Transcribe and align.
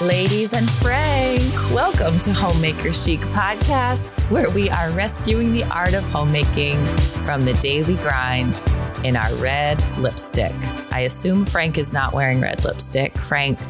Ladies 0.00 0.54
and 0.54 0.68
Frank, 0.68 1.52
welcome 1.70 2.18
to 2.20 2.32
Homemaker 2.32 2.92
Chic 2.92 3.20
Podcast, 3.20 4.28
where 4.28 4.50
we 4.50 4.68
are 4.68 4.90
rescuing 4.90 5.52
the 5.52 5.62
art 5.64 5.94
of 5.94 6.02
homemaking 6.06 6.84
from 7.24 7.44
the 7.44 7.54
daily 7.54 7.94
grind 7.94 8.66
in 9.04 9.14
our 9.14 9.32
red 9.36 9.86
lipstick. 9.98 10.52
I 10.90 11.00
assume 11.00 11.46
Frank 11.46 11.78
is 11.78 11.92
not 11.92 12.12
wearing 12.12 12.40
red 12.40 12.64
lipstick. 12.64 13.16
Frank, 13.18 13.60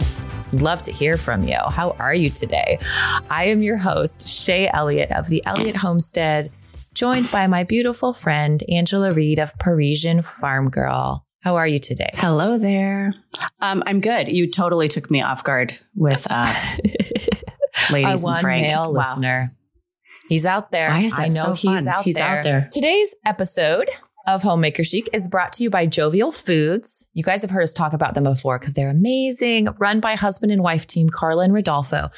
love 0.54 0.80
to 0.82 0.92
hear 0.92 1.18
from 1.18 1.46
you. 1.46 1.58
How 1.68 1.90
are 1.98 2.14
you 2.14 2.30
today? 2.30 2.78
I 3.28 3.44
am 3.44 3.62
your 3.62 3.76
host, 3.76 4.26
Shaye 4.26 4.70
Elliott 4.72 5.12
of 5.12 5.28
the 5.28 5.42
Elliott 5.44 5.76
Homestead, 5.76 6.50
joined 6.94 7.30
by 7.30 7.46
my 7.48 7.64
beautiful 7.64 8.14
friend, 8.14 8.62
Angela 8.70 9.12
Reed 9.12 9.38
of 9.38 9.56
Parisian 9.58 10.22
Farm 10.22 10.70
Girl. 10.70 11.23
How 11.44 11.56
are 11.56 11.66
you 11.66 11.78
today? 11.78 12.08
Hello 12.14 12.56
there. 12.56 13.12
Um, 13.60 13.82
I'm 13.86 14.00
good. 14.00 14.28
You 14.28 14.50
totally 14.50 14.88
took 14.88 15.10
me 15.10 15.20
off 15.20 15.44
guard 15.44 15.78
with 15.94 16.26
uh, 16.30 16.46
ladies 17.92 18.06
Our 18.06 18.12
and 18.14 18.22
one 18.22 18.40
Frank. 18.40 18.62
male 18.62 18.92
Wow. 18.94 19.00
listener. 19.10 19.50
He's 20.30 20.46
out 20.46 20.72
there. 20.72 20.88
Why 20.88 21.00
is 21.00 21.14
that 21.16 21.22
I 21.24 21.28
know 21.28 21.52
so 21.52 21.68
he's 21.68 21.80
fun? 21.84 21.88
out 21.88 22.04
He's 22.04 22.14
there. 22.14 22.38
out 22.38 22.44
there. 22.44 22.68
Today's 22.72 23.14
episode 23.26 23.90
of 24.26 24.42
Homemaker 24.42 24.82
Chic 24.84 25.10
is 25.12 25.28
brought 25.28 25.52
to 25.54 25.62
you 25.62 25.68
by 25.68 25.84
Jovial 25.84 26.32
Foods. 26.32 27.08
You 27.12 27.22
guys 27.22 27.42
have 27.42 27.50
heard 27.50 27.62
us 27.62 27.74
talk 27.74 27.92
about 27.92 28.14
them 28.14 28.24
before 28.24 28.58
because 28.58 28.72
they're 28.72 28.88
amazing, 28.88 29.68
run 29.78 30.00
by 30.00 30.14
husband 30.14 30.50
and 30.50 30.62
wife 30.62 30.86
team 30.86 31.10
Carla 31.10 31.44
and 31.44 31.52
Rodolfo. 31.52 32.08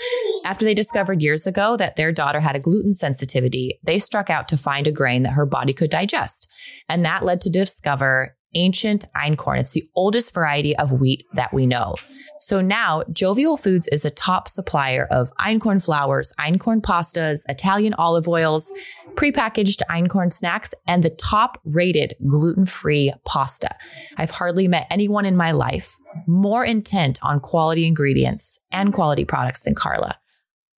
After 0.45 0.65
they 0.65 0.73
discovered 0.75 1.21
years 1.21 1.49
ago 1.49 1.77
that 1.79 1.97
their 1.97 2.13
daughter 2.13 2.39
had 2.39 2.55
a 2.55 2.61
gluten 2.61 2.93
sensitivity, 2.93 3.81
they 3.83 3.99
struck 3.99 4.31
out 4.31 4.47
to 4.49 4.57
find 4.57 4.87
a 4.87 4.93
grain 4.93 5.25
that 5.25 5.33
her 5.33 5.47
body 5.47 5.73
could 5.73 5.91
digest. 5.91 6.49
And 6.89 7.05
that 7.05 7.25
led 7.25 7.41
to 7.41 7.51
discover 7.51 8.36
ancient 8.55 9.05
einkorn. 9.17 9.59
It's 9.59 9.73
the 9.73 9.89
oldest 9.95 10.33
variety 10.33 10.77
of 10.77 11.01
wheat 11.01 11.25
that 11.35 11.53
we 11.53 11.67
know. 11.67 11.97
So 12.41 12.61
now 12.61 13.03
Jovial 13.13 13.57
Foods 13.57 13.89
is 13.89 14.05
a 14.05 14.11
top 14.11 14.49
supplier 14.49 15.07
of 15.11 15.31
einkorn 15.41 15.85
flours, 15.85 16.33
einkorn 16.39 16.81
pastas, 16.81 17.41
Italian 17.49 17.95
olive 17.95 18.29
oils, 18.29 18.71
prepackaged 19.15 19.81
einkorn 19.91 20.33
snacks, 20.33 20.75
and 20.87 21.03
the 21.03 21.11
top 21.11 21.61
rated 21.65 22.15
gluten 22.27 22.67
free 22.67 23.13
pasta. 23.27 23.71
I've 24.17 24.31
hardly 24.31 24.69
met 24.69 24.87
anyone 24.91 25.25
in 25.25 25.37
my 25.37 25.53
life 25.53 25.95
more 26.27 26.65
intent 26.65 27.19
on 27.23 27.41
quality 27.41 27.87
ingredients 27.87 28.61
and 28.73 28.93
quality 28.93 29.25
products 29.25 29.61
than 29.61 29.75
Carla. 29.75 30.17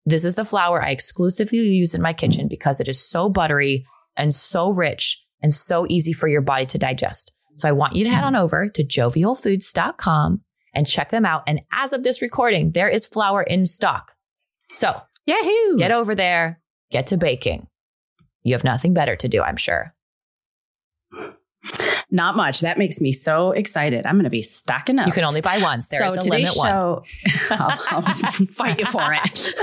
This 0.04 0.24
is 0.24 0.36
the 0.36 0.44
flour 0.44 0.82
I 0.82 0.90
exclusively 0.90 1.58
use 1.58 1.94
in 1.94 2.00
my 2.00 2.12
kitchen 2.12 2.48
because 2.48 2.80
it 2.80 2.88
is 2.88 2.98
so 2.98 3.28
buttery 3.28 3.84
and 4.16 4.34
so 4.34 4.70
rich 4.70 5.22
and 5.42 5.54
so 5.54 5.86
easy 5.88 6.12
for 6.12 6.28
your 6.28 6.40
body 6.40 6.66
to 6.66 6.78
digest. 6.78 7.32
So 7.58 7.68
I 7.68 7.72
want 7.72 7.96
you 7.96 8.04
to 8.04 8.10
head 8.10 8.24
on 8.24 8.34
mm. 8.34 8.40
over 8.40 8.68
to 8.68 8.84
jovialfoods.com 8.84 10.40
and 10.74 10.86
check 10.86 11.10
them 11.10 11.26
out. 11.26 11.42
And 11.46 11.60
as 11.72 11.92
of 11.92 12.04
this 12.04 12.22
recording, 12.22 12.70
there 12.70 12.88
is 12.88 13.06
flour 13.06 13.42
in 13.42 13.66
stock. 13.66 14.12
So 14.72 15.02
Yahoo! 15.26 15.76
get 15.76 15.90
over 15.90 16.14
there, 16.14 16.60
get 16.90 17.08
to 17.08 17.16
baking. 17.16 17.66
You 18.44 18.54
have 18.54 18.64
nothing 18.64 18.94
better 18.94 19.16
to 19.16 19.28
do, 19.28 19.42
I'm 19.42 19.56
sure. 19.56 19.94
Not 22.10 22.36
much. 22.36 22.60
That 22.60 22.78
makes 22.78 23.02
me 23.02 23.12
so 23.12 23.50
excited. 23.50 24.06
I'm 24.06 24.14
going 24.14 24.24
to 24.24 24.30
be 24.30 24.40
stocking 24.40 24.98
up. 24.98 25.06
You 25.06 25.12
can 25.12 25.24
only 25.24 25.42
buy 25.42 25.58
once. 25.58 25.88
There 25.90 26.02
is 26.02 26.14
so 26.14 26.18
a 26.18 26.22
today's 26.22 26.56
limit 26.56 26.56
one. 26.56 26.68
show, 26.68 27.02
I'll, 27.50 27.78
I'll 27.90 28.02
fight 28.54 28.78
you 28.78 28.86
for 28.86 29.10
it. 29.12 29.54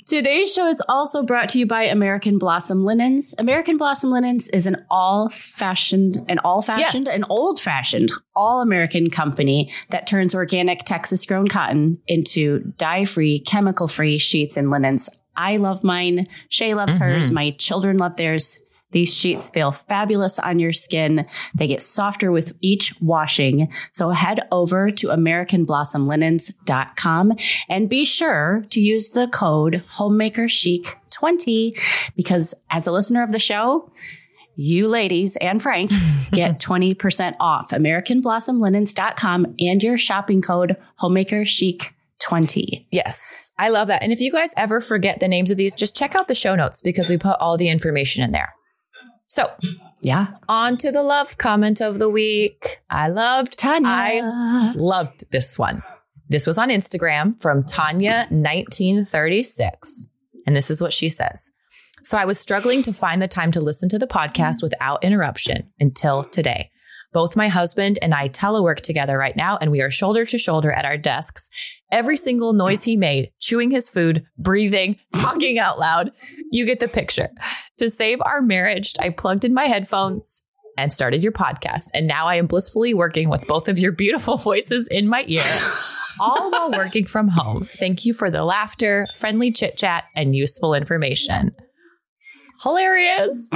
today's 0.06 0.52
show 0.52 0.66
is 0.66 0.82
also 0.88 1.22
brought 1.22 1.50
to 1.50 1.58
you 1.58 1.66
by 1.66 1.82
American 1.82 2.38
Blossom 2.38 2.84
Linens. 2.84 3.34
American 3.36 3.76
Blossom 3.76 4.10
Linens 4.10 4.48
is 4.48 4.66
an 4.66 4.76
all-fashioned, 4.90 6.24
an 6.28 6.38
all-fashioned, 6.38 7.04
Yes. 7.04 7.14
an 7.14 7.24
old-fashioned, 7.28 8.10
all-American 8.34 9.10
company 9.10 9.70
that 9.90 10.06
turns 10.06 10.34
organic 10.34 10.84
Texas-grown 10.84 11.48
cotton 11.48 11.98
into 12.06 12.72
dye-free, 12.78 13.40
chemical-free 13.40 14.16
sheets 14.16 14.56
and 14.56 14.70
linens. 14.70 15.10
I 15.36 15.56
love 15.56 15.84
mine. 15.84 16.26
Shaye 16.48 16.74
loves 16.74 16.94
mm-hmm. 16.94 17.04
hers. 17.04 17.30
My 17.30 17.50
children 17.52 17.98
love 17.98 18.16
theirs. 18.16 18.63
These 18.94 19.12
sheets 19.12 19.50
feel 19.50 19.72
fabulous 19.72 20.38
on 20.38 20.58
your 20.60 20.72
skin. 20.72 21.26
They 21.54 21.66
get 21.66 21.82
softer 21.82 22.32
with 22.32 22.54
each 22.62 22.98
washing. 23.00 23.70
So 23.92 24.08
head 24.10 24.40
over 24.50 24.90
to 24.92 25.08
AmericanBlossomLinens.com 25.08 27.32
and 27.68 27.90
be 27.90 28.04
sure 28.04 28.64
to 28.70 28.80
use 28.80 29.08
the 29.08 29.26
code 29.26 29.82
HomemakerChic20 29.98 31.76
because 32.16 32.54
as 32.70 32.86
a 32.86 32.92
listener 32.92 33.24
of 33.24 33.32
the 33.32 33.40
show, 33.40 33.90
you 34.54 34.86
ladies 34.86 35.34
and 35.36 35.60
Frank 35.60 35.90
get 36.30 36.60
20% 36.60 37.34
off 37.40 37.70
AmericanBlossomLinens.com 37.70 39.56
and 39.58 39.82
your 39.82 39.96
shopping 39.96 40.40
code 40.40 40.76
HomemakerChic20. 41.00 42.86
Yes, 42.92 43.50
I 43.58 43.70
love 43.70 43.88
that. 43.88 44.04
And 44.04 44.12
if 44.12 44.20
you 44.20 44.30
guys 44.30 44.54
ever 44.56 44.80
forget 44.80 45.18
the 45.18 45.26
names 45.26 45.50
of 45.50 45.56
these, 45.56 45.74
just 45.74 45.96
check 45.96 46.14
out 46.14 46.28
the 46.28 46.36
show 46.36 46.54
notes 46.54 46.80
because 46.80 47.10
we 47.10 47.18
put 47.18 47.40
all 47.40 47.56
the 47.56 47.68
information 47.68 48.22
in 48.22 48.30
there. 48.30 48.54
So, 49.34 49.50
Yeah. 50.00 50.28
on 50.48 50.76
to 50.76 50.92
the 50.92 51.02
love 51.02 51.38
comment 51.38 51.80
of 51.80 51.98
the 51.98 52.08
week. 52.08 52.80
I 52.88 53.08
loved 53.08 53.58
Tanya. 53.58 53.88
I 53.90 54.72
loved 54.76 55.24
this 55.32 55.58
one. 55.58 55.82
This 56.28 56.46
was 56.46 56.56
on 56.56 56.68
Instagram 56.68 57.32
from 57.42 57.64
Tanya1936. 57.64 60.06
And 60.46 60.54
this 60.54 60.70
is 60.70 60.80
what 60.80 60.92
she 60.92 61.08
says. 61.08 61.50
So 62.04 62.16
I 62.16 62.26
was 62.26 62.38
struggling 62.38 62.84
to 62.84 62.92
find 62.92 63.20
the 63.20 63.26
time 63.26 63.50
to 63.52 63.60
listen 63.60 63.88
to 63.88 63.98
the 63.98 64.06
podcast 64.06 64.62
without 64.62 65.02
interruption 65.02 65.68
until 65.80 66.22
today. 66.22 66.70
Both 67.12 67.34
my 67.34 67.48
husband 67.48 67.98
and 68.02 68.14
I 68.14 68.28
telework 68.28 68.82
together 68.82 69.18
right 69.18 69.36
now, 69.36 69.58
and 69.60 69.72
we 69.72 69.82
are 69.82 69.90
shoulder 69.90 70.24
to 70.26 70.38
shoulder 70.38 70.70
at 70.70 70.84
our 70.84 70.96
desks. 70.96 71.50
Every 71.94 72.16
single 72.16 72.54
noise 72.54 72.82
he 72.82 72.96
made, 72.96 73.30
chewing 73.38 73.70
his 73.70 73.88
food, 73.88 74.26
breathing, 74.36 74.96
talking 75.14 75.60
out 75.60 75.78
loud, 75.78 76.10
you 76.50 76.66
get 76.66 76.80
the 76.80 76.88
picture. 76.88 77.28
To 77.78 77.88
save 77.88 78.20
our 78.20 78.42
marriage, 78.42 78.94
I 78.98 79.10
plugged 79.10 79.44
in 79.44 79.54
my 79.54 79.66
headphones 79.66 80.42
and 80.76 80.92
started 80.92 81.22
your 81.22 81.30
podcast. 81.30 81.90
And 81.94 82.08
now 82.08 82.26
I 82.26 82.34
am 82.34 82.48
blissfully 82.48 82.94
working 82.94 83.28
with 83.28 83.46
both 83.46 83.68
of 83.68 83.78
your 83.78 83.92
beautiful 83.92 84.36
voices 84.38 84.88
in 84.88 85.06
my 85.06 85.22
ear, 85.28 85.44
all 86.18 86.50
while 86.50 86.72
working 86.72 87.04
from 87.04 87.28
home. 87.28 87.68
Thank 87.78 88.04
you 88.04 88.12
for 88.12 88.28
the 88.28 88.42
laughter, 88.44 89.06
friendly 89.14 89.52
chit 89.52 89.76
chat, 89.76 90.02
and 90.16 90.34
useful 90.34 90.74
information. 90.74 91.54
Hilarious. 92.64 93.50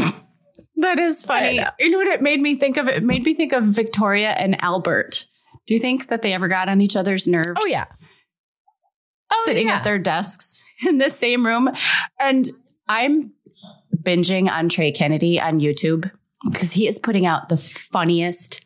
That 0.77 1.00
is 1.00 1.25
funny. 1.25 1.60
You 1.81 1.91
know 1.91 1.98
what 1.98 2.06
it 2.06 2.22
made 2.22 2.41
me 2.41 2.54
think 2.54 2.77
of? 2.77 2.87
It 2.87 3.03
made 3.03 3.25
me 3.25 3.34
think 3.34 3.53
of 3.53 3.65
Victoria 3.65 4.31
and 4.31 4.62
Albert. 4.62 5.25
Do 5.66 5.75
you 5.75 5.81
think 5.81 6.06
that 6.06 6.22
they 6.22 6.32
ever 6.34 6.47
got 6.47 6.69
on 6.69 6.81
each 6.81 6.94
other's 6.94 7.27
nerves? 7.27 7.60
Oh, 7.60 7.66
yeah. 7.66 7.87
Oh, 9.31 9.43
sitting 9.47 9.66
yeah. 9.69 9.77
at 9.77 9.84
their 9.84 9.99
desks 9.99 10.65
in 10.87 10.99
the 10.99 11.11
same 11.11 11.44
room. 11.44 11.71
And 12.19 12.47
I'm 12.89 13.33
binging 13.97 14.50
on 14.50 14.69
Trey 14.69 14.93
Kennedy 14.93 15.41
on 15.41 15.61
YouTube 15.61 16.11
because 16.50 16.72
he 16.72 16.87
is 16.87 16.99
putting 16.99 17.27
out 17.27 17.49
the 17.49 17.56
funniest 17.56 18.65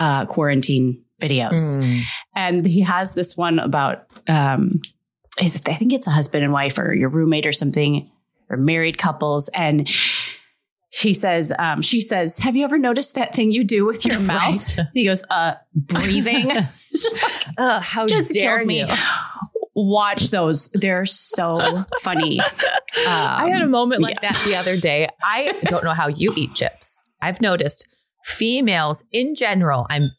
uh, 0.00 0.26
quarantine 0.26 1.04
videos. 1.20 1.76
Mm. 1.76 2.02
And 2.34 2.66
he 2.66 2.80
has 2.80 3.14
this 3.14 3.36
one 3.36 3.58
about, 3.58 4.06
um, 4.28 4.70
is 5.40 5.56
it, 5.56 5.68
I 5.68 5.74
think 5.74 5.92
it's 5.92 6.06
a 6.06 6.10
husband 6.10 6.44
and 6.44 6.52
wife 6.52 6.78
or 6.78 6.94
your 6.94 7.08
roommate 7.08 7.46
or 7.46 7.52
something, 7.52 8.10
or 8.50 8.56
married 8.56 8.98
couples. 8.98 9.48
And 9.48 9.88
she 10.90 11.12
says, 11.12 11.52
um, 11.58 11.82
she 11.82 12.00
says, 12.00 12.38
have 12.38 12.56
you 12.56 12.64
ever 12.64 12.78
noticed 12.78 13.14
that 13.14 13.34
thing 13.34 13.52
you 13.52 13.64
do 13.64 13.84
with 13.84 14.04
your 14.04 14.20
mouth? 14.20 14.76
Right. 14.76 14.86
He 14.94 15.04
goes, 15.04 15.24
uh, 15.30 15.54
breathing. 15.74 16.46
it's 16.50 17.02
just 17.02 17.22
like, 17.22 17.82
how 17.82 18.06
just 18.06 18.32
dare 18.34 18.64
me. 18.64 18.80
you. 18.80 18.86
Watch 19.80 20.30
those. 20.30 20.70
They're 20.74 21.06
so 21.06 21.84
funny. 22.02 22.40
I 23.06 23.48
had 23.48 23.62
a 23.62 23.66
Um, 23.66 23.70
moment 23.70 24.02
like 24.02 24.16
yeah. 24.22 24.32
that 24.32 24.42
the 24.44 24.56
other 24.56 24.76
day. 24.76 25.06
I 25.22 25.54
don't 25.66 25.84
know 25.84 25.92
how 25.92 26.08
you 26.08 26.32
eat 26.36 26.54
chips. 26.54 27.00
I've 27.22 27.40
noticed 27.40 27.86
females 28.24 29.04
in 29.12 29.36
general, 29.36 29.86
I'm 29.88 30.10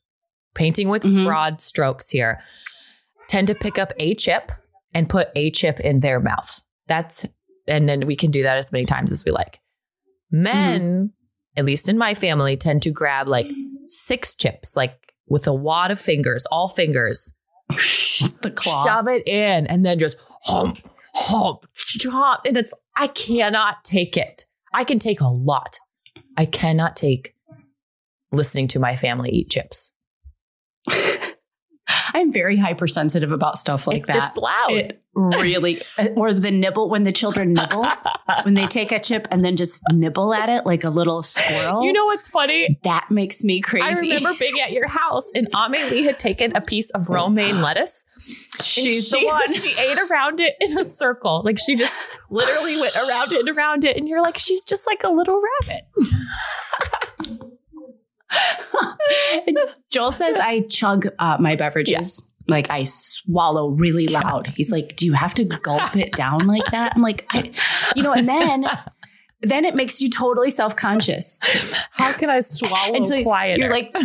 painting 0.56 0.88
with 0.88 1.04
Mhm. 1.04 1.26
broad 1.26 1.60
strokes 1.62 2.10
here, 2.10 2.42
tend 3.28 3.48
to 3.48 3.56
pick 3.56 3.78
up 3.78 3.92
a 4.00 4.16
chip 4.16 4.52
and 4.94 5.10
put 5.10 5.28
a 5.36 5.52
chip 5.52 5.80
in 5.82 6.00
their 6.00 6.20
mouth. 6.22 6.62
That's, 6.88 7.26
and 7.68 7.88
then 7.90 8.06
we 8.08 8.16
can 8.16 8.32
do 8.32 8.44
that 8.44 8.58
as 8.58 8.72
many 8.72 8.86
times 8.86 9.12
as 9.12 9.26
we 9.26 9.32
like. 9.32 9.60
Men, 10.32 11.12
at 11.58 11.66
least 11.66 11.90
in 11.90 11.98
my 11.98 12.14
family, 12.14 12.56
tend 12.56 12.82
to 12.84 12.92
grab 12.92 13.28
like 13.28 13.50
six 13.88 14.36
chips, 14.36 14.76
like 14.78 14.96
with 15.28 15.48
a 15.48 15.54
wad 15.54 15.92
of 15.92 16.00
fingers, 16.00 16.46
all 16.52 16.70
fingers, 16.70 17.36
the 17.70 18.52
claw. 18.56 18.86
shove 18.86 19.08
it 19.08 19.28
in, 19.28 19.68
and 19.68 19.86
then 19.86 20.00
just 20.00 20.18
hump, 20.44 20.80
hump, 21.16 21.66
chop. 21.76 22.46
And 22.46 22.58
it's, 22.58 22.74
I 22.98 23.08
cannot 23.08 23.84
take 23.84 24.18
it. 24.18 24.44
I 24.74 24.84
can 24.84 25.00
take 25.00 25.22
a 25.22 25.28
lot. 25.28 25.78
I 26.38 26.46
cannot 26.46 26.96
take 26.96 27.34
listening 28.32 28.68
to 28.70 28.80
my 28.80 28.96
family 28.96 29.30
eat 29.30 29.50
chips. 29.50 29.94
I'm 32.20 32.34
very 32.34 32.58
hypersensitive 32.58 33.32
about 33.32 33.58
stuff 33.58 33.88
like 33.88 34.06
that. 34.08 34.18
It's 34.18 34.36
loud. 34.36 34.72
It 34.72 35.02
really, 35.14 35.78
or 36.18 36.34
the 36.34 36.52
nibble 36.52 36.90
when 36.90 37.04
the 37.04 37.14
children 37.14 37.54
nibble, 37.54 37.88
when 38.44 38.56
they 38.56 38.68
take 38.68 38.92
a 38.92 39.00
chip 39.00 39.26
and 39.32 39.44
then 39.44 39.56
just 39.56 39.82
nibble 39.94 40.34
at 40.34 40.50
it 40.50 40.66
like 40.66 40.84
a 40.84 40.90
little 40.90 41.24
squirrel. 41.24 41.86
you 41.86 41.94
know 41.94 42.06
what's 42.06 42.28
funny? 42.28 42.68
that 42.84 43.10
makes 43.10 43.42
me 43.46 43.62
crazy. 43.62 43.86
I 43.86 43.92
remember 43.92 44.32
being 44.38 44.60
at 44.60 44.74
your 44.74 44.88
house 44.88 45.32
and 45.34 45.48
Amelie 45.54 46.04
had 46.04 46.20
taken 46.20 46.54
a 46.58 46.62
piece 46.62 46.90
of 46.92 47.10
romaine 47.10 47.62
lettuce. 47.62 48.06
she's 48.62 49.08
she, 49.08 49.22
the 49.22 49.26
one. 49.26 49.42
She 49.60 49.70
ate 49.80 49.98
around 50.12 50.42
it 50.42 50.56
in 50.60 50.78
a 50.78 50.84
circle. 50.84 51.42
Like 51.46 51.58
she 51.58 51.78
just 51.78 52.06
literally 52.30 52.82
went 52.82 52.96
around 52.98 53.32
it 53.32 53.48
and 53.48 53.58
around 53.58 53.86
it. 53.86 53.96
And 53.96 54.10
you're 54.10 54.22
like, 54.22 54.38
she's 54.38 54.66
just 54.66 54.86
like 54.86 55.04
a 55.04 55.10
little 55.10 55.42
rabbit. 55.42 55.84
Joel 59.92 60.12
says 60.12 60.38
I 60.38 60.62
chug 60.70 61.08
uh, 61.20 61.38
my 61.40 61.56
beverages. 61.56 62.34
Like 62.48 62.70
I 62.72 62.84
swallow 62.84 63.70
really 63.70 64.08
loud. 64.08 64.52
He's 64.56 64.72
like, 64.72 64.96
"Do 64.96 65.06
you 65.06 65.14
have 65.14 65.34
to 65.36 65.44
gulp 65.44 65.96
it 65.96 66.14
down 66.14 66.48
like 66.48 66.66
that?" 66.72 66.94
I'm 66.96 67.02
like, 67.02 67.26
I, 67.30 67.52
you 67.96 68.02
know, 68.02 68.14
and 68.14 68.28
then 68.28 68.66
then 69.42 69.66
it 69.66 69.76
makes 69.76 70.02
you 70.02 70.10
totally 70.10 70.50
self 70.50 70.76
conscious. 70.76 71.40
How 71.92 72.12
can 72.14 72.30
I 72.30 72.40
swallow 72.40 72.96
And 72.96 73.06
so 73.06 73.22
quieter? 73.22 73.60
you're 73.62 73.70
like 73.70 73.96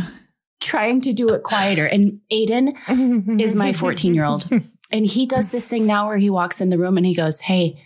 trying 0.60 1.00
to 1.02 1.12
do 1.14 1.30
it 1.30 1.42
quieter. 1.42 1.86
And 1.86 2.20
Aiden 2.30 3.40
is 3.40 3.54
my 3.54 3.72
14 3.82 4.14
year 4.14 4.24
old, 4.26 4.46
and 4.92 5.06
he 5.06 5.24
does 5.26 5.48
this 5.48 5.66
thing 5.66 5.86
now 5.86 6.06
where 6.08 6.18
he 6.18 6.28
walks 6.28 6.60
in 6.60 6.68
the 6.68 6.76
room 6.78 6.96
and 6.98 7.06
he 7.06 7.14
goes, 7.14 7.40
"Hey." 7.40 7.82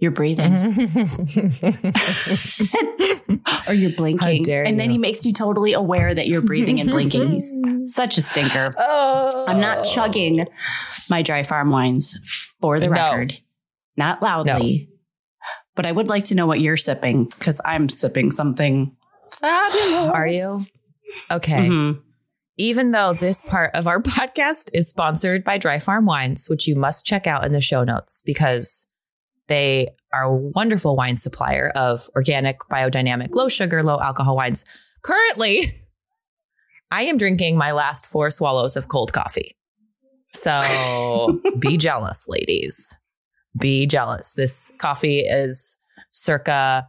You're 0.00 0.12
breathing, 0.12 0.54
or 3.68 3.74
you're 3.74 3.90
blinking, 3.92 4.42
dare 4.44 4.64
and 4.64 4.80
then 4.80 4.86
you. 4.86 4.92
he 4.92 4.98
makes 4.98 5.24
you 5.26 5.32
totally 5.32 5.72
aware 5.74 6.14
that 6.14 6.26
you're 6.26 6.42
breathing 6.42 6.80
and 6.80 6.90
blinking. 6.90 7.30
He's 7.32 7.62
such 7.94 8.16
a 8.18 8.22
stinker. 8.22 8.72
oh. 8.78 9.44
I'm 9.46 9.60
not 9.60 9.84
chugging 9.84 10.46
my 11.10 11.22
dry 11.22 11.42
farm 11.42 11.70
wines 11.70 12.16
for 12.60 12.80
the 12.80 12.86
No. 12.86 12.92
record, 12.92 13.38
not 13.96 14.22
loudly. 14.22 14.88
But 15.76 15.86
I 15.86 15.92
would 15.92 16.08
like 16.08 16.24
to 16.26 16.34
know 16.34 16.46
what 16.46 16.60
you're 16.60 16.76
sipping 16.76 17.24
because 17.38 17.60
I'm 17.64 17.88
sipping 17.88 18.30
something. 18.30 18.96
Fabulous. 19.32 20.10
Are 20.12 20.26
you? 20.26 20.60
Okay. 21.30 21.68
Mhm. 21.68 22.00
Even 22.56 22.90
though 22.90 23.14
this 23.14 23.40
part 23.40 23.74
of 23.74 23.86
our 23.86 24.02
podcast 24.02 24.70
is 24.74 24.88
sponsored 24.88 25.44
by 25.44 25.58
Dry 25.58 25.78
Farm 25.78 26.04
Wines, 26.06 26.48
which 26.50 26.66
you 26.66 26.74
must 26.74 27.06
check 27.06 27.26
out 27.26 27.44
in 27.46 27.52
the 27.52 27.60
show 27.60 27.84
notes 27.84 28.22
because 28.26 28.89
they 29.50 29.88
are 30.12 30.22
a 30.22 30.34
wonderful 30.34 30.96
wine 30.96 31.16
supplier 31.16 31.70
of 31.74 32.08
organic, 32.14 32.60
biodynamic, 32.70 33.34
low 33.34 33.48
sugar, 33.48 33.82
low 33.82 33.98
alcohol 34.00 34.36
wines. 34.36 34.64
Currently, 35.02 35.66
I 36.92 37.02
am 37.02 37.18
drinking 37.18 37.58
my 37.58 37.72
last 37.72 38.06
four 38.06 38.30
swallows 38.30 38.76
of 38.76 38.88
cold 38.88 39.12
coffee. 39.12 39.56
So 40.32 41.40
be 41.58 41.76
jealous, 41.76 42.26
ladies. 42.28 42.96
Be 43.58 43.86
jealous. 43.86 44.34
This 44.34 44.72
coffee 44.78 45.20
is 45.20 45.76
circa 46.12 46.86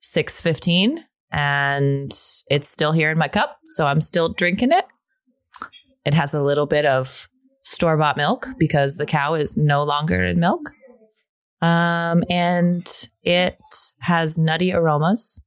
615 0.00 1.04
and 1.30 2.10
it's 2.50 2.68
still 2.68 2.90
here 2.90 3.12
in 3.12 3.18
my 3.18 3.28
cup. 3.28 3.58
So 3.66 3.86
I'm 3.86 4.00
still 4.00 4.30
drinking 4.30 4.72
it. 4.72 4.84
It 6.04 6.14
has 6.14 6.34
a 6.34 6.42
little 6.42 6.66
bit 6.66 6.86
of 6.86 7.28
store 7.62 7.96
bought 7.96 8.16
milk 8.16 8.46
because 8.58 8.96
the 8.96 9.06
cow 9.06 9.34
is 9.34 9.56
no 9.56 9.84
longer 9.84 10.24
in 10.24 10.40
milk. 10.40 10.70
Um, 11.62 12.24
and 12.30 12.86
it 13.22 13.58
has 14.00 14.38
nutty 14.38 14.72
aromas. 14.72 15.42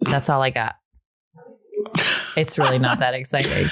That's 0.00 0.28
all 0.28 0.42
I 0.42 0.50
got. 0.50 0.76
It's 2.36 2.58
really 2.58 2.78
not 2.78 3.00
that 3.00 3.14
exciting. 3.14 3.70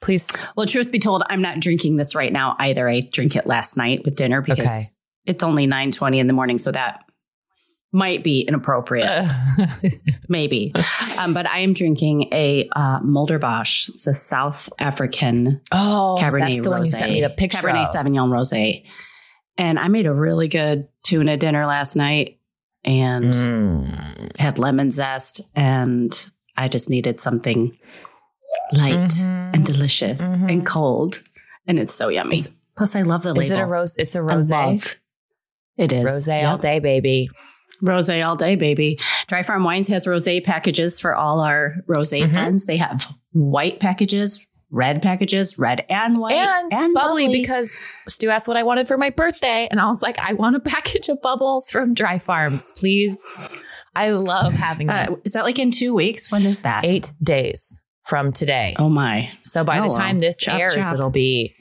Please. 0.00 0.30
Well, 0.56 0.66
truth 0.66 0.90
be 0.90 1.00
told, 1.00 1.24
I'm 1.28 1.42
not 1.42 1.60
drinking 1.60 1.96
this 1.96 2.14
right 2.14 2.32
now 2.32 2.54
either. 2.58 2.88
I 2.88 3.00
drink 3.00 3.34
it 3.34 3.46
last 3.46 3.76
night 3.76 4.04
with 4.04 4.14
dinner 4.14 4.40
because 4.40 4.64
Okay. 4.64 4.82
it's 5.26 5.42
only 5.42 5.66
9:20 5.66 6.18
in 6.18 6.28
the 6.28 6.32
morning, 6.32 6.58
so 6.58 6.70
that 6.70 7.00
might 7.92 8.22
be 8.22 8.42
inappropriate. 8.42 9.08
Maybe, 10.28 10.72
um, 11.20 11.34
but 11.34 11.48
I 11.48 11.60
am 11.60 11.72
drinking 11.72 12.28
a 12.32 12.68
uh, 12.76 13.00
Mulderbosch. 13.00 13.88
It's 13.88 14.06
a 14.06 14.14
South 14.14 14.68
African 14.78 15.60
oh, 15.72 16.16
Cabernet 16.20 16.38
that's 16.38 16.62
the 16.62 16.70
one 16.70 16.80
you 16.80 16.84
sent 16.86 17.12
me 17.12 17.20
the 17.20 17.30
picture 17.30 17.66
Cabernet 17.66 17.88
of. 17.88 17.94
Sauvignon 17.94 18.28
Rosé. 18.28 18.84
And 19.58 19.78
I 19.78 19.88
made 19.88 20.06
a 20.06 20.14
really 20.14 20.48
good 20.48 20.88
tuna 21.02 21.36
dinner 21.36 21.66
last 21.66 21.96
night 21.96 22.38
and 22.84 23.32
Mm. 23.34 24.38
had 24.38 24.58
lemon 24.58 24.90
zest 24.90 25.40
and 25.54 26.28
I 26.56 26.68
just 26.68 26.88
needed 26.88 27.20
something 27.20 27.76
light 28.72 28.94
Mhm. 29.10 29.54
and 29.54 29.66
delicious 29.66 30.22
Mhm. 30.22 30.50
and 30.50 30.66
cold 30.66 31.22
and 31.66 31.78
it's 31.78 31.94
so 31.94 32.08
yummy. 32.08 32.38
Is- 32.38 32.54
Plus 32.76 32.94
I 32.94 33.02
love 33.02 33.22
the 33.24 33.30
label. 33.30 33.42
Is 33.42 33.50
it 33.50 33.58
a 33.58 33.66
rose? 33.66 33.96
It's 33.96 34.14
a 34.14 34.22
rose. 34.22 34.50
It 35.76 35.92
is. 35.92 36.04
Rose 36.04 36.28
Yep. 36.28 36.48
all 36.48 36.58
day, 36.58 36.78
baby. 36.78 37.28
Rose 37.82 38.08
all 38.08 38.36
day, 38.36 38.54
baby. 38.56 38.98
Dry 39.26 39.42
Farm 39.42 39.64
Wines 39.64 39.88
has 39.88 40.06
rose 40.06 40.28
packages 40.44 41.00
for 41.00 41.14
all 41.16 41.40
our 41.40 41.74
rose 41.88 42.10
Mhm. 42.12 42.32
friends. 42.32 42.66
They 42.66 42.76
have 42.76 43.12
white 43.32 43.80
packages, 43.80 44.46
red 44.70 45.00
packages, 45.02 45.58
red 45.58 45.84
and 45.88 46.16
white, 46.18 46.34
and, 46.34 46.94
bubbly, 46.94 47.28
because 47.32 47.84
Stu 48.08 48.28
asked 48.30 48.48
what 48.48 48.56
I 48.56 48.62
wanted 48.62 48.86
for 48.88 48.96
my 48.98 49.10
birthday, 49.10 49.66
and 49.70 49.80
I 49.80 49.86
was 49.86 50.02
like, 50.02 50.18
I 50.18 50.34
want 50.34 50.56
a 50.56 50.60
package 50.74 51.08
of 51.08 51.20
bubbles 51.22 51.70
from 51.70 51.94
Dry 51.94 52.18
Farms, 52.18 52.72
please. 52.76 53.20
I 53.96 54.10
love 54.10 54.52
having 54.54 54.86
them. 54.88 55.14
uh, 55.14 55.16
is 55.24 55.32
that 55.32 55.44
like 55.44 55.58
in 55.58 55.70
two 55.70 55.94
weeks? 55.94 56.30
When 56.30 56.42
is 56.42 56.60
that? 56.62 56.84
Eight 56.84 57.10
days 57.22 57.82
from 58.04 58.32
today. 58.32 58.74
Oh 58.78 58.88
my! 58.88 59.30
So 59.42 59.64
by 59.64 59.78
Oh, 59.80 59.84
the 59.88 59.96
time 59.96 60.18
this 60.20 60.36
Chop, 60.38 60.60
airs, 60.60 60.74
chop. 60.74 60.94
it'll 60.94 61.10
be 61.10 61.54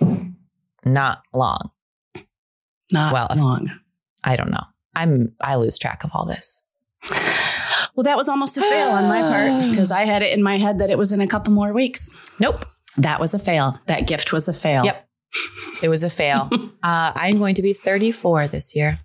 not 0.85 1.21
long. 1.33 1.71
Not 2.91 3.13
Well, 3.13 3.27
long. 3.35 3.69
I 4.23 4.35
don't 4.35 4.51
know. 4.51 4.63
I'm 4.95 5.33
I 5.41 5.55
lose 5.55 5.77
track 5.77 6.03
of 6.03 6.11
all 6.13 6.25
this. 6.25 6.63
Well, 7.95 8.03
that 8.03 8.15
was 8.17 8.29
almost 8.29 8.57
a 8.57 8.61
fail 8.61 8.89
on 8.89 9.09
my 9.09 9.21
part 9.21 9.69
because 9.71 9.89
I 9.91 10.05
had 10.05 10.21
it 10.21 10.31
in 10.31 10.43
my 10.43 10.57
head 10.57 10.77
that 10.79 10.89
it 10.89 10.97
was 10.97 11.11
in 11.11 11.21
a 11.21 11.27
couple 11.27 11.51
more 11.53 11.73
weeks. 11.73 12.09
Nope. 12.39 12.65
That 12.97 13.19
was 13.19 13.33
a 13.33 13.39
fail. 13.39 13.79
That 13.85 14.07
gift 14.07 14.33
was 14.33 14.47
a 14.47 14.53
fail. 14.53 14.83
Yep. 14.85 15.07
It 15.83 15.89
was 15.89 16.03
a 16.03 16.09
fail. 16.09 16.49
uh, 16.83 17.11
I'm 17.15 17.37
going 17.37 17.55
to 17.55 17.61
be 17.61 17.73
34 17.73 18.47
this 18.47 18.75
year. 18.75 18.99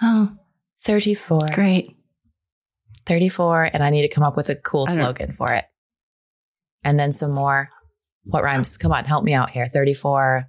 Oh, 0.00 0.32
34. 0.82 1.50
great. 1.52 1.96
34 3.06 3.70
and 3.72 3.82
I 3.82 3.90
need 3.90 4.02
to 4.02 4.08
come 4.08 4.24
up 4.24 4.36
with 4.36 4.48
a 4.48 4.54
cool 4.54 4.86
slogan 4.86 5.32
for 5.32 5.52
it. 5.52 5.64
And 6.84 6.98
then 6.98 7.12
some 7.12 7.32
more. 7.32 7.68
What 8.24 8.44
rhymes? 8.44 8.76
Come 8.76 8.92
on, 8.92 9.04
help 9.04 9.24
me 9.24 9.32
out 9.32 9.50
here. 9.50 9.66
34. 9.66 10.48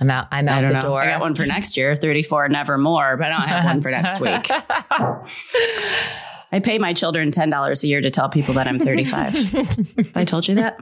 I'm 0.00 0.10
out. 0.10 0.28
I'm 0.30 0.48
out 0.48 0.66
the 0.66 0.74
know. 0.74 0.80
door. 0.80 1.02
I 1.02 1.06
got 1.06 1.20
one 1.20 1.34
for 1.34 1.46
next 1.46 1.76
year, 1.76 1.96
34 1.96 2.48
never 2.48 2.78
more, 2.78 3.16
but 3.16 3.26
I 3.26 3.28
don't 3.30 3.48
have 3.48 3.64
one 3.64 3.80
for 3.82 3.90
next 3.90 4.20
week. 4.20 4.50
I 6.52 6.58
pay 6.58 6.78
my 6.78 6.92
children 6.92 7.30
$10 7.30 7.82
a 7.82 7.86
year 7.86 8.00
to 8.00 8.10
tell 8.10 8.28
people 8.28 8.54
that 8.54 8.66
I'm 8.66 8.78
35. 8.78 9.32
Have 9.52 10.12
I 10.16 10.24
told 10.24 10.48
you 10.48 10.56
that? 10.56 10.78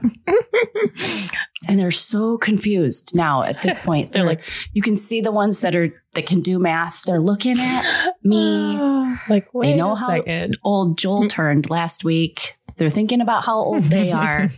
and 1.67 1.79
they're 1.79 1.91
so 1.91 2.37
confused 2.37 3.11
now 3.15 3.43
at 3.43 3.61
this 3.61 3.77
point. 3.85 4.11
They're 4.11 4.25
like, 4.25 4.41
you 4.73 4.81
can 4.81 4.97
see 4.97 5.21
the 5.21 5.31
ones 5.31 5.59
that 5.61 5.75
are 5.75 5.93
that 6.13 6.25
can 6.25 6.41
do 6.41 6.57
math. 6.57 7.03
They're 7.03 7.19
looking 7.21 7.57
at 7.59 8.13
me. 8.23 8.77
like, 9.29 9.53
wait 9.53 9.71
They 9.71 9.77
know 9.77 9.91
a 9.91 9.95
how 9.95 10.07
second. 10.07 10.57
old 10.63 10.97
Joel 10.97 11.27
turned 11.27 11.69
last 11.69 12.03
week. 12.03 12.55
They're 12.77 12.89
thinking 12.89 13.19
about 13.21 13.45
how 13.45 13.57
old 13.57 13.83
they 13.83 14.11
are. 14.11 14.49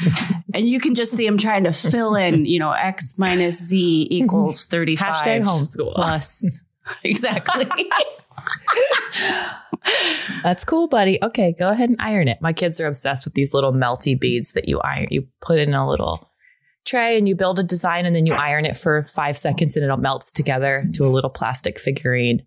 and 0.54 0.66
you 0.66 0.80
can 0.80 0.94
just 0.94 1.12
see 1.12 1.26
them 1.26 1.36
trying 1.36 1.64
to 1.64 1.72
fill 1.72 2.14
in, 2.16 2.46
you 2.46 2.58
know, 2.58 2.72
X 2.72 3.18
minus 3.18 3.62
Z 3.62 4.08
equals 4.10 4.64
35. 4.64 5.14
Hashtag 5.14 5.44
homeschool. 5.44 5.94
Plus. 5.94 6.62
exactly. 7.04 7.66
That's 10.42 10.64
cool, 10.64 10.88
buddy. 10.88 11.18
Okay, 11.22 11.54
go 11.58 11.68
ahead 11.70 11.88
and 11.90 12.00
iron 12.00 12.28
it. 12.28 12.38
My 12.40 12.52
kids 12.52 12.80
are 12.80 12.86
obsessed 12.86 13.24
with 13.26 13.34
these 13.34 13.54
little 13.54 13.72
melty 13.72 14.18
beads 14.18 14.52
that 14.52 14.68
you 14.68 14.80
iron. 14.80 15.06
You 15.10 15.26
put 15.40 15.58
in 15.58 15.74
a 15.74 15.88
little 15.88 16.30
tray 16.84 17.18
and 17.18 17.28
you 17.28 17.34
build 17.34 17.58
a 17.58 17.62
design 17.62 18.06
and 18.06 18.14
then 18.14 18.26
you 18.26 18.34
iron 18.34 18.64
it 18.64 18.76
for 18.76 19.04
five 19.04 19.36
seconds 19.36 19.76
and 19.76 19.84
it 19.84 19.90
all 19.90 19.96
melts 19.96 20.32
together 20.32 20.86
to 20.94 21.06
a 21.06 21.10
little 21.10 21.30
plastic 21.30 21.78
figurine. 21.80 22.46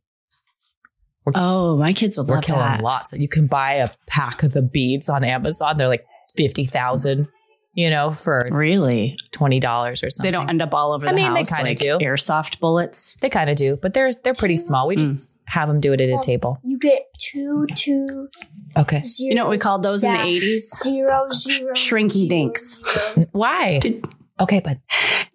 oh, 1.36 1.77
my 1.77 1.93
kids 1.93 2.17
would 2.17 2.27
We're 2.27 2.36
love 2.36 2.43
killing 2.43 2.62
that. 2.62 2.81
lots. 2.81 3.13
You 3.13 3.27
can 3.27 3.48
buy 3.48 3.74
a 3.74 3.89
pack 4.08 4.41
of 4.43 4.53
the 4.53 4.62
beads 4.62 5.10
on 5.10 5.24
Amazon. 5.24 5.77
They're 5.77 5.88
like 5.88 6.05
50,000, 6.38 7.27
you 7.74 7.89
know, 7.89 8.10
for 8.12 8.48
Really? 8.51 9.15
$20 9.34 9.91
or 9.91 9.96
something. 9.96 10.24
They 10.24 10.31
don't 10.31 10.50
end 10.50 10.62
up 10.62 10.74
all 10.74 10.93
over 10.93 11.05
I 11.05 11.12
the 11.12 11.15
mean, 11.17 11.34
they 11.34 11.43
kinda 11.43 11.63
like 11.63 11.77
do. 11.77 11.98
airsoft 12.00 12.60
bullets. 12.60 13.15
They 13.22 13.29
kind 13.29 13.50
of 13.50 13.58
do, 13.58 13.77
but 13.81 13.93
they're 13.93 14.13
they're 14.13 14.34
pretty 14.34 14.58
small. 14.58 14.88
We 14.88 14.96
hmm. 14.96 15.01
just 15.03 15.36
have 15.50 15.68
them 15.68 15.79
do 15.79 15.94
it 15.94 16.01
at 16.01 16.10
a 16.10 16.20
table. 16.22 16.60
You 16.63 16.79
get 16.79 17.03
two, 17.18 17.65
two, 17.75 18.29
Okay. 18.77 19.01
zero. 19.01 19.29
You 19.29 19.36
know 19.36 19.44
what 19.46 19.51
we 19.51 19.58
called 19.58 19.84
those 19.84 20.03
in 20.03 20.13
the 20.13 20.20
80s? 20.20 20.84
Zero, 20.84 21.27
zero. 21.34 21.74
Shrinky 21.74 22.12
zero, 22.12 22.29
dinks. 22.29 22.79
zero. 23.15 23.27
Why? 23.32 23.79
Did- 23.79 24.06
Okay, 24.41 24.62
but 24.63 24.77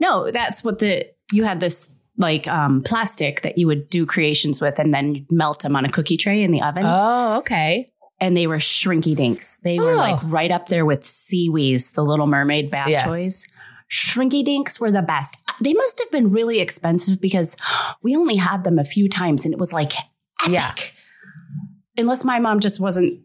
No, 0.00 0.30
that's 0.30 0.64
what 0.64 0.78
the 0.78 1.04
you 1.33 1.44
had 1.44 1.61
this 1.61 1.90
like 2.16 2.49
um, 2.49 2.83
plastic 2.83 3.42
that 3.42 3.59
you 3.59 3.66
would 3.66 3.90
do 3.90 4.06
creations 4.06 4.61
with, 4.62 4.78
and 4.78 4.94
then 4.94 5.14
you'd 5.16 5.30
melt 5.33 5.61
them 5.62 5.76
on 5.76 5.85
a 5.85 5.90
cookie 5.90 6.16
tray 6.16 6.42
in 6.42 6.52
the 6.52 6.62
oven. 6.62 6.85
Oh, 6.87 7.38
okay. 7.38 7.90
and 8.21 8.35
they 8.37 8.47
were 8.47 8.56
shrinky 8.59 9.14
dinks. 9.16 9.59
They 9.64 9.78
were 9.78 9.92
Oh. 9.94 9.97
like 9.97 10.21
right 10.25 10.50
up 10.52 10.66
there 10.68 10.87
with 10.87 11.04
Sea 11.04 11.50
Wees, 11.50 11.90
the 11.90 12.02
Little 12.04 12.26
Mermaid 12.28 12.71
bath 12.71 12.88
Yes. 12.88 13.04
toys. 13.04 13.49
Shrinky 13.94 14.44
dinks 14.44 14.80
were 14.80 14.90
the 14.90 15.02
best. 15.02 15.36
They 15.62 15.72
must 15.72 16.00
have 16.00 16.10
been 16.10 16.30
really 16.32 16.58
expensive 16.60 17.20
because 17.20 17.56
we 18.02 18.16
only 18.16 18.36
had 18.36 18.64
them 18.64 18.78
a 18.78 18.84
few 18.84 19.08
times 19.08 19.44
and 19.44 19.54
it 19.54 19.60
was 19.60 19.72
like, 19.72 19.92
Yeah. 20.48 20.74
unless 21.96 22.24
my 22.24 22.38
mom 22.40 22.60
just 22.60 22.80
wasn't 22.80 23.20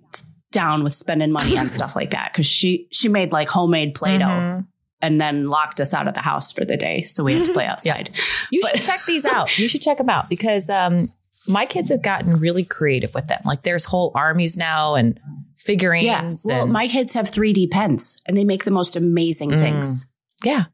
down 0.52 0.84
with 0.84 0.94
spending 0.94 1.32
money 1.32 1.58
on 1.58 1.68
stuff 1.78 1.96
like 1.96 2.12
that 2.12 2.32
because 2.32 2.46
she 2.46 2.88
she 2.92 3.08
made 3.08 3.32
like 3.32 3.50
homemade 3.50 3.94
play-doh 3.94 4.26
Mhm. 4.26 4.68
and 5.02 5.22
then 5.22 5.48
locked 5.48 5.80
us 5.80 5.94
out 5.94 6.08
of 6.08 6.14
the 6.14 6.22
house 6.22 6.52
for 6.52 6.66
the 6.66 6.78
day 6.78 7.04
so 7.04 7.24
we 7.24 7.34
had 7.34 7.46
to 7.46 7.54
play 7.54 7.66
outside 7.72 8.10
You 8.52 8.62
But- 8.62 8.72
should 8.78 8.84
check 8.84 9.00
these 9.08 9.26
out. 9.26 9.58
You 9.60 9.68
should 9.68 9.82
check 9.82 9.98
them 9.98 10.10
out 10.10 10.30
because 10.30 10.70
um, 10.70 11.12
my 11.48 11.66
kids 11.66 11.90
have 11.90 12.02
gotten 12.04 12.38
really 12.40 12.64
creative 12.64 13.14
with 13.16 13.28
them. 13.28 13.42
Like 13.46 13.62
there's 13.64 13.86
whole 13.86 14.12
armies 14.16 14.58
now 14.58 14.96
and 14.96 15.20
figurines. 15.58 16.06
yeah 16.06 16.32
well 16.46 16.64
and- 16.64 16.72
my 16.74 16.88
kids 16.88 17.14
have 17.14 17.26
3d 17.30 17.70
pens 17.72 18.18
and 18.28 18.36
they 18.38 18.44
make 18.44 18.64
the 18.66 18.72
most 18.72 18.96
amazing 18.96 19.52
Mm. 19.52 19.60
things 19.60 20.12
yeah, 20.44 20.66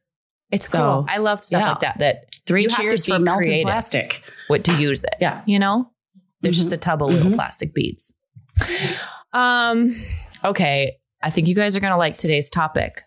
it's 0.51 0.67
So, 0.67 0.79
cool. 0.79 1.05
I 1.10 1.17
love 1.17 1.43
stuff 1.43 1.62
yeah. 1.62 1.69
like 1.69 1.79
that. 1.81 2.00
That 2.00 2.25
three 2.45 2.63
You 2.63 2.69
have 2.69 2.77
to 2.79 2.84
cheers 2.89 3.05
be 3.05 3.12
for 3.13 3.19
melted 3.19 3.45
creative. 3.48 3.65
plastic 3.65 4.22
what 4.48 4.63
to 4.65 4.74
use 4.79 5.03
it. 5.03 5.15
yeah 5.19 5.41
You 5.45 5.60
know, 5.60 5.91
there's 6.41 6.55
Mhm. 6.55 6.60
just 6.60 6.72
a 6.74 6.77
tub 6.77 7.01
of 7.03 7.10
little 7.12 7.31
Mhm. 7.31 7.36
plastic 7.36 7.74
beads. 7.74 8.17
Um. 9.34 9.89
Okay, 10.43 10.98
I 11.24 11.29
think 11.29 11.48
you 11.48 11.55
guys 11.55 11.75
are 11.75 11.79
gonna 11.79 11.98
like 11.98 12.17
today's 12.17 12.50
topic 12.50 13.01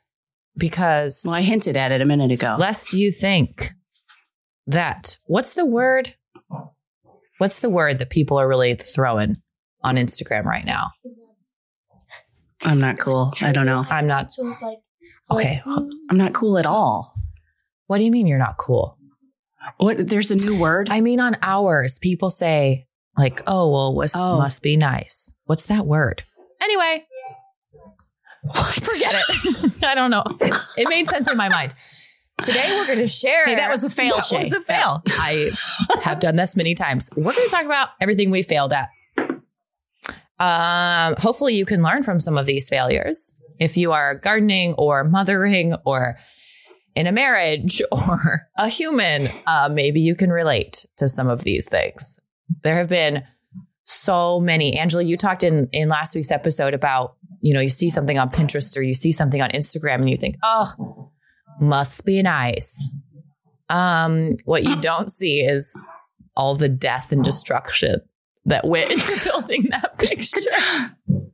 because 0.57 1.23
well 1.25 1.37
i 1.37 1.41
hinted 1.43 1.77
at 1.77 1.93
it 1.93 2.01
a 2.01 2.05
minute 2.05 2.33
ago 2.33 2.57
lest 2.59 2.93
you 2.93 3.13
think 3.13 3.71
that 4.67 5.17
what's 5.27 5.55
the 5.55 5.65
word? 5.65 6.15
What's 7.39 7.61
the 7.61 7.71
word 7.71 8.01
that 8.01 8.11
people 8.11 8.39
are 8.41 8.49
really 8.49 8.75
throwing 8.75 9.37
on 9.85 9.95
Instagram 9.97 10.45
right 10.45 10.65
now? 10.65 10.91
i'm 12.65 12.81
not 12.81 12.99
cool 12.99 13.33
i 13.41 13.53
don't 13.53 13.67
know 13.67 13.87
I'm 13.89 14.09
not 14.09 14.33
So 14.33 14.49
it's 14.49 14.61
like, 14.63 14.79
okay. 15.31 15.63
mm, 15.67 15.89
i'm 16.11 16.17
not 16.17 16.33
cool 16.35 16.59
at 16.59 16.67
all 16.67 17.15
What 17.87 17.99
do 17.99 18.05
you 18.05 18.11
mean 18.11 18.27
you're 18.27 18.39
not 18.39 18.57
cool? 18.59 18.97
what 19.79 20.09
there's 20.09 20.31
a 20.31 20.37
new 20.37 20.59
word 20.59 20.89
I 20.91 21.01
mean, 21.01 21.21
on 21.21 21.37
ours, 21.43 21.99
people 21.99 22.31
say 22.31 22.87
like, 23.17 23.43
"Oh, 23.47 23.69
well, 23.71 23.95
was 23.95 24.15
Oh. 24.17 24.39
must 24.39 24.63
be 24.63 24.77
nice." 24.77 25.33
What's 25.45 25.67
that 25.67 25.85
word? 25.87 26.23
Anyway, 26.63 27.05
forget 28.55 29.15
it. 29.29 29.83
I 29.85 29.95
don't 29.95 30.11
know. 30.11 30.23
It 30.77 30.89
made 30.89 31.07
sense 31.09 31.31
in 31.31 31.37
my 31.37 31.49
mind. 31.49 31.75
Today 32.45 32.67
we're 32.71 32.87
going 32.87 33.01
to 33.01 33.09
share. 33.09 33.47
Hey, 33.47 33.57
that 33.57 33.69
was 33.71 33.83
a 33.85 33.91
fail, 33.91 34.15
That 34.17 34.25
Shaye. 34.25 34.39
was 34.39 34.53
a 34.53 34.61
fail. 34.61 35.03
I 35.09 35.51
have 36.03 36.21
done 36.21 36.37
this 36.37 36.57
many 36.57 36.75
times. 36.77 37.11
We're 37.17 37.25
going 37.25 37.35
to 37.35 37.51
talk 37.51 37.65
about 37.65 37.89
everything 38.01 38.31
we 38.31 38.43
failed 38.43 38.73
at. 38.73 38.89
Um, 40.39 41.17
hopefully, 41.19 41.57
you 41.57 41.65
can 41.67 41.83
learn 41.83 42.03
from 42.05 42.21
some 42.21 42.39
of 42.39 42.47
these 42.47 42.69
failures. 42.69 43.35
If 43.59 43.77
you 43.77 43.93
are 43.93 44.15
gardening 44.15 44.75
or 44.79 45.05
mothering 45.05 45.75
or 45.85 46.17
in 46.95 47.07
a 47.07 47.13
marriage 47.13 47.81
or 47.93 48.49
a 48.57 48.69
human, 48.69 49.29
uh, 49.47 49.69
maybe 49.73 50.01
you 50.01 50.15
can 50.15 50.31
relate 50.31 50.87
to 50.99 51.09
some 51.09 51.29
of 51.29 51.45
these 51.45 51.69
things. 51.69 52.21
There 52.63 52.77
have 52.77 52.89
been 52.89 53.25
so 53.85 54.41
many. 54.41 54.79
Angela, 54.79 55.03
you 55.03 55.17
talked 55.17 55.45
in 55.45 55.69
in 55.73 55.89
last 55.89 56.15
week's 56.15 56.31
episode 56.31 56.75
about 56.75 57.17
you 57.41 57.55
know 57.55 57.61
you 57.61 57.69
see 57.69 57.91
something 57.91 58.19
on 58.19 58.29
Pinterest 58.29 58.77
or 58.77 58.83
you 58.83 58.95
see 58.95 59.13
something 59.13 59.41
on 59.41 59.51
Instagram 59.51 59.97
and 59.97 60.11
you 60.11 60.17
think, 60.17 60.37
oh, 60.43 61.13
must 61.61 62.05
be 62.05 62.23
nice. 62.23 62.91
Um, 63.71 64.33
what 64.45 64.65
you 64.65 64.81
don't 64.81 65.11
see 65.11 65.41
is 65.41 65.81
all 66.37 66.55
the 66.55 66.69
death 66.69 67.13
and 67.13 67.23
destruction 67.23 68.01
that 68.45 68.67
went 68.67 68.91
into 68.91 69.21
building 69.25 69.69
that 69.71 69.99
picture. 69.99 70.51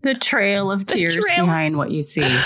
the 0.03 0.15
trail 0.15 0.71
of 0.71 0.87
The 0.87 0.95
tears 0.95 1.15
trail 1.17 1.41
of 1.41 1.47
behind 1.47 1.77
what 1.77 1.91
you 1.91 2.03
see 2.03 2.39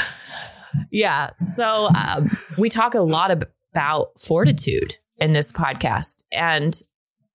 Yeah. 0.90 1.30
So 1.36 1.88
um, 1.94 2.36
we 2.56 2.68
talk 2.68 2.94
a 2.94 3.00
lot 3.00 3.30
about 3.30 4.08
fortitude 4.18 4.96
in 5.18 5.32
this 5.32 5.52
podcast. 5.52 6.24
And 6.32 6.74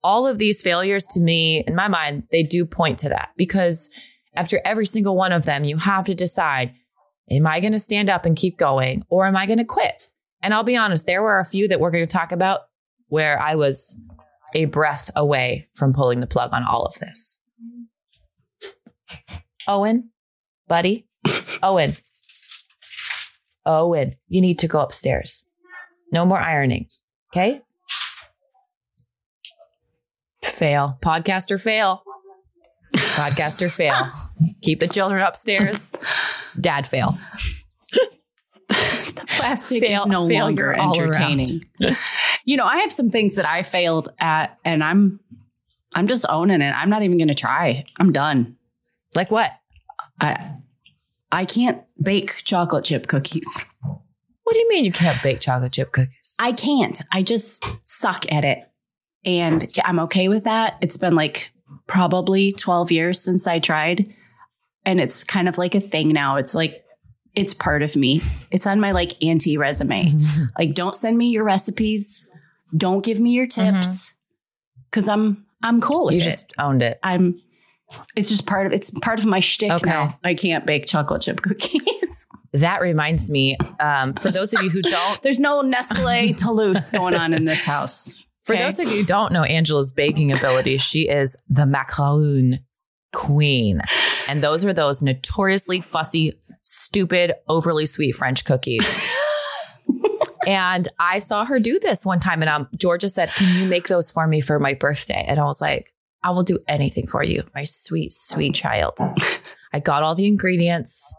all 0.03 0.27
of 0.27 0.38
these 0.38 0.62
failures 0.62 1.06
to 1.12 1.20
me, 1.20 1.63
in 1.65 1.75
my 1.75 1.88
mind, 1.88 2.24
they 2.32 2.44
do 2.44 2.65
point 2.65 3.00
to 3.00 3.10
that 3.10 3.30
because 3.38 3.89
after 4.36 4.62
every 4.65 4.86
single 4.86 5.15
one 5.15 5.32
of 5.32 5.46
them, 5.46 5.63
you 5.63 5.77
have 5.77 6.06
to 6.06 6.15
decide, 6.15 6.74
am 7.30 7.48
I 7.48 7.60
going 7.60 7.74
to 7.74 7.80
stand 7.80 8.10
up 8.10 8.25
and 8.25 8.36
keep 8.36 8.58
going 8.58 9.03
or 9.10 9.25
am 9.25 9.38
I 9.38 9.46
going 9.46 9.60
to 9.60 9.65
quit? 9.65 10.10
And 10.42 10.53
I'll 10.53 10.63
be 10.63 10.75
honest, 10.75 11.06
there 11.06 11.24
were 11.24 11.39
a 11.39 11.46
few 11.46 11.68
that 11.70 11.80
we're 11.80 11.92
going 11.92 12.06
to 12.06 12.12
talk 12.12 12.32
about 12.32 12.62
where 13.08 13.42
I 13.42 13.56
was 13.56 13.98
a 14.56 14.66
breath 14.66 15.12
away 15.16 15.68
from 15.74 15.94
pulling 15.94 16.20
the 16.20 16.28
plug 16.28 16.54
on 16.54 16.64
all 16.64 16.84
of 16.84 16.96
this. 17.00 17.42
Owen, 19.68 20.10
buddy, 20.68 21.08
Owen, 21.64 21.96
Owen, 23.66 24.16
you 24.28 24.42
need 24.42 24.60
to 24.60 24.68
go 24.68 24.80
upstairs. 24.80 25.46
No 26.12 26.26
more 26.26 26.40
ironing. 26.40 26.88
Okay. 27.32 27.62
Fail. 30.44 30.98
Podcaster 31.02 31.62
fail. 31.62 32.04
Podcaster 32.94 33.74
fail. 33.74 34.06
Keep 34.62 34.80
the 34.80 34.88
children 34.88 35.22
upstairs. 35.22 35.92
Dad 36.60 36.86
fail. 36.86 37.18
plastic 39.27 39.84
Fail- 39.84 40.01
is 40.01 40.08
no 40.08 40.25
longer 40.25 40.74
entertaining. 40.74 41.65
you 42.46 42.58
know, 42.58 42.65
I 42.65 42.77
have 42.77 42.92
some 42.92 43.10
things 43.10 43.36
that 43.36 43.48
I 43.48 43.63
failed 43.63 44.10
at, 44.20 44.58
and 44.65 44.84
I'm 44.84 45.20
I'm 45.96 46.08
just 46.08 46.25
owning 46.30 46.62
it. 46.62 46.72
I'm 46.72 46.89
not 46.89 47.03
even 47.03 47.18
going 47.18 47.27
to 47.27 47.34
try. 47.34 47.84
I'm 48.00 48.12
done. 48.12 48.58
Like 49.15 49.32
what? 49.32 49.51
I 50.20 50.56
I 51.32 51.46
can't 51.46 51.82
bake 52.01 52.44
chocolate 52.44 52.86
chip 52.86 53.08
cookies. 53.08 53.65
What 54.44 54.53
do 54.53 54.60
you 54.60 54.70
mean 54.70 54.86
you 54.86 54.92
can't 54.92 55.22
bake 55.24 55.39
chocolate 55.39 55.74
chip 55.74 55.92
cookies? 55.92 56.38
I 56.39 56.51
can't. 56.51 57.01
I 57.12 57.24
just 57.24 57.65
suck 57.86 58.32
at 58.32 58.46
it, 58.46 58.60
and 59.25 59.68
I'm 59.84 60.00
okay 60.01 60.27
with 60.27 60.44
that. 60.44 60.77
It's 60.82 60.98
been 60.98 61.15
like 61.15 61.51
probably 61.88 62.51
12 62.51 62.92
years 62.92 63.22
since 63.22 63.48
I 63.48 63.60
tried, 63.60 64.13
and 64.86 65.00
it's 65.00 65.24
kind 65.24 65.48
of 65.48 65.58
like 65.58 65.75
a 65.75 65.82
thing 65.82 66.10
now. 66.10 66.38
It's 66.38 66.53
like 66.53 66.83
it's 67.36 67.54
part 67.54 67.82
of 67.82 67.96
me. 67.96 68.22
It's 68.52 68.68
on 68.68 68.80
my 68.80 68.92
like 68.92 69.22
anti 69.24 69.58
resume. 69.58 70.13
Like, 70.58 70.74
don't 70.75 70.96
send 70.96 71.18
me 71.18 71.28
your 71.30 71.44
recipes. 71.44 72.30
Don't 72.75 73.04
give 73.04 73.20
me 73.20 73.32
your 73.32 73.48
tips 73.48 74.13
because 74.90 75.08
I'm 75.08 75.46
I'm 75.62 75.82
cool 75.82 76.06
with 76.06 76.16
you 76.16 76.22
it. 76.22 76.24
just 76.24 76.54
owned 76.60 76.82
it. 76.82 77.00
I'm. 77.04 77.40
It's 78.16 78.30
just 78.30 78.46
part 78.48 78.66
of 78.66 78.74
it's 78.74 78.90
part 79.00 79.20
of 79.20 79.25
my 79.25 79.40
shtick 79.40 79.72
Okay. 79.72 79.90
now. 79.90 80.18
I 80.24 80.34
can't 80.34 80.66
bake 80.66 80.86
chocolate 80.88 81.22
chip 81.24 81.42
cookies. 81.42 82.28
That 82.56 82.82
reminds 82.82 83.32
me, 83.32 83.58
um, 83.80 84.13
for 84.13 84.30
those 84.30 84.54
of 84.54 84.62
you 84.62 84.70
who 84.70 84.84
don't, 84.84 85.22
There's 85.24 85.40
no 85.40 85.62
Nestle 85.62 86.36
Toll 86.36 86.68
House 86.74 86.92
going 86.92 87.16
on 87.16 87.34
in 87.34 87.46
this 87.46 87.63
house. 87.63 88.24
for 88.44 88.54
Okay? 88.54 88.62
those 88.63 88.78
of 88.78 88.86
you 88.92 89.00
who 89.00 89.06
don't 89.06 89.32
know 89.34 89.42
Angela's 89.42 89.92
baking 89.92 90.32
abilities, 90.32 90.80
she 90.84 91.10
is 91.10 91.36
the 91.50 91.66
macaroon 91.66 92.60
queen. 93.12 93.82
And 94.28 94.44
those 94.44 94.63
are 94.66 94.72
those 94.74 95.02
notoriously 95.02 95.82
fussy, 95.82 96.34
stupid, 96.63 97.34
overly 97.48 97.86
sweet 97.86 98.13
French 98.13 98.46
cookies. 98.46 99.05
and 100.48 100.88
I 101.00 101.20
saw 101.20 101.46
her 101.46 101.60
do 101.60 101.79
this 101.79 102.05
one 102.05 102.20
time, 102.20 102.41
and 102.41 102.50
um, 102.50 102.67
Georgia 102.77 103.10
said, 103.10 103.32
"Can 103.32 103.62
you 103.62 103.67
make 103.67 103.88
those 103.88 104.12
for 104.12 104.27
me 104.27 104.41
for 104.41 104.60
my 104.60 104.74
birthday?" 104.74 105.24
And 105.27 105.39
I 105.39 105.43
was 105.43 105.62
like, 105.62 105.93
"I 106.24 106.32
will 106.32 106.43
do 106.43 106.60
anything 106.67 107.08
for 107.08 107.24
you, 107.24 107.43
my 107.55 107.63
sweet, 107.63 108.13
sweet 108.13 108.55
child." 108.55 108.98
I 109.74 109.79
got 109.79 110.03
all 110.03 110.15
the 110.15 110.27
ingredients. 110.27 111.15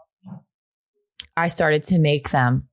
I 1.37 1.47
started 1.47 1.83
to 1.85 1.99
make 1.99 2.29
them. 2.29 2.69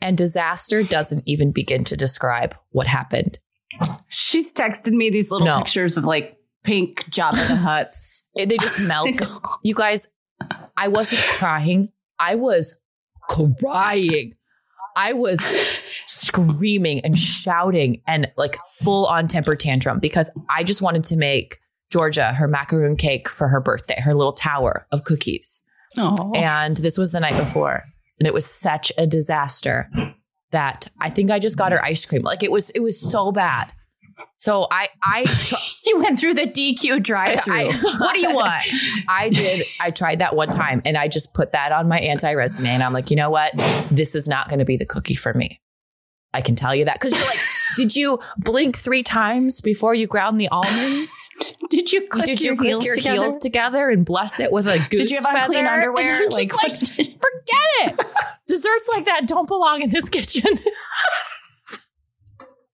And 0.00 0.16
disaster 0.16 0.84
doesn't 0.84 1.24
even 1.26 1.50
begin 1.50 1.82
to 1.84 1.96
describe 1.96 2.54
what 2.70 2.86
happened. 2.86 3.38
She's 4.08 4.52
texted 4.52 4.92
me 4.92 5.10
these 5.10 5.30
little 5.32 5.46
No. 5.48 5.58
pictures 5.58 5.96
of 5.96 6.04
like 6.04 6.36
pink 6.62 7.04
Jabba 7.10 7.48
the 7.48 7.54
Hutts. 7.54 8.22
They 8.36 8.56
just 8.58 8.78
melt. 8.80 9.10
You 9.64 9.74
guys, 9.74 10.06
I 10.78 10.88
wasn't 10.88 11.20
crying. 11.38 11.92
I 12.18 12.36
was 12.36 12.80
crying. 13.28 14.34
I 14.96 15.12
was 15.12 15.40
screaming 16.06 17.00
and 17.00 17.16
shouting 17.16 18.02
and 18.06 18.30
like 18.36 18.56
full 18.82 19.06
on 19.06 19.28
temper 19.28 19.54
tantrum 19.54 20.00
because 20.00 20.30
I 20.50 20.64
just 20.64 20.82
wanted 20.82 21.04
to 21.04 21.16
make 21.16 21.58
Georgia 21.90 22.32
her 22.32 22.48
macaroon 22.48 22.96
cake 22.96 23.28
for 23.28 23.48
her 23.48 23.60
birthday, 23.60 24.00
her 24.00 24.14
little 24.14 24.32
tower 24.32 24.86
of 24.90 25.04
cookies. 25.04 25.62
Oh, 25.96 26.32
And 26.34 26.76
this 26.76 26.98
was 26.98 27.12
the 27.12 27.20
night 27.20 27.38
before. 27.38 27.84
And 28.18 28.26
it 28.26 28.34
was 28.34 28.44
such 28.44 28.90
a 28.98 29.06
disaster 29.06 29.88
that 30.50 30.88
I 31.00 31.10
think 31.10 31.30
I 31.30 31.38
just 31.38 31.56
got 31.56 31.72
her 31.72 31.84
ice 31.84 32.04
cream. 32.04 32.22
Like 32.22 32.42
it 32.42 32.50
was, 32.50 32.70
it 32.70 32.80
was 32.80 33.00
so 33.00 33.30
bad. 33.30 33.72
So 34.36 34.66
I, 34.70 34.88
I, 35.02 35.24
you 35.84 35.98
went 36.00 36.18
through 36.18 36.34
the 36.34 36.42
DQ 36.42 37.02
drive-through. 37.02 37.54
I- 37.54 37.72
what 37.98 38.14
do 38.14 38.20
you 38.20 38.34
want? 38.34 38.62
I 39.08 39.30
did. 39.30 39.66
I 39.80 39.90
tried 39.90 40.20
that 40.20 40.34
one 40.36 40.48
time 40.48 40.82
and 40.84 40.96
I 40.96 41.08
just 41.08 41.34
put 41.34 41.52
that 41.52 41.72
on 41.72 41.88
my 41.88 41.98
anti 41.98 42.32
resume. 42.34 42.68
And 42.70 42.82
I'm 42.82 42.92
like, 42.92 43.10
you 43.10 43.16
know 43.16 43.30
what? 43.30 43.52
This 43.90 44.14
is 44.14 44.28
not 44.28 44.48
going 44.48 44.60
to 44.60 44.64
be 44.64 44.76
the 44.76 44.86
cookie 44.86 45.14
for 45.14 45.34
me. 45.34 45.60
I 46.34 46.40
can 46.40 46.56
tell 46.56 46.74
you 46.74 46.84
that. 46.84 47.00
Cause 47.00 47.16
you're 47.16 47.26
like, 47.26 47.38
did 47.76 47.96
you 47.96 48.20
blink 48.36 48.76
three 48.76 49.02
times 49.02 49.60
before 49.60 49.94
you 49.94 50.06
ground 50.06 50.38
the 50.38 50.48
almonds? 50.48 51.16
Did 51.70 51.90
you 51.90 52.06
click 52.06 52.26
Did 52.26 52.42
your, 52.42 52.52
you 52.52 52.58
click 52.58 52.68
heels, 52.68 52.84
your 52.86 52.94
together? 52.96 53.14
heels 53.22 53.38
together 53.38 53.88
and 53.88 54.04
bless 54.04 54.38
it 54.38 54.52
with 54.52 54.66
a 54.66 54.78
goose 54.78 54.88
Did 54.88 55.10
you 55.10 55.20
have 55.22 55.46
clean 55.46 55.66
underwear? 55.66 56.28
Like, 56.30 56.54
like, 56.54 56.78
forget 56.78 57.18
it. 57.80 58.06
Desserts 58.46 58.88
like 58.92 59.06
that 59.06 59.26
don't 59.26 59.48
belong 59.48 59.82
in 59.82 59.90
this 59.90 60.08
kitchen. 60.08 60.58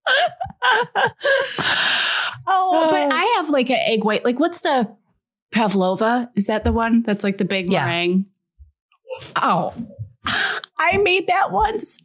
oh, 2.47 2.87
but 2.91 3.03
oh. 3.03 3.09
I 3.11 3.33
have 3.37 3.49
like 3.49 3.69
an 3.69 3.79
egg 3.79 4.03
white. 4.03 4.23
Like, 4.25 4.39
what's 4.39 4.61
the 4.61 4.95
pavlova? 5.51 6.29
Is 6.35 6.47
that 6.47 6.63
the 6.63 6.71
one 6.71 7.03
that's 7.03 7.23
like 7.23 7.37
the 7.37 7.45
big 7.45 7.71
Yeah. 7.71 7.85
meringue? 7.85 8.25
Oh, 9.41 9.73
I 10.77 10.97
made 10.97 11.27
that 11.27 11.51
once. 11.51 12.03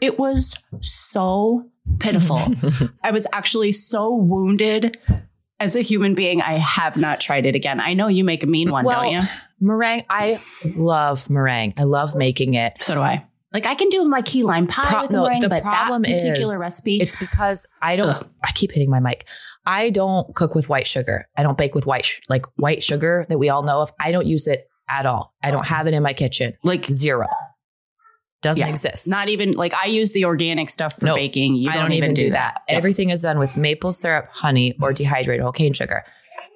It 0.00 0.18
was 0.18 0.56
so 0.80 1.70
pitiful. 1.98 2.40
I 3.02 3.10
was 3.10 3.26
actually 3.32 3.72
so 3.72 4.14
wounded 4.14 4.98
as 5.60 5.76
a 5.76 5.80
human 5.82 6.14
being. 6.14 6.42
I 6.42 6.58
have 6.58 6.96
not 6.96 7.20
tried 7.20 7.46
it 7.46 7.54
again. 7.54 7.80
I 7.80 7.94
know 7.94 8.08
you 8.08 8.24
make 8.24 8.42
a 8.42 8.46
mean 8.46 8.70
one, 8.70 8.84
Well, 8.84 9.02
don't 9.02 9.12
you? 9.12 9.20
meringue, 9.60 10.04
I 10.10 10.40
love 10.74 11.30
meringue. 11.30 11.74
I 11.78 11.84
love 11.84 12.14
making 12.14 12.54
it. 12.54 12.82
So 12.82 12.94
do 12.94 13.00
I. 13.00 13.24
Like 13.54 13.66
I 13.66 13.74
can 13.76 13.88
do 13.88 14.04
my 14.04 14.20
key 14.20 14.42
lime 14.42 14.66
pie 14.66 14.82
Pro- 14.90 15.02
with 15.02 15.12
no, 15.12 15.22
meringue, 15.22 15.40
the 15.42 15.48
but 15.48 15.62
problem 15.62 16.02
that 16.02 16.10
particular 16.12 16.56
is 16.56 16.60
recipe, 16.60 16.98
It's 17.00 17.16
because 17.16 17.66
I 17.80 17.94
don't. 17.96 18.08
Ugh. 18.10 18.28
I 18.42 18.50
keep 18.52 18.72
hitting 18.72 18.90
my 18.90 18.98
mic. 19.00 19.26
I 19.64 19.90
don't 19.90 20.34
cook 20.34 20.54
with 20.56 20.68
white 20.68 20.88
sugar. 20.88 21.28
I 21.36 21.42
don't 21.44 21.56
bake 21.56 21.74
with 21.74 21.86
white 21.86 22.04
sh- 22.04 22.18
like 22.28 22.44
white 22.56 22.82
sugar 22.82 23.24
that 23.28 23.38
we 23.38 23.48
all 23.48 23.62
know 23.62 23.80
of. 23.80 23.90
I 24.00 24.10
don't 24.10 24.26
use 24.26 24.48
it 24.48 24.66
at 24.90 25.06
all. 25.06 25.32
I 25.42 25.50
don't 25.52 25.66
have 25.66 25.86
it 25.86 25.94
in 25.94 26.02
my 26.02 26.12
kitchen. 26.12 26.54
like 26.64 26.90
Zero. 26.90 27.26
Doesn't 28.42 28.60
Yeah. 28.60 28.68
exist. 28.68 29.08
not 29.08 29.28
even 29.30 29.52
like 29.52 29.72
I 29.72 29.86
use 29.86 30.12
the 30.12 30.24
organic 30.26 30.68
stuff 30.68 30.98
for 30.98 31.06
baking. 31.14 31.54
You 31.54 31.70
I 31.70 31.76
don't 31.78 31.92
even 31.92 32.12
do 32.12 32.30
that. 32.30 32.62
Yeah. 32.68 32.76
Everything 32.76 33.08
is 33.10 33.22
done 33.22 33.38
with 33.38 33.56
maple 33.56 33.92
syrup, 33.92 34.28
honey, 34.32 34.74
or 34.82 34.92
dehydrated 34.92 35.42
whole 35.42 35.52
cane 35.52 35.72
sugar. 35.72 36.02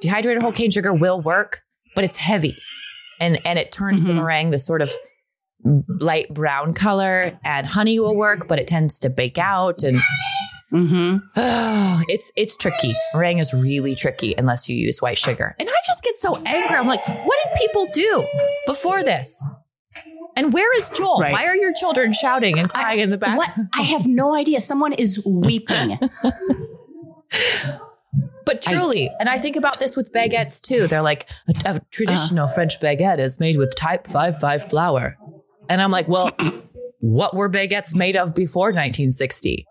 Dehydrated 0.03 0.43
whole 0.43 0.53
cane 0.53 0.71
sugar 0.71 0.93
will 0.93 1.21
work, 1.21 1.63
but 1.95 2.05
it's 2.05 2.17
heavy, 2.17 2.57
and 3.21 3.39
and 3.47 3.59
it 3.59 3.73
turns 3.73 4.05
the 4.05 4.13
Mhm. 4.13 4.17
meringue 4.17 4.51
this 4.51 4.67
sort 4.67 4.83
of 4.83 4.91
light 5.65 6.33
brown 6.33 6.75
color. 6.75 7.39
And 7.45 7.67
honey 7.67 7.99
will 8.01 8.17
work, 8.17 8.49
but 8.49 8.59
it 8.59 8.67
tends 8.67 8.99
to 9.01 9.11
bake 9.11 9.39
out, 9.39 9.83
and 9.83 10.01
Mm-hmm. 10.71 11.17
it's 12.11 12.31
it's 12.37 12.55
tricky. 12.55 12.95
Meringue 13.15 13.39
is 13.39 13.55
really 13.55 13.95
tricky 13.95 14.35
unless 14.37 14.69
you 14.69 14.77
use 14.77 15.01
white 15.01 15.17
sugar. 15.17 15.57
And 15.59 15.67
I 15.67 15.73
just 15.87 16.05
get 16.05 16.19
so 16.19 16.37
angry. 16.45 16.77
I'm 16.77 16.87
like, 16.87 17.07
what 17.09 17.39
did 17.43 17.57
people 17.59 17.87
do 17.95 18.27
before 18.67 19.03
this? 19.03 19.51
And 20.37 20.53
where 20.53 20.77
is 20.77 20.91
Joel? 20.91 21.21
Right. 21.21 21.33
Why 21.33 21.47
are 21.47 21.57
your 21.57 21.73
children 21.73 22.13
shouting 22.13 22.59
and 22.59 22.69
crying 22.69 23.01
in 23.01 23.09
the 23.09 23.17
back? 23.17 23.39
What? 23.39 23.51
I 23.75 23.81
have 23.81 24.07
no 24.07 24.35
idea. 24.35 24.61
Someone 24.61 24.93
is 24.93 25.25
weeping. 25.25 25.99
But 28.45 28.63
truly, 28.63 29.11
and 29.21 29.29
I 29.29 29.37
think 29.37 29.57
about 29.57 29.79
this 29.79 29.95
with 29.95 30.11
baguettes 30.11 30.63
too. 30.63 30.87
They're 30.87 31.03
like 31.03 31.29
a, 31.67 31.75
a 31.75 31.81
traditional 31.91 32.45
Uh-huh. 32.47 32.55
French 32.55 32.81
baguette 32.81 33.19
is 33.19 33.39
made 33.39 33.59
with 33.59 33.77
type 33.77 34.07
five 34.07 34.39
five 34.41 34.65
flour, 34.65 35.19
and 35.69 35.81
I'm 35.83 35.91
like, 35.91 36.09
well, 36.09 36.31
what 37.01 37.35
were 37.35 37.49
baguettes 37.51 37.95
made 37.95 38.17
of 38.17 38.35
before 38.35 38.69
1960? 38.69 39.65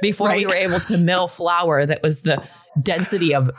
Before 0.00 0.34
we 0.34 0.46
were 0.46 0.54
able 0.54 0.80
to 0.80 0.96
mill 0.96 1.28
flour 1.28 1.84
that 1.84 2.02
was 2.02 2.22
the 2.22 2.42
density 2.80 3.34
of 3.34 3.50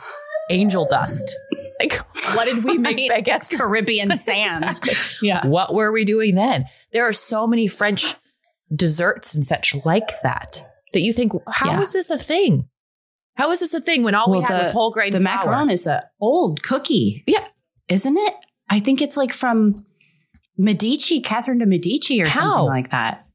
angel 0.50 0.84
dust. 0.86 1.36
Like, 1.78 1.94
what 2.34 2.46
did 2.46 2.64
we 2.64 2.78
make 2.78 3.10
Right. 3.10 3.24
baguettes? 3.24 3.56
Caribbean 3.56 4.10
sand. 4.16 4.64
Exactly. 4.64 4.94
Yeah. 5.28 5.46
What 5.46 5.74
were 5.74 5.92
we 5.92 6.04
doing 6.04 6.34
then? 6.34 6.66
There 6.92 7.06
are 7.06 7.12
so 7.12 7.46
many 7.46 7.68
French 7.68 8.14
desserts 8.74 9.34
and 9.34 9.44
such 9.44 9.74
like 9.84 10.08
that 10.22 10.64
that 10.92 11.00
you 11.00 11.12
think, 11.12 11.32
how 11.50 11.72
Yeah. 11.72 11.80
is 11.80 11.92
this 11.92 12.10
a 12.10 12.18
thing? 12.18 12.68
How 13.36 13.50
is 13.52 13.60
this 13.60 13.74
a 13.74 13.80
thing 13.80 14.02
when 14.02 14.14
all 14.14 14.30
we 14.30 14.38
Well, 14.38 14.48
had 14.48 14.58
was 14.58 14.70
whole 14.72 14.90
grain 14.90 15.12
The 15.12 15.20
flour? 15.20 15.44
macaron 15.46 15.70
is 15.70 15.86
an 15.86 16.00
old 16.20 16.62
cookie. 16.62 17.22
Yeah. 17.26 17.44
Isn't 17.88 18.16
it? 18.16 18.34
I 18.68 18.80
think 18.80 19.00
it's 19.00 19.16
like 19.16 19.32
from 19.32 19.84
Medici, 20.60 21.20
Catherine 21.22 21.58
de 21.58 21.66
Medici 21.66 22.20
or 22.22 22.26
How? 22.26 22.40
something 22.40 22.66
like 22.66 22.90
that. 22.90 23.26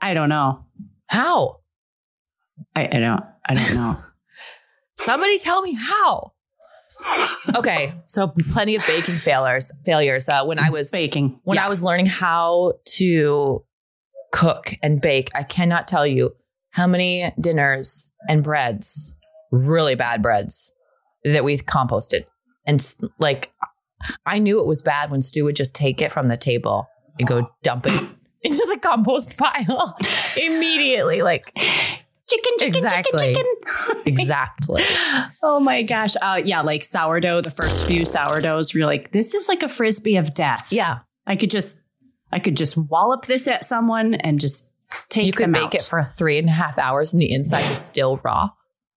I 0.00 0.14
don't 0.14 0.28
know. 0.30 0.64
How? 1.08 1.56
I, 2.74 2.86
I 2.86 2.98
don't 3.00 3.22
I 3.46 3.54
don't 3.54 3.74
know. 3.74 3.98
Somebody 4.96 5.38
tell 5.38 5.60
me 5.62 5.74
how. 5.74 6.32
okay, 7.54 7.92
so 8.06 8.28
plenty 8.52 8.74
of 8.76 8.84
baking 8.86 9.16
failures. 9.16 9.70
Failures. 9.84 10.28
Uh, 10.28 10.44
when 10.44 10.58
I 10.58 10.70
was 10.70 10.90
Baking. 10.90 11.38
when 11.44 11.56
Yeah. 11.56 11.66
I 11.66 11.68
was 11.68 11.82
learning 11.82 12.06
how 12.06 12.74
to 12.96 13.64
cook 14.32 14.72
and 14.82 15.00
bake, 15.00 15.28
I 15.36 15.42
cannot 15.44 15.86
tell 15.86 16.06
you 16.06 16.34
how 16.70 16.86
many 16.86 17.30
dinners 17.40 18.10
and 18.28 18.42
breads, 18.42 19.14
really 19.52 19.94
bad 19.94 20.22
breads, 20.22 20.72
that 21.24 21.44
we 21.44 21.56
composted. 21.58 22.24
And 22.66 22.84
like, 23.20 23.50
I 24.26 24.38
knew 24.38 24.60
it 24.60 24.66
was 24.66 24.82
bad 24.82 25.10
when 25.10 25.22
Stu 25.22 25.44
would 25.44 25.56
just 25.56 25.74
take 25.74 26.00
it 26.00 26.12
from 26.12 26.28
the 26.28 26.36
table 26.36 26.88
and 27.18 27.26
go 27.28 27.50
dump 27.62 27.86
it 27.86 27.92
into 28.42 28.66
the 28.72 28.78
compost 28.80 29.36
pile 29.36 29.96
immediately. 30.36 31.22
Like, 31.22 31.52
chicken, 31.56 32.52
chicken, 32.58 32.76
Exactly. 32.76 33.34
chicken, 33.34 33.54
chicken. 33.86 34.02
exactly. 34.06 34.82
Oh 35.42 35.60
my 35.60 35.82
gosh. 35.82 36.14
Uh, 36.22 36.40
yeah, 36.44 36.60
like 36.60 36.84
sourdough, 36.84 37.40
the 37.40 37.50
first 37.50 37.86
few 37.86 38.04
sourdoughs, 38.04 38.72
you're 38.74 38.86
like, 38.86 39.10
this 39.12 39.34
is 39.34 39.48
like 39.48 39.62
a 39.62 39.68
frisbee 39.68 40.16
of 40.16 40.34
death. 40.34 40.68
Yeah. 40.72 40.98
I 41.26 41.36
could 41.36 41.50
just 41.50 41.80
I 42.30 42.38
could 42.38 42.56
just 42.56 42.76
wallop 42.76 43.24
this 43.26 43.48
at 43.48 43.64
someone 43.64 44.14
and 44.14 44.38
just 44.38 44.70
take 45.08 45.24
it. 45.24 45.26
you 45.26 45.32
could 45.32 45.52
bake 45.52 45.64
out. 45.66 45.74
it 45.76 45.82
for 45.82 46.02
three 46.02 46.38
and 46.38 46.48
a 46.48 46.52
half 46.52 46.78
hours 46.78 47.12
and 47.12 47.20
the 47.20 47.32
inside 47.32 47.68
was 47.70 47.84
still 47.84 48.18
raw. 48.22 48.50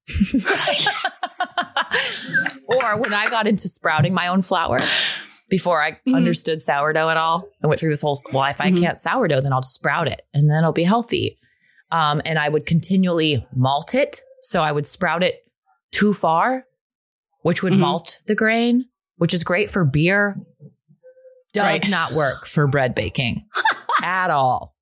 or 2.68 2.98
when 3.00 3.14
I 3.14 3.30
got 3.30 3.48
into 3.48 3.68
sprouting 3.68 4.14
my 4.14 4.28
own 4.28 4.42
flour 4.42 4.80
before 5.50 5.82
I 5.82 6.00
Mhm. 6.08 6.16
understood 6.16 6.62
sourdough 6.62 7.10
at 7.10 7.18
all, 7.18 7.44
I 7.64 7.68
went 7.68 7.80
through 7.80 7.90
this 7.92 8.02
whole, 8.02 8.20
well, 8.32 8.46
if 8.46 8.62
I 8.62 8.72
Mhm. 8.72 8.80
can't 8.80 8.98
sourdough, 8.98 9.42
then 9.42 9.54
I'll 9.54 9.62
just 9.62 9.74
sprout 9.74 10.08
it 10.08 10.22
and 10.34 10.50
then 10.50 10.60
it'll 10.60 10.72
be 10.72 10.84
healthy. 10.84 11.38
Um, 11.92 12.22
and 12.26 12.40
I 12.40 12.48
would 12.50 12.66
continually 12.66 13.46
malt 13.54 13.94
it. 13.94 14.22
So 14.42 14.64
I 14.64 14.72
would 14.72 14.88
sprout 14.88 15.24
it 15.24 15.44
too 15.92 16.14
far, 16.14 16.66
which 17.42 17.62
would 17.64 17.74
Mhm. 17.74 17.80
malt 17.80 18.20
the 18.28 18.36
grain, 18.36 18.86
which 19.18 19.34
is 19.34 19.44
great 19.44 19.70
for 19.70 19.84
beer. 19.84 20.38
Does 21.54 21.82
Right. 21.82 21.90
not 21.90 22.14
work 22.14 22.46
for 22.46 22.66
bread 22.68 22.96
baking 22.96 23.46
at 24.04 24.32
all. 24.32 24.74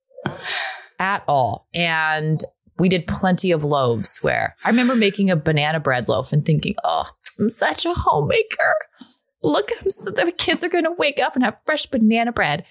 At 1.00 1.24
all. 1.28 1.68
And 1.74 2.40
we 2.80 2.90
did 2.90 3.08
plenty 3.08 3.52
of 3.52 3.64
loaves 3.64 4.20
where 4.20 4.56
I 4.64 4.70
remember 4.70 4.96
making 4.96 5.30
a 5.30 5.36
banana 5.36 5.80
bread 5.80 6.08
loaf 6.10 6.32
and 6.34 6.44
thinking, 6.44 6.76
oh, 6.84 7.06
I'm 7.40 7.50
such 7.50 7.86
a 7.86 7.94
homemaker. 7.94 8.74
Look, 9.44 9.70
I'm 9.82 9.90
so 9.92 10.12
the 10.12 10.32
kids 10.32 10.64
are 10.64 10.70
going 10.70 10.84
to 10.86 10.92
wake 10.98 11.20
up 11.22 11.36
and 11.36 11.44
have 11.44 11.58
fresh 11.66 11.86
banana 11.86 12.32
bread. 12.32 12.66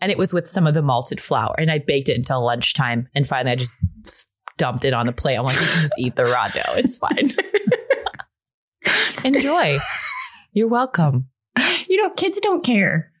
And 0.00 0.10
it 0.12 0.18
was 0.18 0.32
with 0.32 0.48
some 0.48 0.66
of 0.66 0.74
the 0.74 0.82
malted 0.82 1.20
flour. 1.20 1.54
And 1.58 1.70
I 1.70 1.78
baked 1.78 2.08
it 2.08 2.16
until 2.16 2.44
lunchtime. 2.44 3.08
And 3.14 3.26
finally, 3.26 3.52
I 3.52 3.56
just 3.56 3.74
dumped 4.58 4.84
it 4.84 4.92
on 4.94 5.06
the 5.06 5.12
plate. 5.12 5.36
I'm 5.36 5.44
like, 5.44 5.60
you 5.60 5.66
can 5.66 5.80
just 5.82 5.98
eat 5.98 6.16
the 6.16 6.24
raw 6.26 6.48
dough. 6.48 6.60
It's 6.76 6.98
fine. 6.98 7.32
Enjoy. 9.24 9.78
You're 10.52 10.68
welcome. 10.68 11.28
you 11.88 12.02
know, 12.02 12.10
kids 12.10 12.40
don't 12.40 12.64
care. 12.64 13.12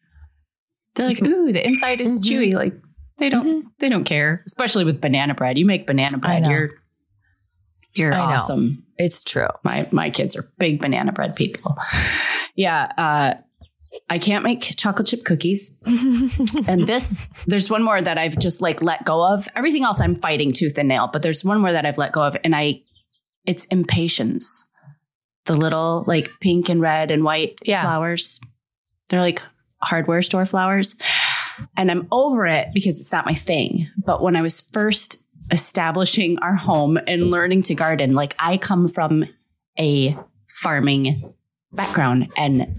They're 0.94 1.08
like, 1.08 1.22
ooh, 1.22 1.52
the 1.52 1.64
inside 1.66 2.00
is 2.00 2.20
Mhm. 2.20 2.24
chewy. 2.24 2.54
Like 2.54 2.74
they 3.18 3.28
don't 3.28 3.46
Mhm. 3.46 3.68
they 3.78 3.88
don't 3.88 4.04
care. 4.04 4.42
Especially 4.46 4.84
with 4.84 5.00
banana 5.00 5.34
bread. 5.34 5.58
You 5.58 5.66
make 5.66 5.86
banana 5.86 6.18
bread, 6.18 6.44
you're 6.46 6.68
you're 7.94 8.12
I 8.14 8.16
know. 8.16 8.36
awesome. 8.36 8.84
It's 8.98 9.22
true. 9.22 9.48
My 9.64 9.88
my 9.92 10.10
kids 10.10 10.36
are 10.36 10.50
big 10.58 10.80
banana 10.80 11.12
bread 11.12 11.36
people. 11.36 11.76
Yeah. 12.54 12.90
Uh 12.96 13.34
I 14.08 14.18
can't 14.18 14.42
make 14.42 14.62
chocolate 14.62 15.06
chip 15.08 15.24
cookies. 15.24 15.78
And 16.66 16.86
this, 16.86 17.28
there's 17.46 17.68
one 17.68 17.82
more 17.82 18.00
that 18.00 18.16
I've 18.16 18.38
just 18.38 18.62
like 18.62 18.80
let 18.80 19.04
go 19.04 19.22
of. 19.22 19.46
Everything 19.54 19.84
else 19.84 20.00
I'm 20.00 20.16
fighting 20.16 20.52
tooth 20.54 20.78
and 20.78 20.88
nail, 20.88 21.10
but 21.12 21.20
there's 21.20 21.44
one 21.44 21.60
more 21.60 21.72
that 21.72 21.84
I've 21.84 21.98
let 21.98 22.12
go 22.12 22.22
of. 22.26 22.34
And 22.42 22.56
I, 22.56 22.80
it's 23.44 23.66
impatience. 23.66 24.66
The 25.44 25.54
little 25.56 26.04
like 26.06 26.30
pink 26.40 26.70
and 26.70 26.80
red 26.80 27.10
and 27.10 27.22
white 27.22 27.58
Yeah. 27.64 27.82
flowers. 27.82 28.40
They're 29.10 29.20
like 29.20 29.42
hardware 29.82 30.22
store 30.22 30.46
flowers. 30.46 30.94
And 31.76 31.90
I'm 31.90 32.08
over 32.10 32.46
it 32.46 32.68
because 32.74 33.00
it's 33.00 33.12
not 33.12 33.26
my 33.26 33.34
thing. 33.34 33.88
But 34.04 34.22
when 34.22 34.36
I 34.36 34.42
was 34.42 34.60
first 34.60 35.24
establishing 35.50 36.38
our 36.38 36.54
home 36.54 36.98
and 37.06 37.30
learning 37.30 37.62
to 37.64 37.74
garden, 37.74 38.14
like 38.14 38.34
I 38.38 38.56
come 38.56 38.88
from 38.88 39.24
a 39.78 40.16
farming 40.48 41.34
background 41.72 42.28
and 42.36 42.76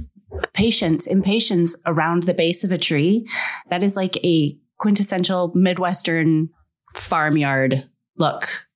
patience, 0.53 1.07
impatience 1.07 1.75
around 1.85 2.23
the 2.23 2.33
base 2.33 2.63
of 2.63 2.71
a 2.71 2.77
tree. 2.77 3.27
That 3.69 3.83
is 3.83 3.95
like 3.95 4.17
a 4.17 4.57
quintessential 4.77 5.51
Midwestern 5.55 6.49
farmyard 6.95 7.89
look. 8.17 8.67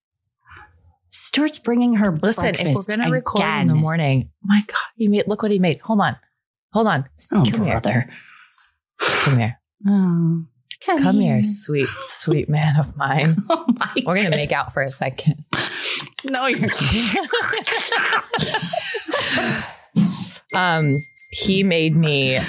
Stuart's 1.09 1.57
bringing 1.57 1.95
her 1.95 2.11
Listen, 2.11 2.55
if 2.55 2.75
we're 2.75 2.95
going 2.95 2.99
to 2.99 3.11
record 3.11 3.43
in 3.61 3.67
the 3.67 3.75
morning, 3.75 4.29
my 4.43 4.61
God, 4.67 4.77
he 4.95 5.07
made, 5.07 5.27
look 5.27 5.41
what 5.41 5.51
he 5.51 5.59
made. 5.59 5.79
Hold 5.83 6.01
on. 6.01 6.17
Hold 6.73 6.87
on. 6.87 7.05
Oh, 7.31 7.43
come 7.51 7.63
here. 7.65 7.79
brother. 7.79 8.09
Come 8.99 9.37
here. 9.37 9.59
Oh, 9.87 10.45
come, 10.85 10.97
Come 11.01 11.19
here, 11.19 11.41
sweet, 11.43 11.87
sweet 11.89 12.49
man 12.49 12.77
of 12.79 12.95
mine. 12.97 13.37
Oh 13.49 13.65
my 13.77 13.91
We're 14.05 14.15
going 14.15 14.31
to 14.31 14.35
make 14.37 14.51
out 14.51 14.73
for 14.73 14.79
a 14.81 14.85
second. 14.85 15.45
No, 16.25 16.47
you're 16.47 16.67
Um, 20.53 20.97
he 21.31 21.63
made 21.63 21.95
me 21.95 22.39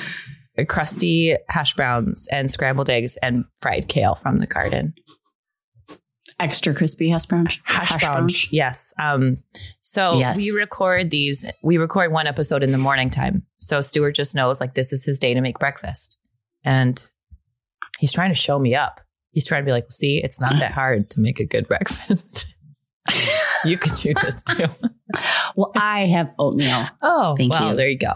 crusty 0.68 1.36
hash 1.48 1.74
browns 1.74 2.28
and 2.32 2.50
scrambled 2.50 2.90
eggs 2.90 3.16
and 3.18 3.44
fried 3.60 3.88
kale 3.88 4.14
from 4.14 4.38
the 4.38 4.46
garden. 4.46 4.94
extra 6.40 6.74
crispy 6.74 7.08
hash 7.10 7.26
brown. 7.26 7.48
Hash, 7.64 7.98
browns. 8.00 8.52
Yes. 8.52 8.92
Um, 9.00 9.38
so 9.80 10.18
Yes. 10.18 10.36
we 10.36 10.50
record 10.52 11.10
these, 11.10 11.44
we 11.62 11.76
record 11.78 12.12
one 12.12 12.26
episode 12.26 12.62
in 12.62 12.70
the 12.72 12.78
morning 12.78 13.10
time. 13.10 13.44
So 13.58 13.80
Stuart 13.82 14.12
just 14.12 14.34
knows 14.34 14.60
like 14.60 14.74
this 14.74 14.92
is 14.92 15.04
his 15.04 15.18
day 15.18 15.34
to 15.34 15.40
make 15.40 15.58
breakfast. 15.58 16.16
And 16.64 17.04
he's 17.98 18.12
trying 18.12 18.30
to 18.30 18.34
show 18.34 18.58
me 18.58 18.74
up. 18.74 19.00
He's 19.32 19.46
trying 19.46 19.62
to 19.62 19.66
be 19.66 19.72
like, 19.72 19.86
see, 19.90 20.22
it's 20.22 20.40
not 20.40 20.52
that 20.58 20.72
hard 20.80 21.10
to 21.10 21.20
make 21.20 21.38
a 21.40 21.44
good 21.46 21.68
breakfast. 21.68 22.46
you 23.64 23.76
could 23.76 23.92
do 24.00 24.14
this 24.14 24.42
too. 24.42 24.66
Well, 25.56 25.72
I 25.76 26.06
have 26.06 26.32
oatmeal. 26.38 26.86
Oh, 27.02 27.34
Thank 27.36 27.52
well, 27.52 27.70
you. 27.70 27.76
there 27.76 27.88
you 27.88 27.98
go. 27.98 28.12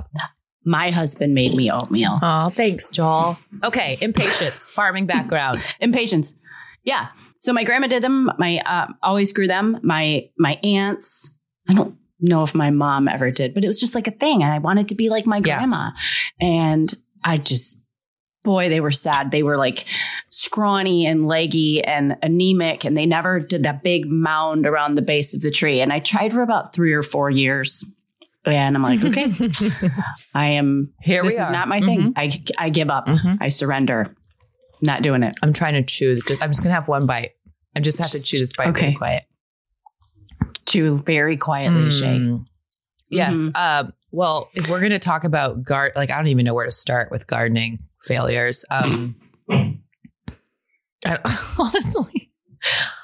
My 0.64 0.90
husband 0.90 1.34
made 1.34 1.54
me 1.54 1.70
oatmeal. 1.72 2.18
Oh, 2.22 2.48
thanks, 2.50 2.90
Joel. 2.90 3.36
Okay, 3.64 3.98
impatience, 4.00 4.70
farming 4.74 5.06
background. 5.06 5.74
Impatience. 5.80 6.38
Yeah. 6.84 7.08
So 7.40 7.52
my 7.52 7.64
grandma 7.64 7.86
did 7.88 8.02
them. 8.02 8.30
My 8.38 8.58
uh, 8.64 8.86
always 9.02 9.32
grew 9.32 9.46
them. 9.48 9.78
My 9.82 10.28
my 10.38 10.54
aunts. 10.62 11.36
I 11.68 11.74
don't 11.74 11.96
know 12.20 12.42
if 12.44 12.54
my 12.54 12.70
mom 12.70 13.08
ever 13.08 13.30
did, 13.30 13.54
but 13.54 13.64
it 13.64 13.66
was 13.66 13.80
just 13.80 13.94
like 13.94 14.06
a 14.06 14.12
thing, 14.12 14.42
and 14.42 14.52
I 14.52 14.58
wanted 14.58 14.88
to 14.88 14.94
be 14.94 15.08
like 15.08 15.26
my 15.26 15.38
Yeah. 15.38 15.58
grandma. 15.58 15.90
And 16.40 16.92
I 17.24 17.36
just, 17.38 17.81
boy, 18.44 18.68
they 18.68 18.80
were 18.80 18.90
sad. 18.90 19.30
They 19.30 19.42
were 19.42 19.56
like 19.56 19.86
scrawny 20.30 21.06
and 21.06 21.26
leggy 21.26 21.82
and 21.82 22.16
anemic, 22.22 22.84
and 22.84 22.96
they 22.96 23.06
never 23.06 23.38
did 23.40 23.62
that 23.62 23.82
big 23.82 24.10
mound 24.10 24.66
around 24.66 24.94
the 24.96 25.02
base 25.02 25.34
of 25.34 25.40
the 25.42 25.50
tree. 25.50 25.80
And 25.80 25.92
I 25.92 25.98
tried 26.00 26.32
for 26.32 26.42
about 26.42 26.74
three 26.74 26.92
or 26.92 27.02
four 27.02 27.30
years. 27.30 27.84
And 28.44 28.74
I'm 28.76 28.82
like, 28.82 29.04
okay, 29.04 29.30
I 30.34 30.46
am. 30.48 30.92
Here 31.00 31.22
this 31.22 31.34
is 31.34 31.40
are. 31.40 31.52
not 31.52 31.68
my 31.68 31.80
thing. 31.80 32.12
I 32.16 32.28
I 32.58 32.70
give 32.70 32.90
up. 32.90 33.06
Mhm. 33.06 33.38
I 33.40 33.46
surrender. 33.48 34.16
Not 34.82 35.02
doing 35.02 35.22
it. 35.22 35.32
I'm 35.44 35.52
trying 35.52 35.74
to 35.74 35.82
chew. 35.84 36.16
Just, 36.26 36.42
I'm 36.42 36.50
just 36.50 36.60
gonna 36.60 36.74
have 36.74 36.88
one 36.88 37.06
bite. 37.06 37.34
I 37.76 37.80
just 37.80 37.98
have 37.98 38.10
to 38.10 38.20
chew 38.20 38.38
this 38.40 38.52
bite 38.56 38.68
Okay. 38.70 38.94
quiet. 38.94 39.22
to 40.66 40.98
very 40.98 41.36
quietly. 41.36 41.82
Mm. 41.90 42.44
Yes. 43.10 43.36
Mhm. 43.36 43.56
Um, 43.56 43.92
well, 44.10 44.48
if 44.54 44.68
we're 44.68 44.80
gonna 44.80 44.98
talk 44.98 45.22
about 45.24 45.62
guard, 45.62 45.92
like 45.94 46.10
I 46.10 46.16
don't 46.16 46.28
even 46.28 46.44
know 46.44 46.54
where 46.54 46.66
to 46.66 46.72
start 46.72 47.10
with 47.10 47.26
gardening 47.26 47.78
failures. 48.04 48.64
Um, 48.70 49.16
I, 49.50 51.18
honestly, 51.58 52.30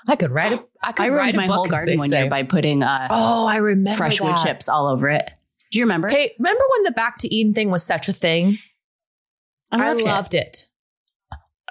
I 0.08 0.16
could 0.16 0.30
write 0.30 0.52
a. 0.52 0.64
I 0.82 0.92
could 0.92 1.06
I 1.06 1.08
write 1.08 1.20
ruined 1.20 1.34
a 1.34 1.36
my 1.38 1.46
book, 1.48 1.56
whole 1.56 1.66
garden 1.66 1.98
one 1.98 2.08
say. 2.10 2.20
year 2.22 2.30
by 2.30 2.42
putting 2.44 2.82
uh, 2.82 3.08
Oh, 3.10 3.46
I 3.46 3.56
remember 3.56 3.96
fresh 3.96 4.20
wood 4.20 4.36
chips 4.42 4.68
all 4.68 4.86
over 4.86 5.08
it. 5.08 5.30
Do 5.72 5.78
you 5.78 5.84
remember? 5.84 6.08
Hey, 6.08 6.30
remember 6.38 6.62
when 6.76 6.84
the 6.84 6.92
back 6.92 7.18
to 7.18 7.34
Eden 7.34 7.52
thing 7.52 7.70
was 7.70 7.84
such 7.84 8.08
a 8.08 8.12
thing? 8.12 8.56
I 9.70 9.92
loved, 9.92 10.34
it. 10.34 10.66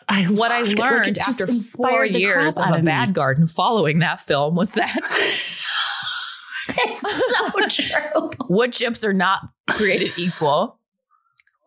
I 0.07 0.25
What 0.25 0.51
I 0.51 0.59
loved 0.59 0.73
it. 0.73 0.77
Like, 0.79 0.91
learned 0.91 1.07
it 1.07 1.17
after 1.17 1.47
four 1.47 1.55
inspired 1.55 2.13
the 2.13 2.23
crap 2.25 2.35
years 2.43 2.57
of 2.57 2.69
a 2.69 2.77
me. 2.77 2.83
bad 2.83 3.13
garden 3.15 3.47
following 3.47 3.99
that 3.99 4.19
film 4.19 4.55
was 4.55 4.73
that 4.75 4.95
it's 6.69 7.01
so 7.31 7.67
true. 8.19 8.29
wood 8.49 8.71
chips 8.73 9.03
are 9.03 9.13
not 9.13 9.49
created 9.69 10.11
equal. 10.17 10.79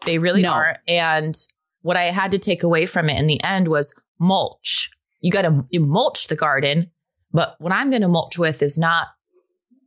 They 0.04 0.18
really 0.18 0.42
No. 0.42 0.50
aren't. 0.52 0.78
And 0.88 1.34
what 1.82 1.96
I 1.96 2.04
had 2.04 2.30
to 2.32 2.38
take 2.38 2.62
away 2.62 2.86
from 2.86 3.08
it 3.10 3.18
in 3.18 3.26
the 3.26 3.42
end 3.42 3.68
was 3.68 3.94
mulch. 4.18 4.90
You 5.20 5.30
got 5.30 5.42
to 5.42 5.64
mulch 5.74 6.28
the 6.28 6.36
garden, 6.36 6.90
but 7.32 7.56
what 7.58 7.72
I'm 7.72 7.90
going 7.90 8.02
to 8.02 8.08
mulch 8.08 8.38
with 8.38 8.62
is 8.62 8.78
not 8.78 9.08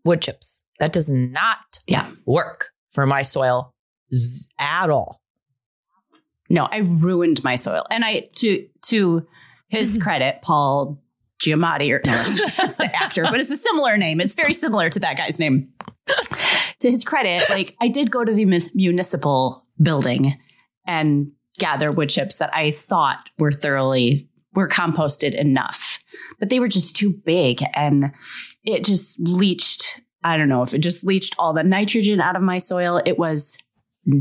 wood 0.06 0.21
chips. 0.21 0.63
That 0.80 0.91
does 0.93 1.10
not 1.12 1.58
Yeah. 1.88 2.12
work 2.26 2.69
for 2.91 3.06
my 3.06 3.21
soil 3.21 3.73
z- 4.13 4.47
at 4.60 4.89
all. 4.89 5.21
No, 6.49 6.65
I 6.71 6.78
ruined 6.80 7.43
my 7.43 7.56
soil. 7.56 7.86
And 7.89 8.04
I 8.06 8.28
to 8.38 8.67
to 8.88 9.26
his 9.69 9.97
credit, 10.02 10.41
Paul 10.41 11.02
Giamatti, 11.43 11.89
or 11.91 12.02
no, 12.06 12.12
that's 12.58 12.78
the 12.78 12.89
actor, 12.95 13.23
but 13.23 13.39
it's 13.39 13.49
a 13.52 13.58
similar 13.58 13.97
name. 13.97 14.21
It's 14.21 14.36
very 14.36 14.54
similar 14.54 14.89
to 14.89 14.99
that 14.99 15.17
guy's 15.17 15.39
name. 15.39 15.69
to 16.80 16.91
his 16.91 17.04
credit, 17.04 17.49
like 17.49 17.76
I 17.82 17.88
did 17.88 18.12
go 18.12 18.23
to 18.23 18.34
the 18.34 18.45
municipal 18.76 19.62
building 19.81 20.33
and 20.86 21.31
gather 21.59 21.91
wood 21.91 22.09
chips 22.09 22.38
that 22.38 22.53
I 22.53 22.71
thought 22.71 23.29
were 23.38 23.51
thoroughly 23.51 24.27
were 24.53 24.67
composted 24.69 25.33
enough, 25.36 25.99
but 26.39 26.49
they 26.49 26.59
were 26.59 26.67
just 26.67 26.95
too 26.95 27.12
big 27.25 27.63
and 27.73 28.12
it 28.63 28.83
just 28.83 29.15
leached. 29.19 30.01
I 30.23 30.38
don't 30.38 30.49
know 30.49 30.62
if 30.62 30.73
it 30.73 30.79
just 30.79 31.03
leached 31.03 31.36
all 31.39 31.53
the 31.53 31.63
nitrogen 31.63 32.21
out 32.21 32.36
of 32.36 32.41
my 32.41 32.57
soil. 32.59 33.01
It 33.05 33.17
was 33.17 33.57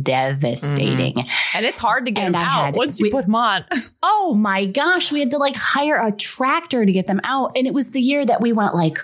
devastating. 0.03 1.15
Mm-hmm. 1.15 1.57
And 1.57 1.67
it's 1.67 1.79
hard 1.79 2.07
to 2.07 2.13
get 2.13 2.27
And 2.27 2.35
them 2.35 2.41
I 2.43 2.45
out 2.45 2.65
had- 2.67 2.77
once 2.77 2.99
you 3.01 3.05
we- 3.05 3.11
put 3.11 3.27
them 3.27 3.35
on. 3.35 3.65
Oh 4.05 4.35
my 4.35 4.67
gosh, 4.67 5.11
we 5.13 5.21
had 5.21 5.31
to 5.33 5.39
like 5.39 5.57
hire 5.57 5.97
a 5.97 6.13
tractor 6.13 6.87
to 6.87 6.93
get 6.93 7.07
them 7.07 7.21
out. 7.25 7.53
And 7.57 7.67
it 7.67 7.75
was 7.75 7.91
the 7.91 8.01
year 8.01 8.25
that 8.25 8.41
we 8.41 8.53
went 8.53 8.75
like 8.75 8.99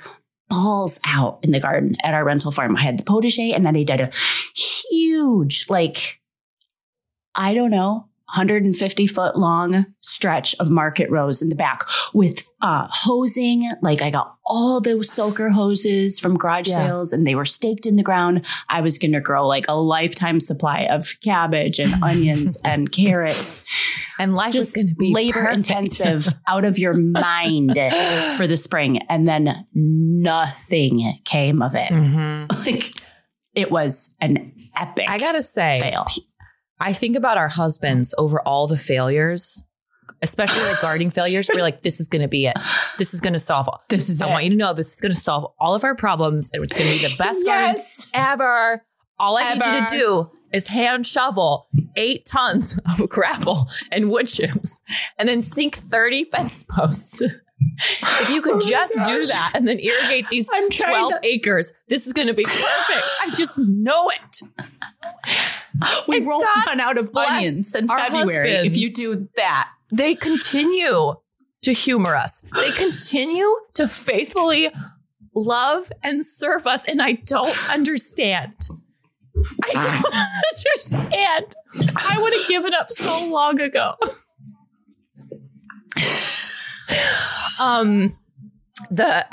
balls 0.49 0.99
out 1.05 1.41
in 1.43 1.51
the 1.53 1.61
garden 1.61 1.97
at 2.03 2.15
our 2.15 2.25
rental 2.25 2.51
farm. 2.53 2.77
I 2.77 2.81
had 2.83 2.99
the 2.99 3.03
potager 3.05 3.53
and 3.55 3.67
then 3.67 3.77
I 3.77 3.83
did 3.83 4.01
a 4.01 4.11
huge, 4.57 5.67
like, 5.69 6.21
I 7.35 7.55
don't 7.55 7.71
know, 7.71 8.07
150 8.35 9.07
foot 9.07 9.37
long 9.39 9.87
stretch 10.03 10.55
of 10.59 10.69
market 10.71 11.09
rows 11.11 11.41
in 11.41 11.49
the 11.49 11.55
back 11.55 11.85
with 12.13 12.47
uh, 12.61 12.87
hosing. 12.91 13.71
Like 13.83 14.03
I 14.03 14.11
got 14.11 14.35
all 14.45 14.81
those 14.81 15.11
soaker 15.13 15.49
hoses 15.51 16.19
from 16.19 16.37
garage 16.37 16.69
Yeah. 16.69 16.87
sales 16.87 17.13
and 17.13 17.27
they 17.27 17.35
were 17.37 17.45
staked 17.45 17.87
in 17.87 17.95
the 17.97 18.03
ground. 18.03 18.45
I 18.69 18.81
was 18.81 18.99
going 18.99 19.13
to 19.13 19.21
grow 19.21 19.47
like 19.47 19.67
a 19.69 19.75
lifetime 19.75 20.41
supply 20.41 20.89
of 20.91 21.07
cabbage 21.23 21.79
and 21.79 21.93
onions 22.03 22.59
and 22.65 22.91
carrots 22.91 23.65
And 24.19 24.35
life 24.35 24.53
just 24.53 24.75
going 24.75 24.89
to 24.89 24.95
be 24.95 25.15
labor 25.15 25.35
perfect. 25.45 25.57
intensive 25.71 26.29
out 26.49 26.65
of 26.65 26.79
your 26.79 26.95
mind 26.95 27.79
for 28.37 28.47
the 28.49 28.57
spring 28.57 28.99
and 29.09 29.27
then 29.29 29.67
nothing 29.75 31.19
came 31.25 31.63
of 31.63 31.75
it 31.75 31.91
Mhm. 31.91 32.67
like 32.67 32.93
it 33.55 33.71
was 33.71 34.15
an 34.21 34.53
epic 34.77 35.07
I 35.09 35.19
got 35.19 35.33
to 35.33 35.43
say, 35.43 35.81
fail 35.81 36.07
I 36.81 36.93
think 36.93 37.17
about 37.17 37.39
our 37.39 37.49
husbands 37.49 38.15
over 38.19 38.41
all 38.41 38.67
the 38.67 38.77
failures, 38.79 39.65
especially 40.23 40.63
like 40.63 40.81
gardening 40.81 41.11
failures. 41.11 41.51
We're 41.53 41.61
like, 41.63 41.83
this 41.83 42.01
is 42.01 42.09
going 42.09 42.23
to 42.23 42.29
be 42.29 42.47
it. 42.47 42.57
This 42.99 43.15
is 43.15 43.21
going 43.21 43.33
to 43.33 43.39
solve. 43.39 43.69
all. 43.69 43.83
this 43.89 44.09
is 44.09 44.23
I 44.23 44.29
it. 44.29 44.31
want 44.31 44.45
you 44.45 44.51
to 44.51 44.57
know 44.57 44.73
this 44.73 44.95
is 44.95 45.01
going 45.01 45.13
to 45.15 45.21
solve 45.21 45.53
all 45.59 45.75
of 45.75 45.85
our 45.85 45.95
problems, 45.97 46.51
and 46.53 46.63
it's 46.65 46.77
going 46.77 46.91
to 46.93 46.99
be 46.99 47.09
the 47.09 47.17
best 47.17 47.45
garden 47.45 47.81
ever. 48.15 48.85
All 49.21 49.37
I 49.37 49.55
need 49.55 49.65
you 49.65 49.87
to 49.87 49.87
do 49.91 50.27
is 50.53 50.69
hand 50.69 51.05
shovel 51.05 51.67
eight 51.97 52.25
tons 52.31 52.79
of 52.89 53.09
gravel 53.09 53.69
and 53.91 54.11
wood 54.11 54.29
chips, 54.29 54.83
and 55.19 55.29
then 55.29 55.43
sink 55.43 55.75
thirty 55.77 56.25
fence 56.25 56.63
posts. 56.63 57.21
if 57.21 58.31
you 58.31 58.41
could 58.41 58.55
Oh 58.55 58.61
just 58.61 58.95
do 59.05 59.25
that 59.25 59.53
and 59.57 59.67
then 59.67 59.81
irrigate 59.81 60.29
these 60.31 60.49
twelve 60.73 61.15
to- 61.15 61.21
acres, 61.25 61.73
this 61.89 62.07
is 62.07 62.13
going 62.13 62.29
to 62.29 62.35
be 62.35 62.45
perfect. 62.45 63.07
I 63.23 63.31
just 63.37 63.59
know 63.59 64.09
it. 64.11 64.43
We 66.09 66.19
And 66.19 66.27
won't 66.27 66.67
run 66.67 66.81
out 66.81 66.99
of 66.99 67.13
bless 67.13 67.31
onions 67.31 67.75
in 67.75 67.91
our 67.91 67.99
february 67.99 68.51
if 68.51 68.77
you 68.77 68.91
do 68.93 69.29
that 69.37 69.71
they 69.91 70.15
continue 70.15 71.15
to 71.63 71.73
humor 71.73 72.15
us. 72.15 72.45
They 72.57 72.71
continue 72.71 73.57
to 73.75 73.89
faithfully 73.89 74.71
love 75.35 75.91
and 76.03 76.25
serve 76.25 76.67
us, 76.67 76.87
and 76.87 77.03
I 77.03 77.13
don't 77.13 77.71
understand. 77.71 78.55
I 79.65 79.73
don't 79.73 80.15
understand. 80.67 81.55
I 81.97 82.19
would 82.21 82.33
have 82.33 82.49
given 82.49 82.75
up 82.75 82.91
so 82.91 83.29
long 83.29 83.61
ago. 83.61 83.95
um 87.61 88.17
the 88.91 89.25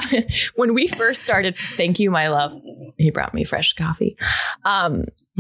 when 0.55 0.73
we 0.73 0.87
first 0.87 1.21
started 1.21 1.55
thank 1.75 1.99
you 1.99 2.09
my 2.11 2.27
love 2.27 2.53
he 2.97 3.11
brought 3.11 3.33
me 3.33 3.43
fresh 3.43 3.73
coffee 3.73 4.17
um 4.63 5.03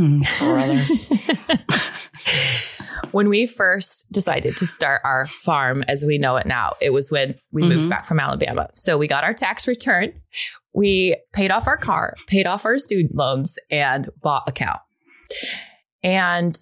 when 3.11 3.29
we 3.29 3.45
first 3.47 4.11
decided 4.11 4.57
to 4.57 4.65
start 4.65 5.01
our 5.05 5.25
farm 5.27 5.83
as 5.87 6.03
we 6.05 6.17
know 6.17 6.35
it 6.35 6.45
now, 6.45 6.73
it 6.81 6.91
was 6.91 7.09
when 7.11 7.35
we 7.51 7.61
moved 7.63 7.85
Mhm. 7.85 7.89
back 7.89 8.05
from 8.05 8.19
Alabama. 8.19 8.67
So 8.73 8.97
we 8.97 9.07
got 9.07 9.23
our 9.23 9.33
tax 9.33 9.67
return, 9.67 10.11
we 10.73 11.15
paid 11.33 11.51
off 11.51 11.67
our 11.67 11.77
car, 11.77 12.15
paid 12.27 12.45
off 12.45 12.65
our 12.65 12.77
student 12.77 13.15
loans, 13.15 13.57
and 13.71 14.09
bought 14.21 14.43
a 14.47 14.51
cow. 14.51 14.79
And 16.03 16.55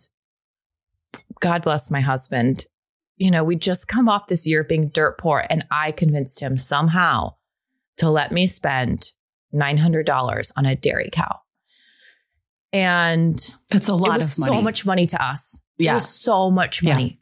God 1.42 1.64
bless 1.64 1.90
my 1.90 2.02
husband. 2.02 2.66
You 3.18 3.32
know, 3.32 3.44
we 3.44 3.56
just 3.56 3.88
come 3.88 4.10
off 4.10 4.28
this 4.28 4.48
year 4.48 4.64
being 4.64 4.90
dirt 4.90 5.18
poor, 5.20 5.46
and 5.50 5.66
I 5.70 5.92
convinced 5.92 6.40
him 6.40 6.58
somehow 6.58 7.36
to 7.98 8.10
let 8.10 8.32
me 8.32 8.48
spend 8.48 9.12
$900 9.54 10.52
on 10.58 10.66
a 10.66 10.76
dairy 10.76 11.10
cow. 11.12 11.42
And 12.72 13.36
that's 13.70 13.88
a 13.88 13.92
it 13.94 13.96
lot 13.96 14.08
of 14.10 14.14
money 14.16 14.22
so 14.24 14.62
much 14.62 14.86
money 14.86 15.06
to 15.08 15.24
us. 15.24 15.62
It 15.78 15.84
Yeah. 15.86 15.94
was 15.94 16.10
so 16.10 16.50
much 16.50 16.82
Yeah. 16.82 16.94
money. 16.94 17.20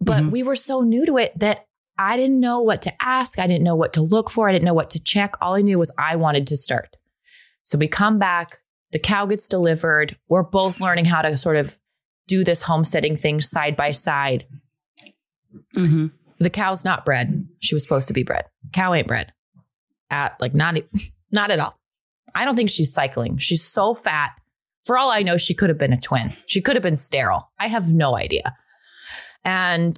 But 0.00 0.24
Mhm. 0.24 0.30
we 0.32 0.42
were 0.42 0.56
so 0.56 0.80
new 0.80 1.06
to 1.06 1.16
it 1.18 1.38
that 1.38 1.66
I 1.96 2.16
didn't 2.16 2.40
know 2.40 2.60
what 2.60 2.82
to 2.82 2.92
ask. 3.02 3.38
I 3.38 3.46
didn't 3.46 3.62
know 3.62 3.76
what 3.76 3.92
to 3.92 4.02
look 4.02 4.28
for. 4.28 4.48
I 4.48 4.52
didn't 4.52 4.64
know 4.64 4.74
what 4.74 4.90
to 4.90 4.98
check. 4.98 5.36
All 5.40 5.54
I 5.54 5.60
knew 5.62 5.78
was 5.78 5.92
I 5.96 6.16
wanted 6.16 6.48
to 6.48 6.56
start. 6.56 6.96
So 7.62 7.78
we 7.78 7.86
come 7.86 8.18
back, 8.18 8.56
the 8.90 8.98
cow 8.98 9.26
gets 9.26 9.46
delivered. 9.46 10.16
We're 10.28 10.42
both 10.42 10.80
learning 10.80 11.04
how 11.04 11.22
to 11.22 11.36
sort 11.36 11.56
of 11.56 11.78
do 12.26 12.42
this 12.42 12.62
homesteading 12.62 13.16
thing 13.16 13.40
side 13.40 13.76
by 13.76 13.92
side. 13.92 14.46
Mhm. 15.76 16.12
The 16.38 16.50
cow's 16.50 16.84
not 16.84 17.04
bred. 17.04 17.46
She 17.60 17.74
was 17.74 17.82
supposed 17.82 18.08
to 18.08 18.14
be 18.14 18.22
bred. 18.22 18.44
Cow 18.72 18.92
ain't 18.94 19.06
bred. 19.08 19.32
At 20.10 20.38
like 20.40 20.54
not 20.54 20.76
not 21.32 21.50
at 21.50 21.58
all. 21.60 21.78
I 22.34 22.44
don't 22.44 22.56
think 22.56 22.70
she's 22.70 22.92
cycling. 22.92 23.38
She's 23.38 23.62
so 23.62 23.94
fat. 23.94 24.32
For 24.84 24.98
all 24.98 25.10
I 25.10 25.22
know, 25.22 25.36
she 25.36 25.54
could 25.54 25.70
have 25.70 25.78
been 25.78 25.92
a 25.92 26.00
twin. 26.00 26.34
She 26.46 26.60
could 26.60 26.76
have 26.76 26.82
been 26.82 26.96
sterile. 26.96 27.50
I 27.58 27.68
have 27.68 27.92
no 27.92 28.16
idea. 28.16 28.54
And 29.44 29.96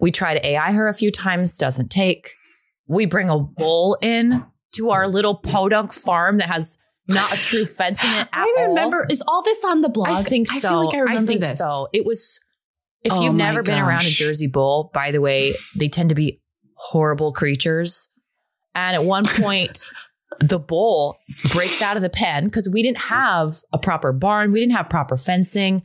we 0.00 0.10
try 0.10 0.34
to 0.34 0.46
AI 0.46 0.72
her 0.72 0.88
a 0.88 0.94
few 0.94 1.10
times, 1.10 1.56
doesn't 1.56 1.90
take. 1.90 2.30
We 2.86 3.06
bring 3.06 3.28
a 3.30 3.38
bull 3.38 3.96
in 4.02 4.44
to 4.76 4.90
our 4.90 5.08
little 5.08 5.34
podunk 5.34 5.92
farm 5.92 6.38
that 6.38 6.48
has 6.48 6.78
not 7.08 7.32
a 7.32 7.36
true 7.36 7.64
fence 7.64 8.02
in 8.04 8.10
it 8.10 8.18
at 8.20 8.28
I 8.32 8.54
all. 8.58 8.68
remember. 8.68 9.06
Is 9.10 9.22
all 9.26 9.42
this 9.42 9.64
on 9.64 9.80
the 9.82 9.88
blog? 9.88 10.08
I 10.08 10.22
think 10.22 10.48
so. 10.48 10.56
I 10.56 10.60
feel 10.70 10.84
like 10.86 10.94
I 10.94 10.98
remember 11.00 11.26
think 11.26 11.40
this. 11.40 11.58
so. 11.58 11.88
It 11.92 12.04
was. 12.06 12.38
If 13.04 13.12
Oh 13.12 13.22
you've 13.22 13.34
never 13.34 13.62
been 13.62 13.78
around 13.78 14.02
a. 14.02 14.10
Jersey 14.10 14.46
bull, 14.46 14.90
by 14.94 15.10
the 15.10 15.20
way, 15.20 15.54
they 15.76 15.88
tend 15.88 16.10
to 16.10 16.14
be 16.14 16.40
horrible 16.74 17.32
creatures. 17.32 18.08
And 18.74 18.94
at 18.94 19.04
one 19.04 19.24
point, 19.26 19.84
the 20.40 20.58
bull 20.58 21.16
breaks 21.50 21.82
out 21.82 21.96
of 21.96 22.02
the 22.02 22.10
pen 22.10 22.44
because 22.44 22.68
we 22.72 22.82
didn't 22.82 22.98
have 22.98 23.56
a 23.72 23.78
proper 23.78 24.12
barn, 24.12 24.52
we 24.52 24.60
didn't 24.60 24.76
have 24.76 24.88
proper 24.88 25.16
fencing. 25.16 25.82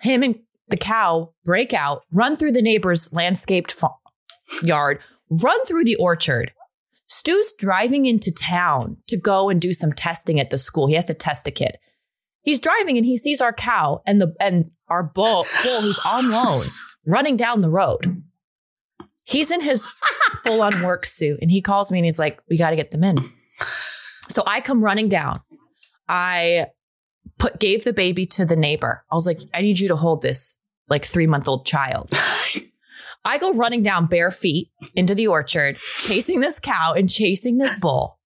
Him 0.00 0.22
and 0.22 0.36
the 0.68 0.76
cow 0.76 1.32
break 1.44 1.72
out, 1.72 2.02
run 2.12 2.36
through 2.36 2.52
the 2.52 2.62
neighbor's 2.62 3.12
landscaped 3.12 3.72
fa- 3.72 3.88
yard, 4.62 5.00
run 5.30 5.64
through 5.64 5.84
the 5.84 5.96
orchard. 5.96 6.52
Stu's 7.08 7.52
driving 7.58 8.06
into 8.06 8.32
town 8.32 8.96
to 9.08 9.16
go 9.16 9.50
and 9.50 9.60
do 9.60 9.72
some 9.72 9.92
testing 9.92 10.38
at 10.38 10.50
the 10.50 10.58
school. 10.58 10.86
He 10.86 10.94
has 10.94 11.06
to 11.06 11.14
test 11.14 11.48
a 11.48 11.50
kid. 11.50 11.76
He's 12.42 12.60
driving 12.60 12.96
and 12.96 13.06
he 13.06 13.16
sees 13.16 13.40
our 13.40 13.52
cow 13.52 14.02
and 14.06 14.20
the 14.20 14.34
and 14.40 14.70
our 14.88 15.02
bull, 15.02 15.46
bull 15.62 15.80
who's 15.82 16.00
on 16.06 16.30
loan 16.30 16.64
running 17.06 17.36
down 17.36 17.60
the 17.60 17.70
road. 17.70 18.22
He's 19.24 19.50
in 19.50 19.60
his 19.60 19.86
full 20.44 20.62
on 20.62 20.82
work 20.82 21.04
suit 21.04 21.38
and 21.42 21.50
he 21.50 21.62
calls 21.62 21.92
me 21.92 21.98
and 21.98 22.04
he's 22.04 22.18
like, 22.18 22.40
"We 22.48 22.56
got 22.56 22.70
to 22.70 22.76
get 22.76 22.90
them 22.90 23.04
in." 23.04 23.30
So 24.28 24.42
I 24.46 24.60
come 24.60 24.82
running 24.82 25.08
down. 25.08 25.40
I 26.08 26.68
put 27.38 27.60
gave 27.60 27.84
the 27.84 27.92
baby 27.92 28.26
to 28.26 28.44
the 28.44 28.56
neighbor. 28.56 29.04
I 29.10 29.14
was 29.14 29.26
like, 29.26 29.40
"I 29.54 29.60
need 29.60 29.78
you 29.78 29.88
to 29.88 29.96
hold 29.96 30.22
this 30.22 30.58
like 30.88 31.02
3-month-old 31.02 31.66
child." 31.66 32.10
I 33.24 33.38
go 33.38 33.52
running 33.52 33.82
down 33.82 34.06
bare 34.06 34.30
feet 34.30 34.70
into 34.94 35.14
the 35.14 35.26
orchard, 35.26 35.76
chasing 35.98 36.40
this 36.40 36.58
cow 36.58 36.94
and 36.96 37.08
chasing 37.10 37.58
this 37.58 37.76
bull. 37.76 38.18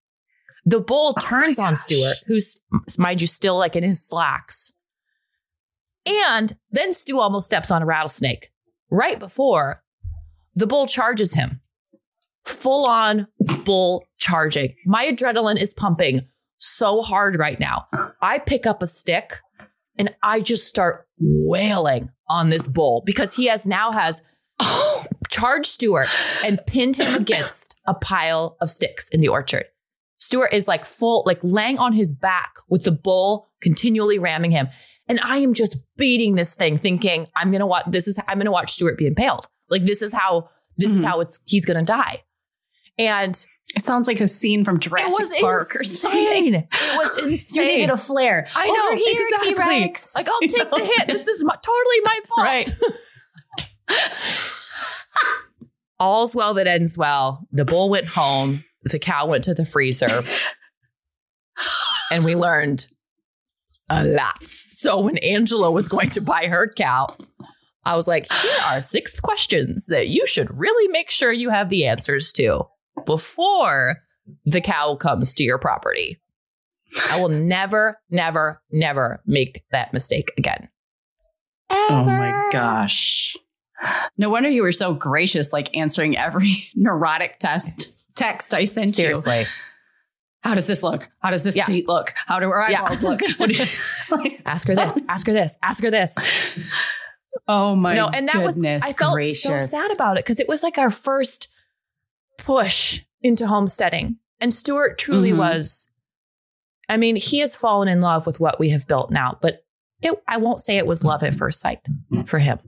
The 0.67 0.81
bull 0.81 1.15
oh 1.17 1.21
turns 1.21 1.59
on 1.59 1.75
Stuart, 1.75 2.17
who's, 2.27 2.63
mind 2.99 3.21
you, 3.21 3.27
still 3.27 3.59
like 3.59 3.77
in 3.77 3.85
his 3.85 4.03
slacks. 4.03 4.73
And 6.07 6.53
then 6.71 6.93
Stu 6.93 7.21
almost 7.21 7.47
steps 7.47 7.71
on 7.71 7.83
a 7.83 7.87
rattlesnake 7.87 8.51
right 8.91 9.19
before 9.19 9.83
the 10.55 10.67
bull 10.67 10.87
charges 10.87 11.35
him. 11.35 11.61
Full 12.45 12.87
on 12.87 13.27
bull 13.65 14.05
charging. 14.19 14.75
My 14.85 15.07
adrenaline 15.07 15.61
is 15.61 15.75
pumping 15.75 16.29
so 16.59 17.03
hard 17.03 17.39
right 17.39 17.59
now. 17.59 17.87
I 18.23 18.39
pick 18.39 18.67
up 18.67 18.83
a 18.83 18.87
stick 18.87 19.41
and 19.99 20.15
I 20.23 20.41
just 20.41 20.67
start 20.67 21.07
wailing 21.19 22.11
on 22.29 22.51
this 22.51 22.67
bull 22.67 23.03
because 23.05 23.37
he 23.37 23.47
has 23.47 23.67
now 23.67 23.93
has 23.93 24.23
oh. 24.61 25.05
charged 25.31 25.67
Stuart 25.67 26.09
and 26.45 26.61
pinned 26.67 26.97
him 26.97 27.15
against 27.21 27.77
a 27.87 27.95
pile 27.95 28.57
of 28.61 28.69
sticks 28.69 29.09
in 29.09 29.21
the 29.21 29.29
orchard. 29.29 29.65
Stuart 30.35 30.53
is 30.53 30.67
like 30.67 30.85
full, 30.85 31.23
like 31.27 31.39
laying 31.45 31.79
on 31.79 31.93
his 31.93 32.11
back 32.13 32.55
with 32.69 32.83
the 32.83 32.91
bull 32.91 33.47
continually 33.63 34.19
ramming 34.19 34.51
him. 34.51 34.67
And 35.09 35.21
I 35.23 35.37
am 35.39 35.55
just 35.55 35.77
beating 35.97 36.35
this 36.35 36.57
thing 36.57 36.77
thinking 36.77 37.29
I'm 37.37 37.53
going 37.53 37.61
to 37.61 37.67
watch, 37.67 37.85
this 37.87 38.09
is, 38.09 38.19
I'm 38.27 38.39
going 38.39 38.47
to 38.47 38.51
watch 38.51 38.73
Stuart 38.73 38.99
be 38.99 39.07
impaled. 39.07 39.47
Like 39.71 39.85
this 39.85 40.03
is 40.03 40.13
how, 40.13 40.49
this 40.77 40.93
is 40.93 41.03
Mhm. 41.03 41.07
how 41.07 41.21
it's, 41.21 41.41
he's 41.47 41.65
going 41.65 41.79
to 41.79 41.85
die. 41.85 42.25
And 42.99 43.33
It 43.77 43.85
sounds 43.85 44.09
like 44.09 44.21
a 44.21 44.27
scene 44.27 44.65
from 44.65 44.81
Jurassic 44.81 45.13
it 45.13 45.21
was 45.21 45.33
Park 45.41 45.69
or 45.77 45.85
something. 45.85 46.21
insane. 46.21 46.55
It 46.55 46.67
was 46.97 47.17
insane. 47.23 47.63
You 47.65 47.73
needed 47.77 47.91
a 47.91 47.97
flare. 47.97 48.49
I 48.57 48.67
know 48.67 48.87
Over 48.89 48.97
here, 48.97 49.15
exactly. 49.15 49.55
T-Rex. 49.55 50.17
Like 50.17 50.29
I'll 50.29 50.39
You 50.43 50.49
take 50.49 50.69
the 50.71 50.85
hit. 50.97 51.07
This 51.07 51.29
is 51.29 51.45
my, 51.45 51.55
totally 51.55 52.01
my 52.03 52.21
fault. 52.29 52.45
Right. 52.45 52.69
All's 56.01 56.35
well 56.35 56.55
that 56.55 56.67
ends 56.67 56.99
well. 56.99 57.47
The 57.53 57.65
bull 57.65 57.89
went 57.89 58.09
home. 58.09 58.65
The 58.85 58.99
cow 58.99 59.27
went 59.27 59.45
to 59.45 59.55
the 59.55 59.65
freezer, 59.65 60.25
and 62.11 62.25
we 62.25 62.35
learned 62.35 62.87
a 63.91 64.05
lot. 64.05 64.45
So 64.71 65.01
when 65.01 65.19
Angela 65.19 65.71
was 65.71 65.89
going 65.89 66.11
to 66.11 66.21
buy 66.21 66.47
her 66.47 66.73
cow, 66.77 67.17
I 67.85 67.97
was 67.97 68.09
like, 68.09 68.31
"Here 68.31 68.61
are 68.67 68.81
six 68.81 69.21
questions 69.21 69.87
that 69.87 70.09
you 70.09 70.27
should 70.27 70.57
really 70.57 70.89
make 70.89 71.11
sure 71.11 71.33
you 71.33 71.51
have 71.51 71.69
the 71.69 71.87
answers 71.87 72.33
to 72.33 72.65
before 73.07 73.99
the 74.45 74.61
cow 74.61 74.95
comes 74.97 75.35
to 75.35 75.45
your 75.45 75.59
property." 75.59 76.21
I 77.11 77.21
will 77.21 77.29
never, 77.29 78.01
never, 78.11 78.63
never 78.71 79.23
make 79.27 79.63
that 79.73 79.93
mistake 79.93 80.33
again. 80.39 80.69
Oh 81.71 82.05
my 82.05 82.49
gosh. 82.53 83.37
No 84.17 84.31
wonder 84.31 84.49
you 84.49 84.63
were 84.63 84.73
so 84.73 84.95
gracious, 84.95 85.53
like 85.53 85.77
answering 85.77 86.17
every 86.17 86.69
neurotic 86.75 87.39
test 87.39 87.94
text 88.17 88.55
I 88.55 88.65
sent 88.65 88.87
you. 88.87 88.93
Seriously. 88.93 89.45
How 90.43 90.55
does 90.55 90.67
this 90.67 90.83
look? 90.83 91.09
How 91.21 91.31
does 91.31 91.43
this 91.45 91.57
Yeah. 91.57 91.65
teeth 91.65 91.87
look? 91.89 92.13
How 92.27 92.39
do 92.39 92.49
her 92.51 92.67
Yeah. 92.71 92.83
eyeballs 92.83 93.03
look? 93.03 93.21
What 93.39 93.51
do 93.51 93.57
you, 93.57 93.65
like, 94.11 94.43
Ask 94.45 94.69
her 94.69 94.75
this, 94.75 95.01
ask 95.09 95.27
her 95.27 95.33
this, 95.33 95.57
ask 95.63 95.83
her 95.83 95.91
this. 95.91 96.15
oh 97.49 97.75
my 97.75 97.95
no, 97.95 98.09
and 98.09 98.29
that 98.29 98.35
goodness 98.35 98.57
was 98.85 98.85
I 98.85 98.93
felt 98.93 99.15
gracious. 99.15 99.43
so 99.43 99.59
sad 99.61 99.91
about 99.93 100.19
it 100.19 100.25
because 100.25 100.39
it 100.41 100.49
was 100.49 100.63
like 100.63 100.77
our 100.79 100.91
first 100.91 101.49
push 102.39 103.03
into 103.23 103.47
homesteading. 103.47 104.17
And 104.41 104.53
Stuart 104.53 104.99
truly 104.99 105.31
Mhm. 105.33 105.39
was 105.39 105.91
I 106.87 106.99
mean, 106.99 107.17
he 107.17 107.39
has 107.39 107.57
fallen 107.57 107.89
in 107.89 108.03
love 108.03 108.27
with 108.27 108.39
what 108.41 108.61
we 108.61 108.69
have 108.69 108.87
built 108.87 109.11
now, 109.11 109.39
but 109.41 109.65
it, 110.03 110.23
I 110.29 110.37
won't 110.37 110.61
say 110.61 110.77
it 110.77 110.87
was 110.87 111.03
love 111.03 111.23
at 111.23 111.35
first 111.35 111.59
sight 111.61 111.79
for 112.27 112.39
him. 112.39 112.59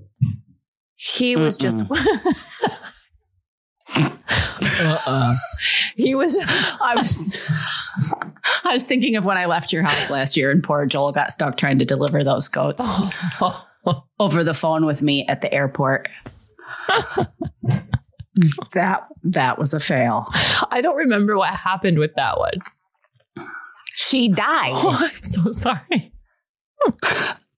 He 0.94 1.36
was 1.36 1.58
just 1.58 1.82
uh-uh. 4.78 5.34
He 5.96 6.14
was 6.14 6.36
I 6.80 6.94
was 6.96 7.42
I 8.64 8.72
was 8.72 8.84
thinking 8.84 9.16
of 9.16 9.24
when 9.24 9.36
I 9.36 9.46
left 9.46 9.72
your 9.72 9.82
house 9.82 10.10
last 10.10 10.36
year 10.36 10.50
and 10.50 10.62
poor 10.62 10.86
Joel 10.86 11.12
got 11.12 11.32
stuck 11.32 11.56
trying 11.56 11.78
to 11.78 11.84
deliver 11.84 12.22
those 12.22 12.48
goats 12.48 12.82
over 14.18 14.44
the 14.44 14.54
phone 14.54 14.86
with 14.86 15.02
me 15.02 15.26
at 15.28 15.40
the 15.40 15.52
airport. 15.52 16.08
that 18.72 19.06
that 19.24 19.58
was 19.58 19.74
a 19.74 19.80
fail. 19.80 20.26
I 20.70 20.80
don't 20.82 20.96
remember 20.96 21.36
what 21.36 21.54
happened 21.54 21.98
with 21.98 22.14
that 22.16 22.38
one. 22.38 23.46
She 23.94 24.28
died. 24.28 24.72
Oh, 24.74 24.96
I'm 25.00 25.22
so 25.22 25.50
sorry. 25.50 26.12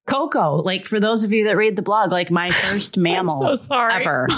Coco, 0.07 0.57
like 0.63 0.87
for 0.87 1.01
those 1.01 1.25
of 1.25 1.33
you 1.33 1.45
that 1.45 1.57
read 1.57 1.77
the 1.77 1.83
blog, 1.83 2.13
like 2.13 2.31
my 2.31 2.51
first 2.51 2.97
mammal 2.97 3.39
so 3.39 3.55
sorry. 3.55 3.95
ever. 3.95 4.29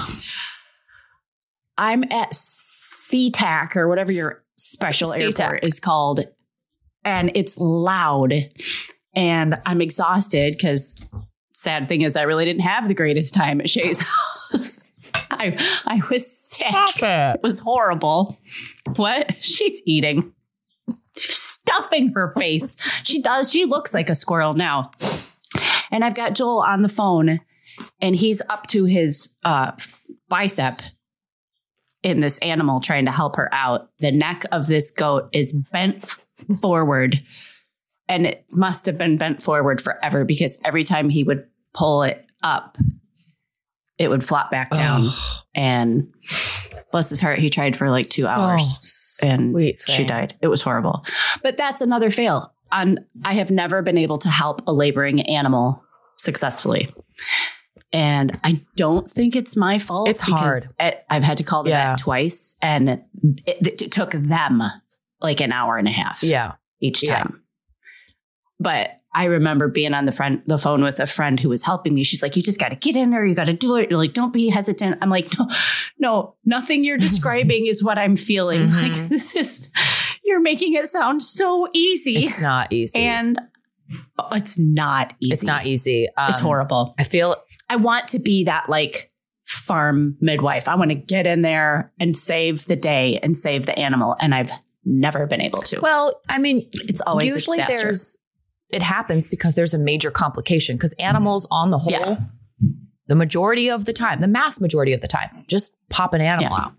I'm 1.79 2.05
at 2.11 2.35
SeaTac 3.11 3.77
or 3.77 3.89
whatever 3.89 4.13
your 4.13 4.43
special 4.57 5.11
SeaTac. 5.11 5.41
airport 5.41 5.65
is 5.65 5.81
called, 5.81 6.21
and 7.05 7.33
it's 7.35 7.59
loud, 7.59 8.33
and 9.15 9.61
I'm 9.67 9.81
exhausted 9.81 10.55
because 10.57 11.11
sad 11.55 11.89
thing 11.89 12.03
is 12.03 12.17
I 12.17 12.23
really 12.23 12.45
didn't 12.45 12.63
have 12.63 12.89
the 12.89 12.95
greatest 12.95 13.35
time 13.35 13.61
at 13.61 13.67
Shaye's 13.67 14.01
house. 14.53 14.85
I 15.31 15.57
I 15.87 16.01
was 16.11 16.31
sick. 16.51 16.67
It 17.35 17.43
was 17.43 17.61
horrible. 17.61 18.39
What? 18.97 19.35
She's 19.43 19.83
eating. 19.87 20.33
She's 21.17 21.37
stuffing 21.37 22.13
her 22.15 22.31
face. 22.31 22.77
She 23.05 23.21
does. 23.21 23.51
She 23.51 23.65
looks 23.65 23.93
like 23.93 24.09
a 24.09 24.15
squirrel 24.15 24.55
now. 24.55 24.91
And 25.91 26.05
I've 26.05 26.15
got 26.15 26.35
Joel 26.35 26.61
on 26.61 26.83
the 26.83 26.89
phone, 26.89 27.41
and 28.01 28.15
he's 28.15 28.41
up 28.49 28.69
to 28.69 28.85
his 28.85 29.37
uh, 29.45 29.73
bicep 30.29 30.83
in 32.03 32.21
this 32.21 32.39
animal 32.39 32.81
trying 32.81 33.07
to 33.07 33.13
help 33.13 33.37
her 33.37 33.53
out. 33.53 33.91
The 33.99 34.13
neck 34.13 34.45
of 34.53 34.67
this 34.67 34.91
goat 34.91 35.29
is 35.33 35.53
bent 35.53 36.17
forward, 36.63 37.23
and 38.09 38.27
it 38.27 38.45
must 38.53 38.87
have 38.87 38.99
been 38.99 39.17
bent 39.17 39.43
forward 39.43 39.81
forever 39.81 40.25
because 40.25 40.61
every 40.65 40.85
time 40.85 41.11
he 41.11 41.25
would 41.25 41.47
pull 41.75 42.03
it 42.03 42.25
up, 42.43 42.77
it 43.99 44.09
would 44.09 44.25
flop 44.25 44.51
back 44.51 44.71
down. 44.71 45.03
And 45.55 46.05
bless 46.91 47.11
his 47.11 47.21
heart, 47.21 47.39
he 47.39 47.51
tried 47.51 47.77
for 47.77 47.89
like 47.89 48.09
two 48.09 48.27
hours 48.27 49.19
and 49.23 49.53
sweet 49.53 49.79
she 49.87 50.05
died. 50.05 50.35
It 50.41 50.49
was 50.49 50.63
horrible. 50.63 51.05
But 51.43 51.57
that's 51.57 51.81
another 51.81 52.11
fail. 52.11 52.53
On 52.73 52.99
I 53.25 53.35
have 53.35 53.51
never 53.51 53.83
been 53.83 53.99
able 53.99 54.19
to 54.19 54.29
help 54.29 54.63
a 54.67 54.73
laboring 54.73 55.21
animal 55.23 55.85
successfully. 56.17 56.89
And 57.93 58.39
I 58.45 58.61
don't 58.77 59.11
think 59.11 59.35
it's 59.35 59.57
my 59.57 59.79
fault. 59.81 60.09
It's 60.09 60.25
because 60.25 60.69
hard. 60.79 60.99
I've 61.11 61.25
had 61.25 61.39
to 61.39 61.45
call 61.45 61.65
them 61.65 61.73
Yeah. 61.73 61.97
twice, 61.99 62.55
and 62.63 62.89
it, 63.47 63.83
it 63.83 63.91
took 63.93 64.13
them 64.13 64.63
like 65.21 65.41
an 65.41 65.53
hour 65.53 65.77
and 65.77 65.89
a 65.89 65.91
half 65.91 66.23
Yeah. 66.23 66.53
each 66.81 67.03
Yeah. 67.03 67.23
time. 67.25 67.43
But 68.59 68.91
I 69.13 69.25
remember 69.25 69.67
being 69.69 69.93
on 69.95 70.05
the 70.05 70.13
friend 70.13 70.43
the 70.47 70.57
phone 70.59 70.83
with 70.85 71.01
a 71.01 71.07
friend 71.07 71.41
who 71.41 71.49
was 71.49 71.65
helping 71.65 71.95
me. 71.95 72.05
She's 72.05 72.23
like, 72.23 72.37
"You 72.37 72.43
just 72.43 72.61
got 72.61 72.69
to 72.69 72.77
get 72.77 72.95
in 72.97 73.11
there. 73.11 73.25
You 73.25 73.35
got 73.35 73.49
to 73.49 73.53
do 73.53 73.75
it. 73.77 73.91
You're 73.91 73.99
like, 73.99 74.13
don't 74.13 74.33
be 74.33 74.51
hesitant." 74.51 74.99
I'm 75.03 75.11
like, 75.11 75.27
"No, 75.37 75.49
no, 75.99 76.35
nothing 76.45 76.85
you're 76.85 76.97
describing 77.09 77.67
is 77.67 77.83
what 77.83 77.99
I'm 77.99 78.15
feeling. 78.17 78.69
Mhm. 78.69 78.83
Like 79.01 79.09
this 79.09 79.35
is 79.35 79.69
you're 80.25 80.41
making 80.41 80.75
it 80.75 80.87
sound 80.87 81.25
so 81.25 81.69
easy, 81.73 82.19
It's 82.25 82.41
not 82.41 82.73
easy. 82.73 83.01
and 83.01 83.41
oh, 84.17 84.29
it's 84.33 84.57
not 84.61 85.15
easy. 85.19 85.33
it's 85.33 85.45
not 85.45 85.67
easy. 85.67 86.07
Um, 86.17 86.31
It's 86.31 86.41
horrible. 86.41 86.95
I 86.99 87.03
feel 87.03 87.35
I 87.71 87.77
want 87.77 88.09
to 88.09 88.19
be 88.19 88.45
that 88.45 88.69
like 88.69 89.11
farm 89.47 90.17
midwife. 90.21 90.69
I 90.69 90.75
want 90.75 90.91
to 90.91 90.95
get 90.97 91.27
in 91.27 91.43
there 91.43 91.93
and 91.99 92.17
save 92.17 92.67
the 92.67 92.77
day 92.77 93.19
and 93.23 93.37
save 93.37 93.67
the 93.67 93.79
animal, 93.79 94.17
and 94.21 94.35
I've 94.35 94.51
never 94.85 95.27
been 95.27 95.41
able 95.41 95.63
to. 95.63 95.81
well, 95.81 96.21
I 96.29 96.39
mean, 96.39 96.69
it's 96.73 97.01
always 97.01 97.27
usually 97.27 97.59
there's 97.69 98.19
it 98.71 98.83
happens 98.83 99.29
because 99.29 99.55
there's 99.55 99.75
a 99.75 99.79
major 99.79 100.11
complication 100.11 100.77
because 100.77 100.93
animals 100.99 101.47
on 101.51 101.71
the 101.71 101.79
whole 101.79 101.93
Yeah. 101.93 102.17
the 103.09 103.15
majority 103.17 103.69
of 103.69 103.85
the 103.85 103.93
time 103.93 104.21
the 104.21 104.29
mass 104.29 104.61
majority 104.61 104.93
of 104.93 105.01
the 105.01 105.09
time 105.09 105.45
just 105.49 105.77
pop 105.91 106.15
an 106.15 106.21
animal 106.21 106.57
Yeah. 106.57 106.65
out 106.65 106.73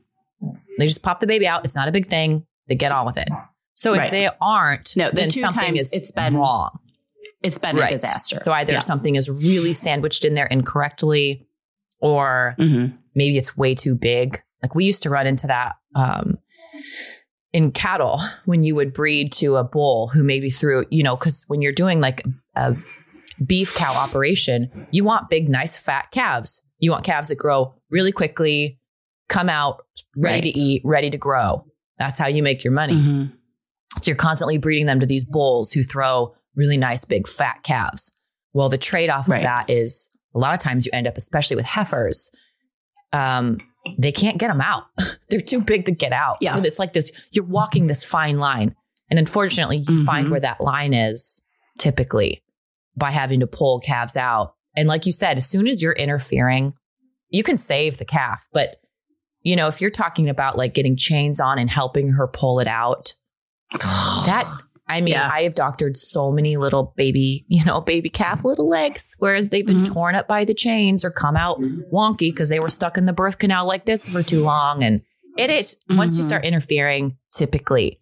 they 0.79 0.87
just 0.87 1.03
pop 1.03 1.19
the 1.19 1.27
baby 1.27 1.45
out 1.47 1.65
it's 1.65 1.75
not 1.75 1.87
a 1.89 1.91
big 1.91 2.07
thing 2.07 2.45
they 2.67 2.75
get 2.75 2.91
on 2.93 3.05
with 3.05 3.17
it 3.17 3.27
so 3.73 3.93
if 3.93 4.09
they 4.09 4.29
aren't 4.39 4.95
No, 4.95 5.09
the 5.09 5.15
then 5.17 5.29
two 5.29 5.41
something 5.41 5.61
times 5.61 5.81
is 5.81 5.93
it's 5.93 6.11
been 6.11 6.35
wrong 6.37 6.79
It's 7.41 7.57
been 7.57 7.75
Right. 7.75 7.89
a 7.89 7.93
disaster. 7.93 8.37
so 8.39 8.51
either 8.53 8.73
Yeah. 8.73 8.79
something 8.79 9.15
is 9.15 9.29
really 9.29 9.73
sandwiched 9.73 10.25
in 10.25 10.33
there 10.35 10.45
incorrectly 10.45 11.47
or 11.99 12.55
Mhm. 12.59 12.97
maybe 13.15 13.37
it's 13.37 13.57
way 13.57 13.73
too 13.75 13.95
big. 13.95 14.41
Like 14.61 14.75
we 14.75 14.85
used 14.85 15.03
to 15.03 15.09
run 15.09 15.25
into 15.27 15.47
that 15.47 15.75
um, 15.95 16.37
in 17.53 17.71
cattle 17.71 18.17
when 18.45 18.63
you 18.63 18.75
would 18.75 18.93
breed 18.93 19.31
to 19.33 19.57
a 19.57 19.63
bull 19.63 20.07
who 20.09 20.23
maybe 20.23 20.49
threw, 20.49 20.85
you 20.89 21.03
know, 21.03 21.15
because 21.17 21.43
when 21.47 21.61
you're 21.61 21.73
doing 21.73 21.99
like 21.99 22.23
a 22.55 22.75
beef 23.45 23.73
cow 23.73 23.93
operation, 23.93 24.87
you 24.91 25.03
want 25.03 25.29
big, 25.29 25.49
nice, 25.49 25.75
fat 25.77 26.11
calves. 26.11 26.65
You 26.79 26.91
want 26.91 27.03
calves 27.03 27.27
that 27.27 27.37
grow 27.37 27.73
really 27.89 28.11
quickly, 28.11 28.79
come 29.27 29.49
out 29.49 29.83
ready 30.15 30.35
Right. 30.49 30.53
to 30.53 30.59
eat, 30.59 30.81
ready 30.85 31.09
to 31.09 31.17
grow. 31.17 31.65
That's 31.97 32.17
how 32.17 32.27
you 32.27 32.41
make 32.43 32.63
your 32.63 32.73
money. 32.73 32.93
Mhm. 32.95 33.31
So 34.01 34.09
you're 34.11 34.15
constantly 34.15 34.57
breeding 34.57 34.85
them 34.85 34.99
to 35.01 35.05
these 35.05 35.25
bulls 35.25 35.73
who 35.73 35.83
throw 35.83 36.33
really 36.55 36.77
nice, 36.77 37.05
big, 37.05 37.27
fat 37.27 37.63
calves. 37.63 38.11
Well, 38.53 38.69
the 38.69 38.77
trade 38.77 39.09
off 39.09 39.27
of 39.27 39.41
that 39.41 39.69
is 39.69 40.09
a 40.35 40.39
lot 40.39 40.53
of 40.53 40.59
times 40.59 40.85
you 40.85 40.91
end 40.93 41.07
up, 41.07 41.17
especially 41.17 41.55
with 41.55 41.65
heifers, 41.65 42.29
um, 43.13 43.57
they 43.97 44.11
can't 44.11 44.37
get 44.37 44.51
them 44.51 44.61
out. 44.61 44.83
They're 45.29 45.41
too 45.41 45.61
big 45.61 45.85
to 45.85 45.91
get 45.91 46.13
out. 46.13 46.37
Yeah. 46.41 46.53
So 46.55 46.59
it's 46.61 46.79
like 46.79 46.93
this, 46.93 47.11
you're 47.31 47.45
walking 47.45 47.87
this 47.87 48.03
fine 48.03 48.37
line. 48.39 48.75
And 49.09 49.19
unfortunately, 49.19 49.83
you 49.87 50.05
find 50.05 50.27
Mhm. 50.27 50.31
where 50.31 50.39
that 50.39 50.61
line 50.61 50.93
is 50.93 51.41
typically 51.79 52.43
by 52.95 53.11
having 53.11 53.39
to 53.39 53.47
pull 53.47 53.79
calves 53.79 54.15
out. 54.15 54.53
And 54.75 54.87
like 54.87 55.05
you 55.05 55.11
said, 55.11 55.37
as 55.37 55.49
soon 55.49 55.67
as 55.67 55.81
you're 55.81 55.93
interfering, 55.93 56.73
you 57.29 57.43
can 57.43 57.57
save 57.57 57.97
the 57.97 58.05
calf. 58.05 58.47
But, 58.53 58.77
you 59.41 59.55
know, 59.55 59.67
if 59.67 59.81
you're 59.81 59.89
talking 59.89 60.29
about 60.29 60.57
like 60.57 60.73
getting 60.73 60.95
chains 60.95 61.39
on 61.39 61.57
and 61.59 61.69
helping 61.69 62.09
her 62.13 62.27
pull 62.27 62.59
it 62.59 62.67
out, 62.67 63.13
that 63.71 64.45
I 64.91 65.01
mean, 65.01 65.13
Yeah. 65.13 65.29
I 65.31 65.41
have 65.43 65.55
doctored 65.55 65.95
so 65.97 66.31
many 66.31 66.57
little 66.57 66.93
baby, 66.97 67.45
you 67.47 67.63
know, 67.65 67.81
baby 67.81 68.09
calf 68.09 68.43
little 68.45 68.67
legs 68.67 69.15
where 69.19 69.41
they've 69.41 69.65
been 69.65 69.83
Mhm. 69.83 69.93
torn 69.93 70.15
up 70.15 70.27
by 70.27 70.43
the 70.45 70.53
chains 70.53 71.05
or 71.05 71.11
come 71.11 71.35
out 71.37 71.59
wonky 71.93 72.29
because 72.31 72.49
they 72.49 72.59
were 72.59 72.69
stuck 72.69 72.97
in 72.97 73.05
the 73.05 73.13
birth 73.13 73.37
canal 73.37 73.65
like 73.65 73.85
this 73.85 74.07
for 74.09 74.21
too 74.23 74.43
long. 74.43 74.83
And 74.83 75.01
it 75.37 75.49
is 75.49 75.77
once 75.89 76.17
you 76.17 76.23
Mhm. 76.23 76.27
start 76.27 76.45
interfering, 76.45 77.17
typically 77.33 77.99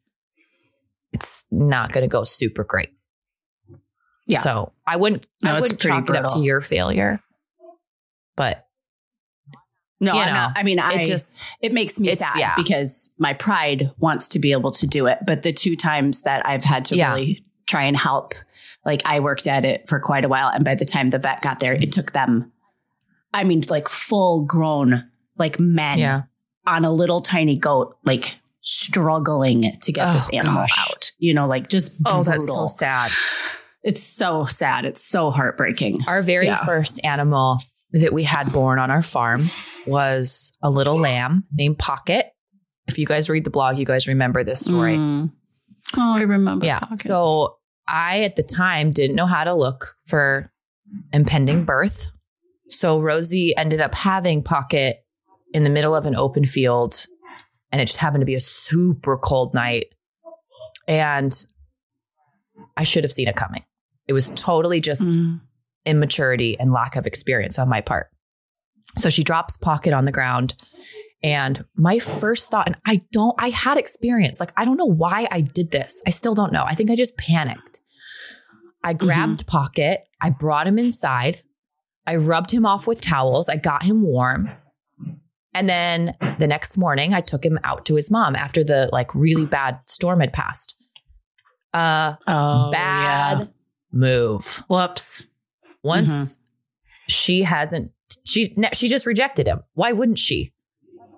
it's 1.12 1.46
not 1.52 1.92
going 1.92 2.04
to 2.04 2.08
go 2.12 2.24
super 2.24 2.64
great. 2.64 2.90
Yeah. 4.28 4.40
So 4.40 4.74
I 4.86 4.96
wouldn't, 4.96 5.28
No, 5.44 5.52
I 5.56 5.60
wouldn't 5.60 5.80
pretty 5.80 5.98
chalk 5.98 6.10
it 6.10 6.16
up 6.16 6.34
to 6.34 6.40
your 6.40 6.62
failure, 6.62 7.20
but 8.36 8.68
No, 10.02 10.14
You 10.14 10.20
I'm 10.22 10.28
know, 10.28 10.34
not, 10.34 10.54
I 10.58 10.64
mean, 10.64 10.80
I 10.80 10.94
it 11.02 11.04
just, 11.06 11.46
it 11.62 11.74
makes 11.74 12.00
me 12.00 12.14
sad 12.16 12.40
yeah. 12.40 12.56
because 12.56 13.12
my 13.18 13.34
pride 13.34 13.92
wants 13.98 14.30
to 14.30 14.40
be 14.40 14.52
able 14.54 14.72
to 14.72 14.88
do 14.88 15.08
it. 15.08 15.18
But 15.26 15.44
the 15.44 15.52
two 15.52 15.76
times 15.76 16.22
that 16.22 16.46
I've 16.46 16.64
had 16.64 16.86
to 16.86 16.96
Yeah. 16.96 17.14
really 17.16 17.44
try 17.68 17.84
and 17.84 17.98
help, 17.98 18.34
like 18.86 19.02
I 19.06 19.20
worked 19.20 19.46
at 19.46 19.66
it 19.66 19.90
for 19.90 20.00
quite 20.00 20.24
a 20.24 20.30
while. 20.30 20.48
And 20.50 20.64
by 20.64 20.76
the 20.76 20.86
time 20.86 21.08
the 21.08 21.20
vet 21.20 21.42
got 21.42 21.60
there, 21.60 21.74
it 21.74 21.92
took 21.92 22.14
them, 22.14 22.52
I 23.34 23.44
mean, 23.44 23.62
like 23.70 23.90
full 23.90 24.46
grown, 24.46 25.10
like 25.38 25.60
men 25.60 26.00
yeah. 26.00 26.22
on 26.66 26.86
a 26.86 26.92
little 26.92 27.20
tiny 27.20 27.58
goat, 27.58 27.98
like 28.06 28.40
struggling 28.62 29.78
to 29.82 29.92
get 29.92 30.08
Oh, 30.08 30.14
this 30.14 30.30
animal 30.30 30.54
gosh. 30.62 30.80
out. 30.92 31.12
You 31.20 31.34
know, 31.34 31.48
like 31.48 31.70
just 31.70 31.98
Oh, 32.06 32.24
that's 32.24 32.48
so 32.48 32.68
sad. 32.68 33.12
It's 33.84 34.02
so 34.04 34.46
sad. 34.46 34.86
It's 34.86 35.04
so 35.04 35.30
heartbreaking. 35.32 36.02
Our 36.08 36.22
very 36.22 36.48
Yeah. 36.48 36.64
first 36.66 37.00
animal 37.06 37.60
that 37.92 38.14
we 38.14 38.24
had 38.24 38.52
born 38.54 38.80
on 38.80 38.92
our 38.92 39.02
farm 39.02 39.50
was 39.88 40.56
a 40.62 40.70
little 40.70 41.00
lamb 41.00 41.44
named 41.52 41.78
Pocket. 41.78 42.28
If 42.88 42.98
you 42.98 43.06
guys 43.06 43.30
read 43.30 43.44
the 43.44 43.50
blog, 43.50 43.78
you 43.80 43.86
guys 43.86 44.08
remember 44.08 44.44
this 44.44 44.62
story. 44.66 44.96
Mm. 44.98 45.32
Oh, 45.98 46.18
I 46.18 46.22
remember. 46.22 46.66
Yeah. 46.66 46.80
Pocket. 46.80 47.02
So 47.02 47.58
I, 47.88 48.22
at 48.24 48.36
the 48.36 48.44
time, 48.44 48.92
didn't 48.92 49.16
know 49.16 49.26
how 49.26 49.44
to 49.44 49.54
look 49.54 49.96
for 50.06 50.52
impending 51.14 51.66
birth. 51.66 52.12
So 52.70 53.00
Rosie 53.00 53.56
ended 53.58 53.82
up 53.82 53.96
having 53.96 54.44
Pocket 54.44 55.04
in 55.54 55.64
the 55.64 55.70
middle 55.70 55.96
of 55.96 56.06
an 56.06 56.16
open 56.16 56.46
field. 56.46 57.06
And 57.72 57.82
it 57.82 57.86
just 57.86 57.98
happened 58.00 58.22
to 58.22 58.26
be 58.26 58.36
a 58.36 58.40
super 58.40 59.18
cold 59.18 59.54
night. 59.54 59.86
And 60.88 61.34
I 62.78 62.84
should 62.84 63.04
have 63.04 63.12
seen 63.12 63.28
it 63.28 63.36
coming. 63.36 63.64
It 64.08 64.14
was 64.14 64.30
totally 64.30 64.80
just 64.82 65.10
Mm. 65.10 65.42
Immaturity 65.86 66.58
and 66.60 66.72
lack 66.72 66.96
of 66.96 67.06
experience 67.06 67.58
on 67.60 67.70
my 67.70 67.82
part. 67.82 68.08
So 68.98 69.10
she 69.10 69.24
drops 69.24 69.58
Pocket 69.58 69.94
on 69.94 70.06
the 70.06 70.12
ground. 70.12 70.56
And 71.22 71.66
my 71.76 72.00
first 72.00 72.50
thought, 72.50 72.68
and 72.68 72.78
I 72.86 73.02
don't, 73.12 73.36
I 73.38 73.50
had 73.50 73.78
experience. 73.78 74.40
Like, 74.40 74.52
I 74.56 74.64
don't 74.66 74.78
know 74.78 74.86
why 74.86 75.28
I 75.30 75.42
did 75.42 75.72
this. 75.72 76.02
I 76.08 76.12
still 76.12 76.34
don't 76.34 76.54
know. 76.54 76.64
I 76.66 76.76
think 76.76 76.90
I 76.90 76.96
just 76.96 77.18
panicked. 77.18 77.82
I 78.84 78.94
grabbed 78.94 79.46
Pocket. 79.46 80.02
I 80.22 80.30
brought 80.30 80.66
him 80.68 80.80
inside. 80.80 81.42
I 82.08 82.16
rubbed 82.16 82.52
him 82.52 82.66
off 82.66 82.88
with 82.88 83.02
towels. 83.02 83.50
I 83.50 83.58
got 83.58 83.84
him 83.84 84.02
warm. 84.02 84.50
And 85.54 85.68
then 85.68 86.14
the 86.38 86.48
next 86.48 86.78
morning, 86.78 87.14
I 87.14 87.20
took 87.22 87.44
him 87.44 87.60
out 87.64 87.86
to 87.88 87.96
his 87.96 88.10
mom 88.10 88.36
after 88.36 88.64
the 88.64 88.90
like 88.94 89.14
really 89.14 89.46
bad 89.46 89.80
storm 89.88 90.22
had 90.22 90.32
passed. 90.32 90.76
Uh, 91.74 92.16
Oh, 92.28 92.72
bad 92.72 93.40
yeah. 93.40 93.46
move 93.92 94.64
Whoops. 94.70 95.26
Once 95.84 96.38
she 97.08 97.44
hasn't 97.44 97.92
she 98.26 98.56
she 98.74 98.88
just 98.88 99.06
rejected 99.06 99.48
him. 99.48 99.64
Why 99.74 99.92
wouldn't 99.92 100.20
she? 100.20 100.54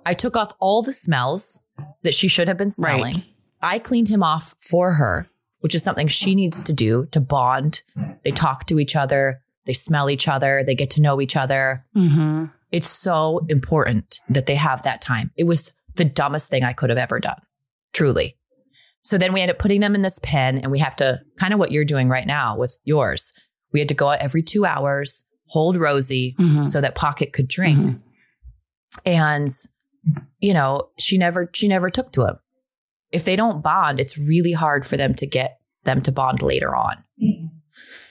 I 0.05 0.13
took 0.13 0.35
off 0.35 0.53
all 0.59 0.81
the 0.81 0.93
smells 0.93 1.65
that 2.03 2.13
she 2.13 2.27
should 2.27 2.47
have 2.47 2.57
been 2.57 2.71
smelling. 2.71 3.15
Right. 3.15 3.25
i 3.61 3.79
cleaned 3.79 4.09
him 4.09 4.23
off 4.23 4.55
for 4.59 4.93
her 4.93 5.27
which 5.61 5.75
is 5.75 5.83
something 5.83 6.07
she 6.07 6.35
needs 6.35 6.61
to 6.63 6.73
do 6.73 7.05
to 7.11 7.21
bond. 7.21 7.83
They 8.23 8.31
talk 8.31 8.65
to 8.67 8.79
each 8.79 8.95
other. 8.95 9.41
They 9.65 9.73
smell 9.73 10.09
each 10.09 10.27
other. 10.27 10.63
They 10.65 10.75
get 10.75 10.89
to 10.91 11.01
know 11.01 11.21
each 11.21 11.35
other. 11.35 11.85
Mm-hmm. 11.95 12.45
it's 12.71 12.89
so 12.89 13.41
important 13.47 14.19
that 14.29 14.45
they 14.45 14.55
have 14.55 14.83
that 14.83 15.01
time. 15.01 15.31
It 15.37 15.43
was 15.43 15.71
the 15.95 16.05
dumbest 16.05 16.49
thing 16.49 16.63
i 16.63 16.73
could 16.73 16.89
have 16.89 16.99
ever 16.99 17.19
done 17.19 17.41
truly. 17.93 18.37
So 19.03 19.17
then 19.17 19.33
we 19.33 19.41
end 19.41 19.51
up 19.51 19.59
putting 19.59 19.81
them 19.81 19.95
in 19.95 20.03
this 20.03 20.19
pen 20.23 20.57
and 20.57 20.71
we 20.71 20.79
have 20.79 20.95
to 20.97 21.21
kind 21.37 21.53
of 21.53 21.59
what 21.59 21.71
you're 21.71 21.85
doing 21.85 22.07
right 22.07 22.27
now 22.27 22.57
with 22.57 22.79
yours 22.83 23.33
we 23.73 23.79
had 23.79 23.89
to 23.89 23.95
go 23.95 24.09
out 24.09 24.19
every 24.19 24.41
two 24.43 24.65
hours 24.65 25.27
hold 25.47 25.75
rosie 25.75 26.35
Mhm. 26.39 26.65
so 26.67 26.79
that 26.81 26.95
pocket 26.95 27.33
could 27.33 27.47
drink 27.47 27.79
Mhm. 27.79 28.01
and 29.05 29.51
you 30.39 30.53
know 30.53 30.89
she 30.97 31.17
never 31.17 31.49
she 31.53 31.67
never 31.67 31.89
took 31.89 32.11
to 32.13 32.25
him 32.25 32.35
if 33.11 33.25
they 33.25 33.35
don't 33.35 33.61
bond 33.63 33.99
it's 33.99 34.17
really 34.17 34.53
hard 34.53 34.85
for 34.85 34.97
them 34.97 35.13
to 35.15 35.25
get 35.27 35.57
them 35.83 36.01
to 36.01 36.11
bond 36.11 36.41
later 36.41 36.75
on 36.75 37.03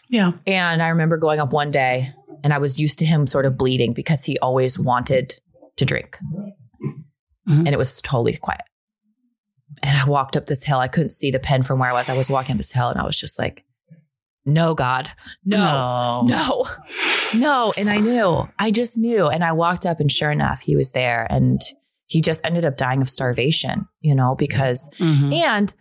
Yeah. 0.08 0.32
and 0.46 0.82
i 0.82 0.88
remember 0.88 1.16
going 1.16 1.40
up 1.40 1.52
one 1.52 1.70
day 1.70 2.08
and 2.44 2.52
i 2.52 2.58
was 2.58 2.78
used 2.78 2.98
to 3.00 3.06
him 3.06 3.26
sort 3.26 3.46
of 3.46 3.56
bleating 3.56 3.92
because 3.94 4.24
he 4.24 4.38
always 4.38 4.78
wanted 4.78 5.36
to 5.76 5.84
drink 5.84 6.18
Mhm. 7.48 7.58
and 7.66 7.68
it 7.68 7.78
was 7.78 8.00
totally 8.02 8.36
quiet 8.36 8.62
and 9.82 9.96
i 9.96 10.04
walked 10.08 10.36
up 10.36 10.46
this 10.46 10.64
hill 10.64 10.78
i 10.78 10.88
couldn't 10.88 11.10
see 11.10 11.30
the 11.30 11.38
pen 11.38 11.62
from 11.62 11.78
where 11.78 11.90
i 11.90 11.92
was 11.92 12.08
i 12.08 12.16
was 12.16 12.28
walking 12.28 12.52
up 12.54 12.58
this 12.58 12.72
hill 12.72 12.88
and 12.88 13.00
i 13.00 13.04
was 13.04 13.18
just 13.18 13.38
like 13.38 13.64
no 14.46 14.74
god 14.74 15.08
no 15.44 16.22
no, 16.26 16.66
no. 17.34 17.72
And 17.78 17.88
I 17.90 17.98
knew, 17.98 18.48
I 18.58 18.70
just 18.70 18.98
knew. 18.98 19.28
And 19.28 19.44
I 19.44 19.52
walked 19.52 19.84
up 19.86 20.00
and 20.00 20.10
sure 20.10 20.30
enough, 20.30 20.60
he 20.62 20.74
was 20.76 20.90
there 20.92 21.26
and 21.30 21.60
he 22.06 22.20
just 22.20 22.44
ended 22.44 22.64
up 22.64 22.76
dying 22.76 23.00
of 23.00 23.08
starvation, 23.08 23.86
you 24.00 24.14
know, 24.14 24.34
because, 24.38 24.90
Mhm. 24.98 25.32
and, 25.34 25.74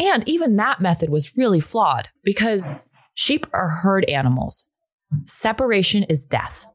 and 0.00 0.28
even 0.28 0.56
that 0.56 0.80
method 0.80 1.10
was 1.10 1.36
really 1.36 1.60
flawed 1.60 2.08
because 2.24 2.74
sheep 3.14 3.46
are 3.52 3.68
herd 3.68 4.04
animals. 4.10 4.64
Separation 5.26 6.02
is 6.04 6.26
death. 6.26 6.66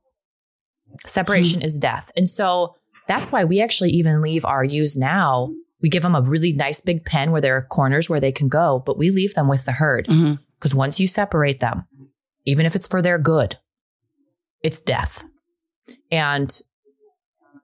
Separation 1.06 1.62
is 1.62 1.78
death. 1.80 2.12
And 2.16 2.28
so 2.28 2.76
that's 3.08 3.32
why 3.32 3.44
we 3.44 3.62
actually 3.62 3.90
even 3.92 4.22
leave 4.22 4.46
our 4.46 4.64
ewes 4.64 4.98
now. 4.98 5.50
We 5.82 5.90
give 5.90 6.04
them 6.04 6.16
a 6.16 6.22
really 6.22 6.54
nice 6.54 6.82
big 6.82 7.04
pen 7.06 7.32
where 7.32 7.42
there 7.42 7.56
are 7.58 7.62
corners 7.70 8.10
where 8.10 8.20
they 8.20 8.32
can 8.32 8.48
go, 8.48 8.82
but 8.86 8.98
we 8.98 9.12
leave 9.12 9.34
them 9.34 9.48
with 9.48 9.66
the 9.66 9.74
herd. 9.74 10.08
Mhm. 10.08 10.40
Because 10.60 10.76
once 10.76 11.00
you 11.00 11.08
separate 11.08 11.60
them, 11.62 11.86
even 12.46 12.66
if 12.66 12.76
it's 12.76 12.88
for 12.88 13.02
their 13.02 13.18
good, 13.18 13.58
it's 14.62 14.82
death. 14.82 15.24
And 16.12 16.50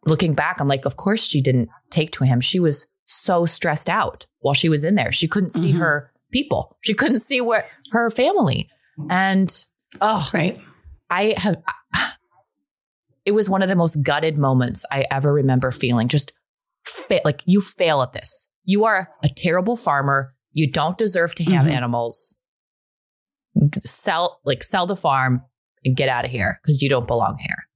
looking 0.05 0.33
back, 0.33 0.59
I'm 0.61 0.67
like, 0.67 0.85
of 0.85 0.95
course 0.95 1.25
she 1.25 1.41
didn't 1.41 1.69
take 1.89 2.11
to 2.11 2.23
him. 2.23 2.39
She 2.39 2.59
was 2.59 2.87
so 3.05 3.45
stressed 3.45 3.89
out 3.89 4.25
while 4.39 4.53
she 4.53 4.69
was 4.69 4.83
in 4.83 4.95
there. 4.95 5.11
She 5.11 5.27
couldn't 5.27 5.49
see 5.51 5.73
Mhm. 5.73 5.79
her 5.79 6.11
people. 6.31 6.77
She 6.81 6.93
couldn't 6.93 7.19
see 7.19 7.41
where 7.41 7.65
her 7.91 8.09
family. 8.09 8.69
And 9.09 9.49
oh, 10.01 10.27
Right. 10.33 10.59
I 11.09 11.33
have 11.37 11.61
it 13.25 13.31
was 13.31 13.49
one 13.49 13.63
of 13.63 13.69
the 13.69 13.75
most 13.75 14.03
gutted 14.03 14.37
moments 14.37 14.85
I 14.91 15.05
ever 15.09 15.33
remember 15.33 15.71
feeling. 15.71 16.07
Just 16.07 16.31
fa- 16.83 17.21
like 17.25 17.41
you 17.45 17.59
fail 17.59 18.01
at 18.03 18.13
this. 18.13 18.51
You 18.63 18.85
are 18.85 19.09
a 19.23 19.29
terrible 19.29 19.75
farmer. 19.75 20.33
You 20.53 20.71
don't 20.71 20.97
deserve 20.97 21.33
to 21.35 21.43
have 21.45 21.65
Mhm. 21.65 21.71
animals. 21.71 22.39
Sell 23.85 24.39
like 24.45 24.63
sell 24.63 24.85
the 24.85 24.95
farm 24.95 25.41
and 25.83 25.95
get 25.95 26.09
out 26.09 26.25
of 26.25 26.31
here 26.31 26.59
because 26.61 26.81
you 26.81 26.89
don't 26.89 27.07
belong 27.07 27.37
here. 27.39 27.67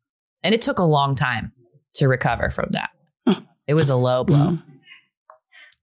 And 0.43 0.53
it 0.55 0.61
took 0.61 0.80
a 0.80 0.84
long 0.84 1.15
time 1.15 1.51
to 1.95 2.07
recover 2.07 2.49
from 2.49 2.69
that. 2.71 2.89
Mm. 3.27 3.45
It 3.67 3.73
was 3.75 3.89
a 3.89 3.95
low 3.95 4.23
blow. 4.23 4.38
Mhm. 4.38 4.63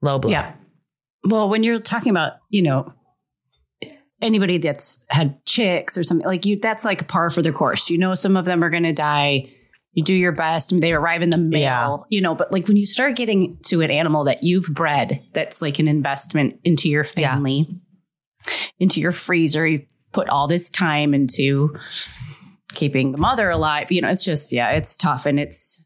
Low 0.03 0.19
blow. 0.19 0.31
Yeah. 0.31 0.53
Well, 1.25 1.49
when 1.49 1.63
you're 1.65 1.79
talking 1.79 2.11
about, 2.11 2.35
you 2.51 2.63
know, 2.63 2.93
anybody 4.23 4.59
that's 4.59 5.05
had 5.11 5.45
chicks 5.45 5.97
or 5.99 6.03
something 6.05 6.27
like 6.27 6.47
you, 6.47 6.59
that's 6.59 6.85
like 6.85 7.07
par 7.09 7.31
for 7.31 7.43
the 7.43 7.53
course. 7.53 7.91
You 7.91 7.99
know, 7.99 8.15
some 8.15 8.37
of 8.37 8.45
them 8.45 8.63
are 8.65 8.71
going 8.71 8.83
to 8.85 8.93
die. 8.93 9.51
You 9.93 10.03
do 10.05 10.15
your 10.15 10.33
best 10.33 10.73
and 10.73 10.83
they 10.83 10.93
arrive 10.93 11.23
in 11.23 11.31
the 11.31 11.39
mail, 11.39 11.61
Yeah. 11.61 11.97
you 12.11 12.21
know, 12.21 12.35
but 12.35 12.53
like 12.53 12.67
when 12.69 12.77
you 12.77 12.87
start 12.87 13.17
getting 13.17 13.59
to 13.67 13.81
an 13.81 13.91
animal 13.91 14.25
that 14.25 14.43
you've 14.43 14.67
bred, 14.75 15.23
that's 15.33 15.63
like 15.63 15.79
an 15.79 15.89
investment 15.89 16.61
into 16.65 16.89
your 16.89 17.05
Yeah. 17.17 17.35
Into 18.79 19.01
your 19.01 19.13
freezer, 19.13 19.67
you 19.67 19.85
put 20.13 20.29
all 20.29 20.47
this 20.49 20.71
time 20.71 21.15
into 21.15 21.77
keeping 22.73 23.13
the 23.13 23.19
mother 23.19 23.49
alive. 23.51 23.91
You 23.91 24.03
know, 24.03 24.09
it's 24.11 24.25
just, 24.25 24.53
yeah, 24.53 24.71
it's 24.73 24.97
tough 24.97 25.25
and 25.27 25.39
it's 25.41 25.83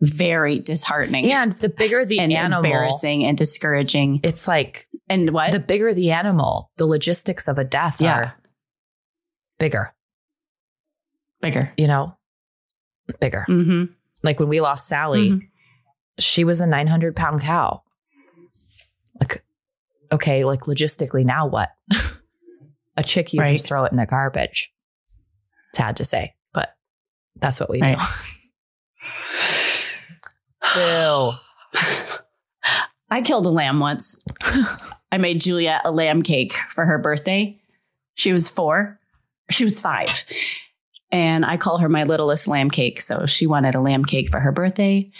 very 0.00 0.60
disheartening 0.60 1.30
And 1.32 1.52
the 1.52 1.68
bigger 1.68 2.04
the 2.04 2.20
and 2.20 2.32
animal, 2.32 2.64
embarrassing 2.64 3.24
and 3.24 3.36
discouraging. 3.36 4.20
it's 4.22 4.46
like 4.48 4.86
And 5.08 5.30
what? 5.32 5.50
the 5.52 5.58
bigger 5.60 5.92
the 5.92 6.10
animal, 6.12 6.70
the 6.76 6.86
logistics 6.86 7.48
of 7.48 7.58
a 7.58 7.64
death 7.64 8.00
Yeah. 8.00 8.14
are 8.16 8.34
bigger, 9.58 9.92
bigger. 11.40 11.72
you 11.76 11.86
know, 11.88 12.16
bigger. 13.20 13.44
Mm-hmm. 13.48 13.92
Like 14.22 14.38
when 14.38 14.48
we 14.48 14.60
lost 14.60 14.86
Sally, 14.86 15.30
Mhm. 15.30 15.40
she 16.18 16.44
was 16.44 16.60
a 16.60 16.66
900 16.66 17.16
pound 17.16 17.40
cow. 17.42 17.82
Like, 19.18 19.42
okay, 20.12 20.44
like 20.44 20.60
logistically, 20.62 21.24
now 21.24 21.46
what? 21.46 21.70
a 22.96 23.02
chick, 23.02 23.32
you 23.32 23.40
Right. 23.40 23.52
just 23.52 23.66
throw 23.66 23.84
it 23.84 23.92
in 23.92 23.98
the 23.98 24.06
garbage. 24.06 24.72
Sad 25.74 25.96
to 25.98 26.04
say, 26.04 26.34
but 26.52 26.74
that's 27.36 27.60
what 27.60 27.70
we 27.70 27.80
Right. 27.80 27.98
do. 30.62 30.70
Bill. 30.74 31.40
I 33.10 33.22
killed 33.22 33.46
a 33.46 33.50
lamb 33.50 33.80
once. 33.80 34.22
I 35.12 35.18
made 35.18 35.40
Juliet 35.40 35.82
a 35.84 35.90
lamb 35.90 36.22
cake 36.22 36.52
for 36.52 36.84
her 36.84 36.98
birthday. 36.98 37.54
She 38.14 38.32
was 38.32 38.48
four. 38.48 39.00
She 39.50 39.64
was 39.64 39.80
five. 39.80 40.24
And 41.10 41.44
I 41.44 41.56
call 41.56 41.78
her 41.78 41.88
my 41.88 42.04
littlest 42.04 42.46
lamb 42.46 42.70
cake. 42.70 43.00
So 43.00 43.26
she 43.26 43.46
wanted 43.46 43.74
a 43.74 43.80
lamb 43.80 44.04
cake 44.04 44.28
for 44.30 44.38
her 44.38 44.52
birthday. 44.52 45.10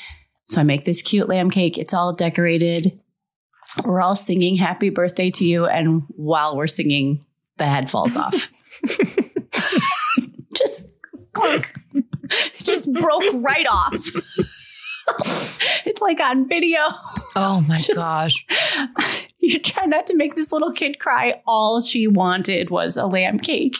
So 0.47 0.61
I 0.61 0.65
make 0.65 0.85
this 0.85 1.03
cute 1.03 1.29
lamb 1.29 1.51
cake. 1.51 1.79
It's 1.79 1.95
all 1.95 2.13
decorated. 2.13 3.01
We're 3.85 4.01
all 4.01 4.17
singing 4.17 4.57
happy 4.57 4.91
birthday 4.91 5.31
to 5.33 5.45
you. 5.45 5.67
And 5.67 6.03
while 6.09 6.57
we're 6.57 6.67
singing, 6.67 7.25
the 7.57 7.67
head 7.67 7.91
falls 7.91 8.17
off. 8.17 8.51
Just 10.55 10.89
clunk. 11.33 11.73
Just 12.59 12.93
broke 12.93 13.25
right 13.35 13.67
off. 13.71 13.95
it's 15.87 16.01
like 16.01 16.21
on 16.21 16.49
video. 16.49 16.79
Oh 17.37 17.65
my 17.69 17.75
Just- 17.77 17.95
gosh. 17.97 18.47
You 19.39 19.59
try 19.59 19.87
not 19.87 20.07
to 20.07 20.17
make 20.17 20.37
this 20.37 20.53
little 20.53 20.73
kid 20.73 20.99
cry. 20.99 21.43
All 21.47 21.81
she 21.81 22.07
wanted 22.07 22.71
was 22.71 22.97
a 22.97 23.07
lamb 23.07 23.39
cake. 23.39 23.77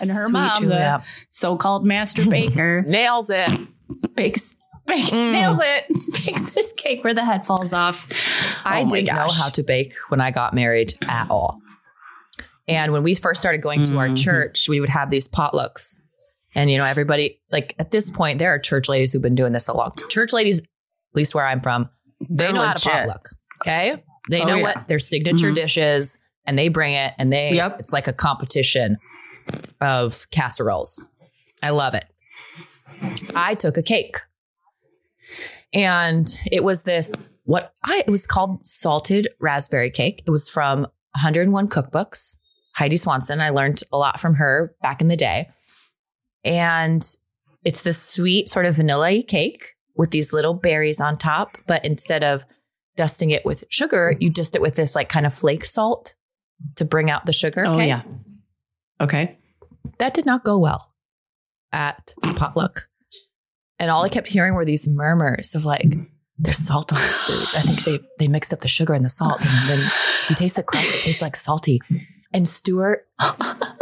And 0.00 0.10
her 0.10 0.24
Sweet 0.24 0.32
mom, 0.32 0.66
the 0.66 1.02
so-called 1.30 1.84
master 1.86 2.26
baker, 2.30 2.82
nails 2.82 3.30
it. 3.30 3.50
bakes, 4.14 4.56
bakes 4.86 5.10
Mm. 5.10 5.32
nails 5.32 5.60
it, 5.60 5.86
bakes 6.24 6.50
this 6.50 6.72
cake 6.76 7.02
where 7.04 7.14
the 7.14 7.24
head 7.24 7.46
falls 7.46 7.72
off. 7.72 8.06
I 8.64 8.82
Oh 8.82 8.88
didn't 8.88 9.14
know 9.14 9.26
how 9.30 9.48
to 9.50 9.62
bake 9.62 9.94
when 10.08 10.20
I 10.20 10.30
got 10.30 10.54
married 10.54 10.92
at 11.08 11.30
all. 11.30 11.60
And 12.68 12.92
when 12.92 13.02
we 13.02 13.14
first 13.14 13.40
started 13.40 13.58
going 13.62 13.84
to 13.84 13.98
our 13.98 14.08
Mhm. 14.08 14.22
church, 14.22 14.68
we 14.68 14.80
would 14.80 14.88
have 14.88 15.10
these 15.10 15.28
potlucks. 15.28 16.00
And, 16.54 16.70
you 16.70 16.78
know, 16.78 16.84
everybody, 16.84 17.40
like 17.50 17.74
at 17.78 17.90
this 17.90 18.10
point, 18.10 18.38
there 18.38 18.50
are 18.54 18.58
church 18.58 18.88
ladies 18.88 19.12
who've 19.12 19.22
been 19.22 19.34
doing 19.34 19.52
this 19.52 19.68
a 19.68 19.72
long 19.72 19.92
time. 19.96 20.08
Church 20.10 20.32
ladies, 20.32 20.60
at 20.60 20.66
least 21.14 21.34
where 21.34 21.46
I'm 21.46 21.60
from, 21.60 21.88
they 22.20 22.44
They're 22.44 22.52
know 22.52 22.62
how 22.66 22.74
to 22.74 22.88
legit. 22.88 23.00
potluck. 23.02 23.28
Okay. 23.66 24.02
They 24.30 24.42
Oh, 24.42 24.46
know 24.46 24.56
yeah. 24.56 24.62
what 24.62 24.88
their 24.88 24.98
signature 24.98 25.50
Mhm. 25.50 25.54
dishes 25.56 26.18
and 26.46 26.58
they 26.58 26.68
bring 26.68 26.92
it 26.94 27.14
and 27.18 27.32
they, 27.32 27.54
Yep. 27.54 27.80
it's 27.80 27.92
like 27.92 28.06
a 28.06 28.12
competition 28.12 28.98
of 29.80 30.26
casseroles. 30.30 31.04
I 31.62 31.70
love 31.70 31.94
it. 31.94 32.04
I 33.34 33.54
took 33.54 33.76
a 33.76 33.82
cake 33.82 34.16
and 35.72 36.26
it 36.50 36.64
was 36.64 36.82
this 36.82 37.28
what 37.44 37.72
I 37.84 38.02
it 38.06 38.10
was 38.10 38.26
called 38.26 38.64
salted 38.64 39.28
raspberry 39.40 39.90
cake. 39.90 40.22
It 40.26 40.30
was 40.30 40.48
from 40.48 40.82
101 41.14 41.68
cookbooks. 41.68 42.38
Heidi 42.74 42.96
Swanson. 42.96 43.40
I 43.40 43.50
learned 43.50 43.82
a 43.92 43.98
lot 43.98 44.18
from 44.18 44.34
her 44.36 44.74
back 44.80 45.00
in 45.00 45.08
the 45.08 45.16
day. 45.16 45.50
And 46.44 47.02
it's 47.64 47.82
this 47.82 48.02
sweet 48.02 48.48
sort 48.48 48.66
of 48.66 48.76
vanilla 48.76 49.22
cake 49.22 49.74
with 49.94 50.10
these 50.10 50.32
little 50.32 50.54
berries 50.54 51.00
on 51.00 51.18
top, 51.18 51.58
but 51.66 51.84
instead 51.84 52.24
of 52.24 52.44
dusting 52.96 53.30
it 53.30 53.44
with 53.44 53.64
sugar, 53.68 54.14
you 54.20 54.30
dust 54.30 54.56
it 54.56 54.62
with 54.62 54.74
this 54.74 54.94
like 54.94 55.08
kind 55.08 55.26
of 55.26 55.34
flake 55.34 55.64
salt 55.64 56.14
to 56.76 56.84
bring 56.84 57.10
out 57.10 57.26
the 57.26 57.32
sugar. 57.32 57.64
Oh 57.66 57.74
okay? 57.74 57.88
yeah. 57.88 58.02
Okay. 59.00 59.38
that 59.98 60.14
did 60.14 60.24
not 60.24 60.44
go 60.44 60.58
well 60.58 60.92
at 61.72 62.14
potluck. 62.36 62.88
And 63.82 63.90
all 63.90 64.04
I 64.04 64.08
kept 64.08 64.28
hearing 64.28 64.54
were 64.54 64.64
these 64.64 64.86
murmurs 64.88 65.56
of 65.56 65.64
like, 65.64 65.92
there's 66.38 66.56
salt 66.56 66.92
on 66.92 67.00
the 67.00 67.04
food. 67.04 67.58
I 67.58 67.62
think 67.62 67.82
they 67.84 67.98
they 68.20 68.28
mixed 68.28 68.52
up 68.52 68.60
the 68.60 68.68
sugar 68.68 68.94
and 68.94 69.04
the 69.04 69.08
salt, 69.08 69.44
and 69.44 69.68
then 69.68 69.90
you 70.28 70.34
taste 70.36 70.54
the 70.56 70.62
crust. 70.62 70.94
It 70.94 71.02
tastes 71.02 71.20
like 71.20 71.34
salty. 71.36 71.80
And 72.32 72.48
Stuart 72.48 73.06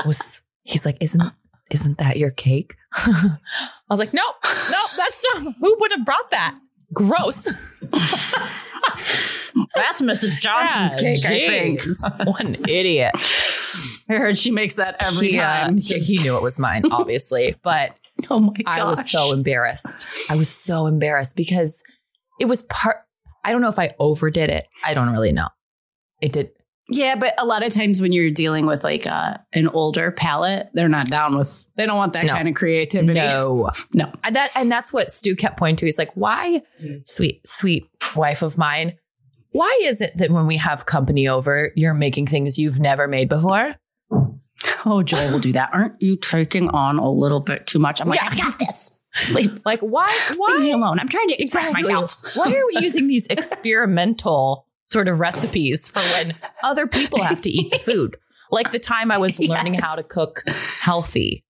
was 0.07 0.41
he's 0.63 0.85
like, 0.87 0.97
isn't 1.01 1.23
isn't 1.71 1.99
that 1.99 2.17
your 2.17 2.31
cake? 2.31 2.75
I 2.95 3.37
was 3.91 3.99
like, 4.01 4.15
nope, 4.15 4.35
nope, 4.43 4.91
that's 4.97 5.23
not. 5.35 5.55
Who 5.61 5.77
would 5.81 5.93
have 5.93 6.05
brought 6.07 6.31
that? 6.31 6.57
Gross. 6.95 7.45
That's 9.75 10.01
Mrs. 10.01 10.39
Johnson's 10.41 10.95
Yeah, 11.03 11.15
cake, 11.15 11.27
I 11.27 11.49
think. 11.77 12.27
What 12.27 12.41
an 12.41 12.57
idiot. 12.69 13.13
I 14.09 14.15
heard 14.15 14.39
she 14.39 14.51
makes 14.51 14.75
that 14.77 14.97
every 15.01 15.31
He, 15.31 15.39
uh, 15.39 15.43
time. 15.43 15.77
he, 15.79 15.99
he 15.99 16.19
knew 16.23 16.37
it 16.37 16.43
was 16.43 16.59
mine, 16.59 16.83
obviously, 16.91 17.55
but 17.63 17.95
oh 18.31 18.41
my 18.41 18.53
gosh. 18.65 18.79
I 18.79 18.85
was 18.85 19.11
so 19.11 19.33
embarrassed. 19.33 20.07
I 20.29 20.37
was 20.37 20.49
so 20.49 20.87
embarrassed 20.87 21.37
because 21.37 21.83
it 22.39 22.47
was 22.47 22.63
part. 22.65 22.97
I 23.45 23.53
don't 23.53 23.61
know 23.63 23.69
if 23.69 23.79
I 23.79 23.91
overdid 23.99 24.51
it. 24.51 24.65
I 24.85 24.95
don't 24.95 25.11
really 25.13 25.33
know. 25.33 25.49
It 26.21 26.33
did. 26.33 26.51
Yeah, 26.93 27.15
but 27.15 27.35
a 27.39 27.47
lot 27.47 27.65
of 27.65 27.73
times 27.73 28.01
when 28.01 28.11
you're 28.13 28.31
dealing 28.31 28.67
with 28.67 28.83
like 28.83 29.07
uh, 29.07 29.37
an 29.53 29.69
older 29.69 30.11
palate, 30.11 30.71
they're 30.75 30.89
not 30.89 31.07
down 31.09 31.39
with. 31.39 31.65
They 31.77 31.87
don't 31.87 31.97
want 31.97 32.15
that 32.15 32.25
No. 32.27 32.35
kind 32.35 32.49
of 32.49 32.55
creativity. 32.57 33.15
No, 33.15 33.71
no. 33.95 34.13
and 34.25 34.35
that 34.35 34.51
and 34.57 34.71
that's 34.73 34.93
what 34.93 35.13
Stu 35.13 35.37
kept 35.37 35.57
pointing 35.59 35.77
to. 35.77 35.87
He's 35.87 35.99
like, 35.99 36.11
"Why, 36.15 36.63
sweet, 37.07 37.47
sweet 37.47 37.87
wife 38.17 38.43
of 38.43 38.59
mine, 38.59 38.97
why 39.53 39.79
is 39.85 40.01
it 40.01 40.17
that 40.17 40.31
when 40.31 40.47
we 40.49 40.57
have 40.57 40.85
company 40.85 41.29
over, 41.29 41.71
you're 41.77 41.95
making 41.95 42.27
things 42.27 42.59
you've 42.59 42.81
never 42.81 43.07
made 43.07 43.29
before?" 43.29 43.77
Oh, 44.85 45.03
Joel 45.03 45.33
will 45.33 45.39
do 45.41 45.53
that. 45.53 45.71
Aren't 45.73 46.01
you 46.01 46.17
taking 46.17 46.69
on 46.71 46.99
a 46.99 47.11
little 47.11 47.41
bit 47.41 47.67
too 47.67 47.79
much? 47.79 48.01
I'm 48.01 48.09
like, 48.09 48.21
Yeah. 48.23 48.29
I 48.31 48.37
got 48.37 48.59
this. 48.59 48.99
Leave, 49.35 49.61
Like, 49.65 49.81
why? 49.81 50.07
leave 50.31 50.61
me 50.61 50.69
Why? 50.69 50.71
alone. 50.79 51.01
I'm 51.01 51.09
trying 51.09 51.29
to 51.29 51.35
express 51.43 51.69
Exactly. 51.71 51.93
myself. 51.93 52.17
Why 52.37 52.47
are 52.55 52.67
we 52.67 52.77
using 52.83 53.09
these 53.09 53.27
experimental 53.27 54.67
sort 54.87 55.09
of 55.09 55.19
recipes 55.21 55.89
for 55.89 56.01
when 56.01 56.35
other 56.63 56.87
people 56.87 57.23
have 57.23 57.41
to 57.43 57.51
eat 57.51 57.71
the 57.73 57.79
food? 57.79 58.17
Like 58.51 58.71
the 58.73 58.79
time 58.79 59.11
I 59.11 59.19
was 59.19 59.39
learning 59.49 59.75
how 59.75 59.95
to 59.97 60.03
cook 60.09 60.39
healthy 60.81 61.45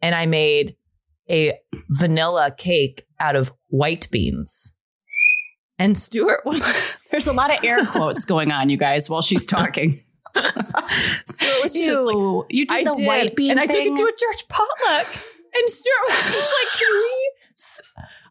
and 0.00 0.14
I 0.14 0.26
made 0.26 0.76
a 1.30 1.52
vanilla 1.90 2.54
cake 2.56 3.04
out 3.20 3.36
of 3.36 3.52
white 3.68 4.08
beans. 4.10 4.76
And 5.78 5.96
Stuart 5.98 6.42
was 6.44 6.96
There's 7.10 7.26
a 7.26 7.32
lot 7.32 7.56
of 7.56 7.62
air 7.64 7.84
quotes 7.86 8.24
going 8.24 8.52
on, 8.52 8.70
you 8.70 8.76
guys, 8.76 9.08
while 9.10 9.22
she's 9.22 9.46
talking. 9.46 10.02
Stuart 10.36 11.62
was 11.62 11.72
just 11.72 12.02
like 12.02 12.46
you, 12.50 12.66
did 12.66 12.72
I 12.72 12.84
the 12.84 12.94
did. 12.98 13.06
white 13.06 13.36
bean 13.36 13.50
and 13.52 13.60
I 13.60 13.66
took 13.66 13.76
it 13.84 13.96
to 13.96 14.02
a 14.02 14.12
church 14.12 14.48
potluck. 14.48 15.06
And 15.56 15.68
Stuart 15.68 16.08
was 16.08 16.24
just 16.32 16.52
like, 16.52 16.80
Can 16.80 16.92
we 16.92 17.30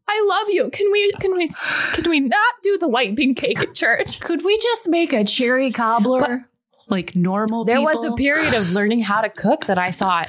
I 0.06 0.26
love 0.28 0.50
you. 0.50 0.70
Can 0.70 0.92
we 0.92 1.12
can 1.14 1.36
we 1.36 1.48
can 1.94 2.10
we 2.10 2.20
not 2.20 2.54
do 2.62 2.78
the 2.78 2.90
white 2.90 3.16
bean 3.16 3.36
cake 3.36 3.60
at 3.60 3.74
church? 3.74 4.20
Could 4.20 4.44
we 4.44 4.58
just 4.58 4.90
make 4.90 5.14
a 5.14 5.24
cherry 5.24 5.72
cobbler 5.72 6.50
like 6.90 7.16
normal 7.16 7.64
There 7.64 7.82
was 7.82 8.04
a 8.04 8.12
period 8.14 8.54
of 8.54 8.72
learning 8.74 9.00
how 9.00 9.22
to 9.22 9.30
cook 9.30 9.66
that 9.68 9.78
I 9.78 9.92
thought 9.92 10.28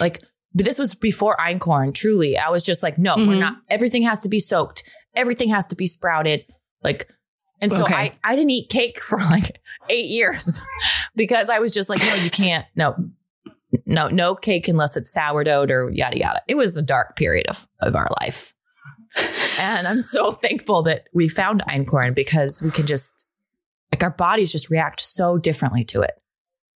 like 0.00 0.20
but 0.54 0.66
this 0.66 0.78
was 0.78 0.94
before 0.94 1.34
einkorn, 1.38 1.94
truly. 1.94 2.36
I 2.36 2.50
was 2.50 2.62
just 2.62 2.82
like, 2.82 2.98
no, 2.98 3.14
we're 3.16 3.24
Mhm. 3.36 3.40
not 3.40 3.56
everything 3.70 4.02
has 4.02 4.20
to 4.22 4.28
be 4.28 4.38
soaked. 4.38 4.82
Everything 5.16 5.48
has 5.48 5.66
to 5.68 5.76
be 5.76 5.86
sprouted. 5.86 6.44
Like 6.82 7.08
and 7.62 7.72
so 7.72 7.84
Okay. 7.84 7.94
I, 7.94 8.12
I 8.24 8.34
didn't 8.36 8.50
eat 8.50 8.68
cake 8.68 9.00
for 9.02 9.18
like 9.18 9.60
eight 9.88 10.06
years 10.06 10.60
because 11.16 11.48
I 11.48 11.58
was 11.58 11.72
just 11.72 11.88
like, 11.88 12.00
no, 12.00 12.14
you 12.16 12.30
can't. 12.30 12.66
No, 12.76 12.94
no, 13.86 14.08
no 14.08 14.34
cake 14.34 14.68
unless 14.68 14.96
it's 14.96 15.12
sourdough 15.12 15.66
or 15.68 15.90
yada 15.90 16.18
yada. 16.18 16.42
It 16.48 16.56
was 16.56 16.76
a 16.76 16.82
dark 16.82 17.16
period 17.16 17.46
of, 17.48 17.66
of 17.80 17.94
our 17.94 18.08
life. 18.20 18.52
And 19.58 19.86
I'm 19.86 20.00
so 20.00 20.32
thankful 20.42 20.82
that 20.82 21.04
we 21.14 21.28
found 21.28 21.62
einkorn 21.68 22.14
because 22.14 22.60
we 22.62 22.70
can 22.70 22.86
just 22.86 23.26
like 23.92 24.02
our 24.02 24.10
bodies 24.10 24.52
just 24.52 24.70
react 24.70 25.00
so 25.00 25.36
differently 25.38 25.84
to 25.84 26.00
it. 26.02 26.12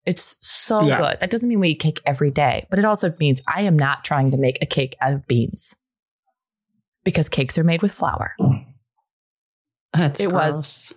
It's 0.05 0.35
so 0.41 0.85
Yeah. 0.87 0.97
good. 0.99 1.19
That 1.19 1.31
doesn't 1.31 1.49
mean 1.49 1.59
we 1.59 1.69
eat 1.69 1.79
cake 1.79 1.99
every 2.05 2.31
day, 2.31 2.65
but 2.69 2.79
it 2.79 2.85
also 2.85 3.11
means 3.19 3.41
I 3.47 3.61
am 3.63 3.77
not 3.77 4.03
trying 4.03 4.31
to 4.31 4.37
make 4.37 4.57
a 4.61 4.65
cake 4.67 4.95
out 5.01 5.13
of 5.13 5.27
beans 5.27 5.75
because 7.03 7.27
cakes 7.27 7.57
are 7.57 7.63
made 7.63 7.81
with 7.81 7.91
flour. 7.91 8.35
That's 9.93 10.19
It 10.19 10.31
was- 10.31 10.93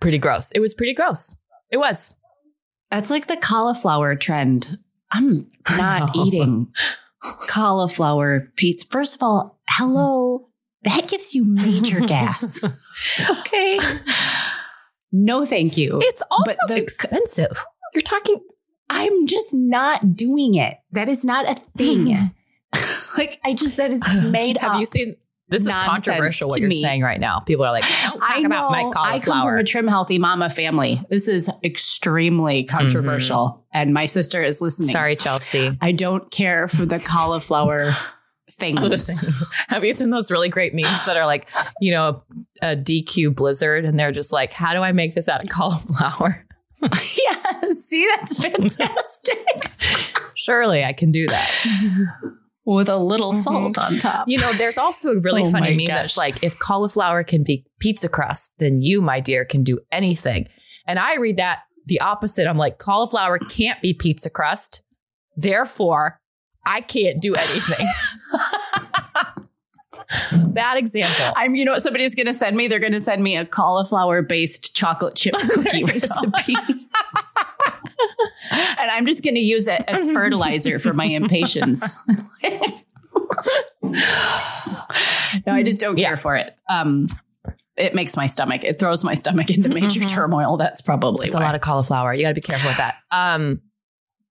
Pretty 0.00 0.18
gross. 0.18 0.52
It 0.52 0.60
was 0.60 0.74
pretty 0.74 0.94
gross. 0.94 1.36
It 1.70 1.76
was. 1.78 2.16
That's 2.90 3.10
like 3.10 3.26
the 3.26 3.36
cauliflower 3.36 4.14
trend. 4.14 4.78
I'm 5.10 5.48
not 5.76 6.14
No. 6.14 6.24
eating 6.24 6.72
cauliflower 7.48 8.52
pizza. 8.56 8.86
First 8.90 9.16
of 9.16 9.22
all, 9.22 9.58
hello. 9.68 10.48
That 10.82 11.08
gives 11.08 11.34
you 11.34 11.44
major 11.44 12.00
gas. 12.00 12.60
Okay. 13.30 13.78
No, 15.12 15.46
thank 15.46 15.76
you. 15.76 16.00
It's 16.02 16.22
also 16.30 16.56
the- 16.66 16.76
expensive. 16.76 17.64
You're 17.94 18.02
talking 18.02 18.40
I'm 18.90 19.26
just 19.26 19.54
not 19.54 20.16
doing 20.16 20.54
it. 20.54 20.74
That 20.92 21.08
is 21.08 21.24
not 21.24 21.48
a 21.48 21.54
thing. 21.76 22.32
like 23.16 23.38
I 23.44 23.54
just 23.54 23.76
that 23.76 23.92
is 23.92 24.02
made 24.22 24.56
Have 24.58 24.72
up. 24.72 24.78
you 24.80 24.84
seen 24.84 25.16
this 25.48 25.66
is 25.66 25.72
controversial 25.72 26.48
what 26.48 26.60
you're 26.60 26.68
me. 26.68 26.80
saying 26.80 27.02
right 27.02 27.20
now. 27.20 27.40
People 27.40 27.64
are 27.64 27.72
like, 27.72 27.84
don't 28.04 28.20
talk 28.20 28.30
I 28.30 28.40
about 28.40 28.70
my 28.70 28.82
know 28.82 28.90
I 28.90 28.92
come 28.92 28.92
from 28.92 29.32
cauliflower. 29.32 29.56
a 29.56 29.64
trim 29.64 29.86
healthy 29.86 30.18
mama 30.18 30.50
family. 30.50 31.02
This 31.10 31.28
is 31.28 31.50
extremely 31.64 32.64
mm-hmm. 32.64 32.76
controversial, 32.76 33.64
and 33.72 33.94
my 33.94 34.06
sister 34.06 34.42
is 34.42 34.60
listening. 34.60 34.90
Sorry, 34.90 35.16
Chelsea. 35.16 35.76
I 35.80 35.92
don't 35.92 36.30
care 36.30 36.68
for 36.68 36.84
the 36.86 36.98
cauliflower 36.98 37.92
things. 38.52 38.82
Things. 38.82 39.44
Have 39.68 39.84
you 39.84 39.92
seen 39.92 40.10
those 40.10 40.30
really 40.30 40.48
great 40.48 40.74
memes 40.74 41.04
that 41.06 41.16
are 41.16 41.26
like, 41.26 41.48
you 41.80 41.92
know, 41.92 42.18
a, 42.62 42.72
a 42.72 42.76
DQ 42.76 43.34
blizzard 43.34 43.84
and 43.84 43.98
they're 43.98 44.12
just 44.12 44.32
like, 44.32 44.52
how 44.52 44.72
do 44.72 44.80
I 44.82 44.92
make 44.92 45.14
this 45.14 45.28
out 45.28 45.42
of 45.42 45.50
cauliflower? 45.50 46.44
yeah, 46.82 47.60
see, 47.70 48.06
that's 48.06 48.38
fantastic. 48.42 49.72
Surely 50.34 50.84
I 50.84 50.92
can 50.92 51.10
do 51.10 51.26
that. 51.26 52.36
With 52.76 52.88
a 52.88 52.98
little 52.98 53.32
mm-hmm. 53.32 53.40
salt 53.40 53.78
on 53.78 53.96
top. 53.98 54.28
You 54.28 54.38
know, 54.38 54.52
there's 54.52 54.76
also 54.76 55.12
a 55.12 55.20
really 55.20 55.42
Oh 55.42 55.50
funny 55.50 55.74
meme 55.74 55.86
gosh. 55.86 55.96
that's 55.96 56.16
like, 56.18 56.42
if 56.42 56.58
cauliflower 56.58 57.24
can 57.24 57.42
be 57.42 57.64
pizza 57.80 58.08
crust, 58.08 58.58
then 58.58 58.82
you, 58.82 59.00
my 59.00 59.20
dear, 59.20 59.44
can 59.44 59.62
do 59.62 59.80
anything. 59.90 60.48
And 60.86 60.98
I 60.98 61.16
read 61.16 61.38
that 61.38 61.60
the 61.86 62.00
opposite. 62.00 62.46
I'm 62.46 62.58
like, 62.58 62.78
cauliflower 62.78 63.38
can't 63.38 63.80
be 63.80 63.94
pizza 63.94 64.30
crust. 64.30 64.82
Therefore, 65.36 66.20
I 66.66 66.82
can't 66.82 67.20
do 67.20 67.34
anything. 67.34 67.88
Bad 70.52 70.76
example. 70.78 71.32
I'm, 71.36 71.54
you 71.54 71.64
know 71.64 71.72
what 71.72 71.82
somebody's 71.82 72.14
going 72.14 72.26
to 72.26 72.34
send 72.34 72.56
me? 72.56 72.68
They're 72.68 72.78
going 72.78 72.92
to 72.92 73.00
send 73.00 73.22
me 73.22 73.36
a 73.36 73.44
cauliflower 73.44 74.22
based 74.22 74.74
chocolate 74.74 75.16
chip 75.16 75.34
cookie 75.54 75.84
recipe. 75.84 76.54
and 78.50 78.90
I'm 78.90 79.06
just 79.06 79.22
going 79.24 79.34
to 79.34 79.40
use 79.40 79.68
it 79.68 79.82
as 79.88 80.04
fertilizer 80.12 80.78
for 80.78 80.92
my 80.92 81.04
impatiens. 81.06 81.98
no, 83.82 85.52
I 85.52 85.62
just 85.64 85.80
don't 85.80 85.94
care 85.94 86.10
Yeah. 86.10 86.16
for 86.16 86.36
it. 86.36 86.54
Um, 86.68 87.06
it 87.76 87.94
makes 87.94 88.16
my 88.16 88.26
stomach, 88.26 88.64
it 88.64 88.78
throws 88.78 89.04
my 89.04 89.14
stomach 89.14 89.50
into 89.50 89.68
major 89.68 90.00
Mhm. 90.00 90.08
turmoil. 90.10 90.56
That's 90.56 90.80
probably 90.80 91.26
It's 91.26 91.34
why. 91.34 91.40
a 91.42 91.44
lot 91.44 91.54
of 91.54 91.60
cauliflower. 91.60 92.12
You 92.12 92.22
got 92.22 92.28
to 92.30 92.34
be 92.34 92.40
careful 92.40 92.68
with 92.70 92.76
that. 92.78 92.96
Um, 93.10 93.60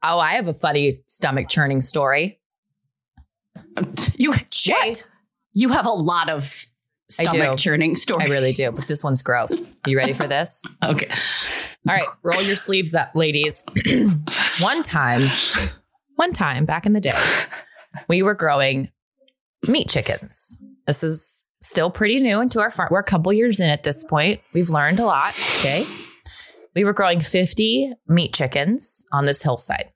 oh, 0.03 0.19
I 0.19 0.33
have 0.33 0.47
a 0.47 0.53
funny 0.53 0.99
stomach 1.07 1.47
churning 1.49 1.81
story. 1.81 2.39
you, 4.17 4.31
Shaye, 4.51 4.71
What? 4.89 5.07
you 5.53 5.69
have 5.69 5.85
a 5.85 5.91
lot 5.91 6.29
of 6.29 6.65
stomach 7.09 7.57
churning 7.57 7.95
stories. 7.95 8.27
I 8.27 8.31
really 8.31 8.51
do, 8.53 8.69
but 8.75 8.85
this 8.87 9.03
one's 9.03 9.23
gross. 9.23 9.73
Are 9.85 9.89
You 9.89 9.97
ready 9.97 10.13
for 10.13 10.27
this? 10.27 10.65
Okay. 10.83 11.09
All 11.89 11.95
right, 11.95 12.07
roll 12.23 12.41
your 12.41 12.55
sleeves 12.55 12.93
up, 12.93 13.15
ladies. 13.15 13.63
one 14.59 14.83
time, 14.83 15.27
one 16.15 16.33
time 16.33 16.65
back 16.65 16.85
in 16.85 16.93
the 16.93 16.99
day, 16.99 17.17
we 18.09 18.21
were 18.21 18.33
growing 18.33 18.89
meat 19.67 19.87
chickens. 19.89 20.61
This 20.85 21.03
is 21.03 21.45
still 21.61 21.89
pretty 21.89 22.19
new 22.19 22.41
into 22.41 22.59
our 22.59 22.71
farm. 22.71 22.89
We're 22.91 22.99
a 22.99 23.03
couple 23.03 23.31
years 23.33 23.59
in 23.59 23.69
at 23.69 23.83
this 23.83 24.03
point. 24.03 24.41
We've 24.53 24.69
learned 24.69 24.99
a 24.99 25.05
lot. 25.05 25.33
Okay. 25.59 25.85
We 26.75 26.83
were 26.83 26.93
growing 26.93 27.19
50 27.19 27.93
meat 28.07 28.33
chickens 28.33 29.05
on 29.11 29.25
this 29.25 29.41
hillside. 29.41 29.91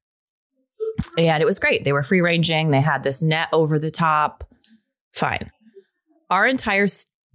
And 1.17 1.41
it 1.41 1.45
was 1.45 1.59
great. 1.59 1.83
They 1.83 1.93
were 1.93 2.03
free 2.03 2.21
ranging. 2.21 2.71
They 2.71 2.81
had 2.81 3.03
this 3.03 3.21
net 3.21 3.49
over 3.53 3.79
the 3.79 3.91
top. 3.91 4.43
Fine. 5.13 5.51
Our 6.29 6.47
entire 6.47 6.87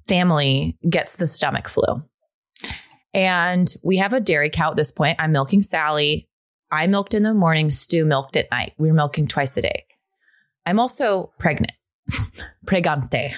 family 0.09 0.77
gets 0.89 1.17
the 1.17 1.27
stomach 1.27 1.69
flu. 1.69 2.03
And 3.17 3.75
we 3.83 3.97
have 3.97 4.13
a 4.13 4.21
dairy 4.21 4.51
cow 4.51 4.71
at 4.71 4.77
this 4.77 4.93
point. 4.93 5.17
I'm 5.19 5.33
milking 5.33 5.63
Sally. 5.63 6.29
I 6.71 6.87
milked 6.87 7.15
in 7.15 7.23
the 7.23 7.33
morning, 7.33 7.71
Stu 7.71 8.05
milked 8.05 8.37
at 8.37 8.51
night. 8.51 8.75
We 8.77 8.89
were 8.89 8.95
milking 8.95 9.27
twice 9.27 9.57
a 9.57 9.63
day. 9.63 9.87
I'm 10.67 10.79
also 10.79 11.33
pregnant, 11.39 11.73
pregante. 12.67 13.33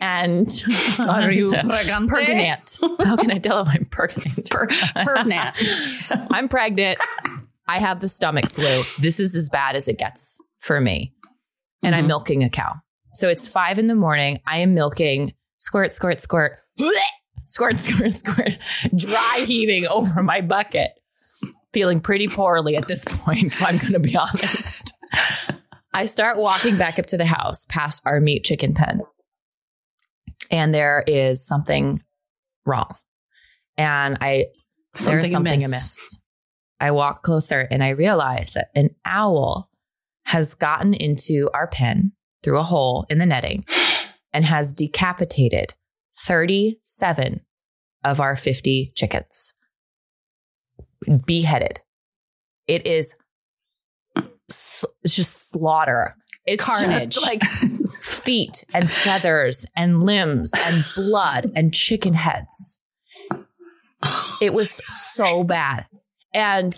And 0.00 0.46
Are 0.98 1.30
you 1.30 1.52
pregante? 1.52 2.08
pregnant? 2.08 2.78
How 3.04 3.16
can 3.16 3.30
I 3.30 3.38
tell 3.38 3.60
if 3.60 3.68
I'm 3.68 3.84
pregnant? 3.84 4.50
Per- 4.50 4.68
pregnant. 5.04 5.56
I'm 6.32 6.48
pregnant. 6.48 6.98
I 7.68 7.78
have 7.80 8.00
the 8.00 8.08
stomach 8.08 8.48
flu. 8.50 8.82
This 9.00 9.20
is 9.20 9.34
as 9.34 9.50
bad 9.50 9.76
as 9.76 9.86
it 9.86 9.98
gets 9.98 10.42
for 10.60 10.80
me. 10.80 11.12
And 11.82 11.94
I'm 11.94 12.04
Mhm. 12.04 12.08
milking 12.08 12.44
a 12.44 12.48
cow. 12.48 12.76
So 13.12 13.28
it's 13.28 13.46
five 13.46 13.78
in 13.78 13.86
the 13.88 13.94
morning. 13.94 14.40
I 14.46 14.58
am 14.58 14.74
milking 14.74 15.34
squirt, 15.58 15.92
squirt, 15.92 16.22
squirt, 16.22 16.52
squirt, 17.44 17.78
squirt, 17.80 18.12
squirt, 18.14 18.58
dry 18.94 19.44
heaving 19.46 19.86
over 19.86 20.22
my 20.22 20.40
bucket. 20.40 20.92
Feeling 21.72 22.00
pretty 22.00 22.28
poorly 22.28 22.76
at 22.76 22.86
this 22.86 23.04
point, 23.04 23.60
I'm 23.60 23.78
going 23.78 23.94
to 23.94 23.98
be 23.98 24.16
honest. 24.16 24.92
I 25.92 26.06
start 26.06 26.36
walking 26.38 26.76
back 26.78 26.98
up 26.98 27.06
to 27.06 27.16
the 27.16 27.26
house 27.26 27.66
past 27.66 28.02
our 28.04 28.20
meat 28.20 28.44
chicken 28.44 28.74
pen. 28.74 29.00
And 30.50 30.72
there 30.72 31.02
is 31.06 31.44
something 31.44 32.02
wrong. 32.64 32.94
And 33.76 34.16
I 34.20 34.46
there's 34.94 35.04
Something 35.04 35.32
something 35.32 35.52
amiss. 35.54 35.66
amiss. 35.72 36.18
I 36.80 36.90
walk 36.92 37.22
closer 37.22 37.66
and 37.70 37.82
I 37.82 37.88
realize 37.90 38.52
that 38.52 38.68
an 38.76 38.90
owl 39.04 39.68
has 40.26 40.54
gotten 40.54 40.94
into 40.94 41.50
our 41.52 41.66
pen 41.66 42.12
through 42.44 42.58
a 42.58 42.62
hole 42.62 43.04
in 43.10 43.18
the 43.18 43.26
netting 43.26 43.64
and 44.32 44.44
has 44.44 44.74
decapitated 44.74 45.74
37 46.16 47.40
of 48.04 48.20
our 48.20 48.36
50 48.36 48.92
chickens. 48.94 49.54
Beheaded. 51.26 51.80
It 52.66 52.86
is 52.86 53.16
it's 55.02 55.16
just 55.16 55.50
slaughter. 55.50 56.16
It's 56.46 56.64
Carnage. 56.64 57.14
just 57.14 57.22
like 57.22 57.42
feet 57.42 58.64
and 58.74 58.90
feathers 58.90 59.66
and 59.76 60.02
limbs 60.02 60.52
and 60.54 60.84
blood 60.94 61.52
and 61.54 61.72
chicken 61.72 62.14
heads. 62.14 62.80
It 64.42 64.52
was 64.52 64.82
so 64.88 65.44
bad. 65.44 65.86
And 66.34 66.74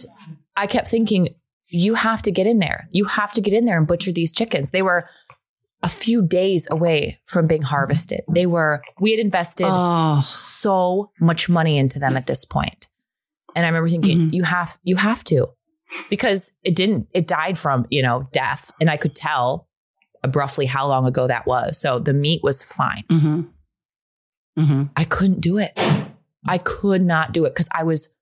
I 0.57 0.67
kept 0.67 0.89
thinking, 0.89 1.29
you 1.69 1.95
have 1.95 2.23
to 2.23 2.31
get 2.31 2.47
in 2.47 2.61
there. 2.61 2.89
You 2.93 3.07
have 3.07 3.33
to 3.33 3.41
get 3.41 3.55
in 3.55 3.65
there 3.65 3.77
and 3.77 3.89
butcher 3.89 4.13
these 4.13 4.33
chickens. 4.33 4.71
They 4.71 4.83
were 4.83 5.09
a 5.87 5.89
few 5.89 6.21
days 6.27 6.67
away 6.71 7.21
from 7.27 7.47
being 7.47 7.63
harvested. 7.63 8.23
They 8.29 8.45
were, 8.47 8.83
we 9.01 9.13
had 9.13 9.21
invested 9.21 9.69
Oh, 9.71 10.21
so 10.27 11.11
much 11.21 11.49
money 11.49 11.79
into 11.79 12.01
them 12.01 12.17
at 12.17 12.27
this 12.27 12.45
point. 12.45 12.89
And 13.55 13.65
I 13.65 13.69
remember 13.69 13.89
thinking, 13.89 14.19
Mhm. 14.19 14.35
you 14.35 14.43
have, 14.43 14.77
you 14.83 14.97
have 14.97 15.23
to, 15.25 15.47
because 16.11 16.53
it 16.65 16.75
didn't, 16.75 17.07
it 17.15 17.29
died 17.29 17.57
from, 17.57 17.87
you 17.89 18.03
know, 18.03 18.25
death. 18.33 18.73
And 18.81 18.91
I 18.91 18.97
could 18.97 19.15
tell 19.15 19.69
roughly 20.35 20.67
how 20.67 20.89
long 20.89 21.07
ago 21.07 21.29
that 21.29 21.47
was. 21.47 21.79
So 21.81 22.01
the 22.01 22.13
meat 22.13 22.41
was 22.43 22.65
fine. 22.65 23.05
mm-hmm. 23.09 23.43
Mm-hmm. 24.59 24.83
I 24.97 25.05
couldn't 25.05 25.41
do 25.41 25.59
it. 25.59 25.73
I 26.49 26.59
could 26.59 27.03
not 27.03 27.33
do 27.33 27.45
it 27.45 27.51
because 27.51 27.69
I 27.73 27.85
was 27.85 28.13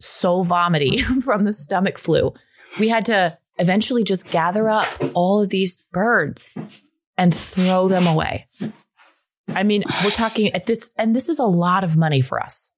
so 0.00 0.42
vomity 0.42 0.98
from 1.24 1.44
the 1.44 1.52
stomach 1.52 1.96
flu. 1.98 2.34
We 2.78 2.88
had 2.88 3.04
to 3.06 3.38
eventually 3.58 4.04
just 4.04 4.26
gather 4.30 4.68
up 4.68 4.88
all 5.14 5.42
of 5.42 5.50
these 5.50 5.86
birds 5.92 6.58
and 7.16 7.32
throw 7.34 7.88
them 7.88 8.06
away. 8.06 8.44
I 9.48 9.62
mean, 9.62 9.84
we're 10.02 10.10
talking 10.10 10.52
at 10.52 10.66
this, 10.66 10.92
and 10.98 11.14
this 11.14 11.28
is 11.28 11.38
a 11.38 11.44
lot 11.44 11.84
of 11.84 11.96
money 11.96 12.20
for 12.20 12.40
us 12.40 12.72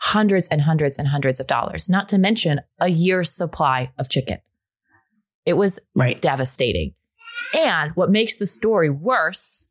hundreds 0.00 0.46
and 0.48 0.62
hundreds 0.62 0.96
and 0.96 1.08
hundreds 1.08 1.40
of 1.40 1.46
dollars, 1.48 1.88
not 1.88 2.08
to 2.08 2.18
mention 2.18 2.60
a 2.80 2.88
year's 2.88 3.32
supply 3.32 3.90
of 3.98 4.08
chicken. 4.08 4.38
It 5.44 5.54
was 5.54 5.80
Right. 5.94 6.20
devastating. 6.20 6.94
And 7.52 7.90
what 7.96 8.10
makes 8.10 8.36
the 8.36 8.46
story 8.46 8.90
worse 8.90 9.66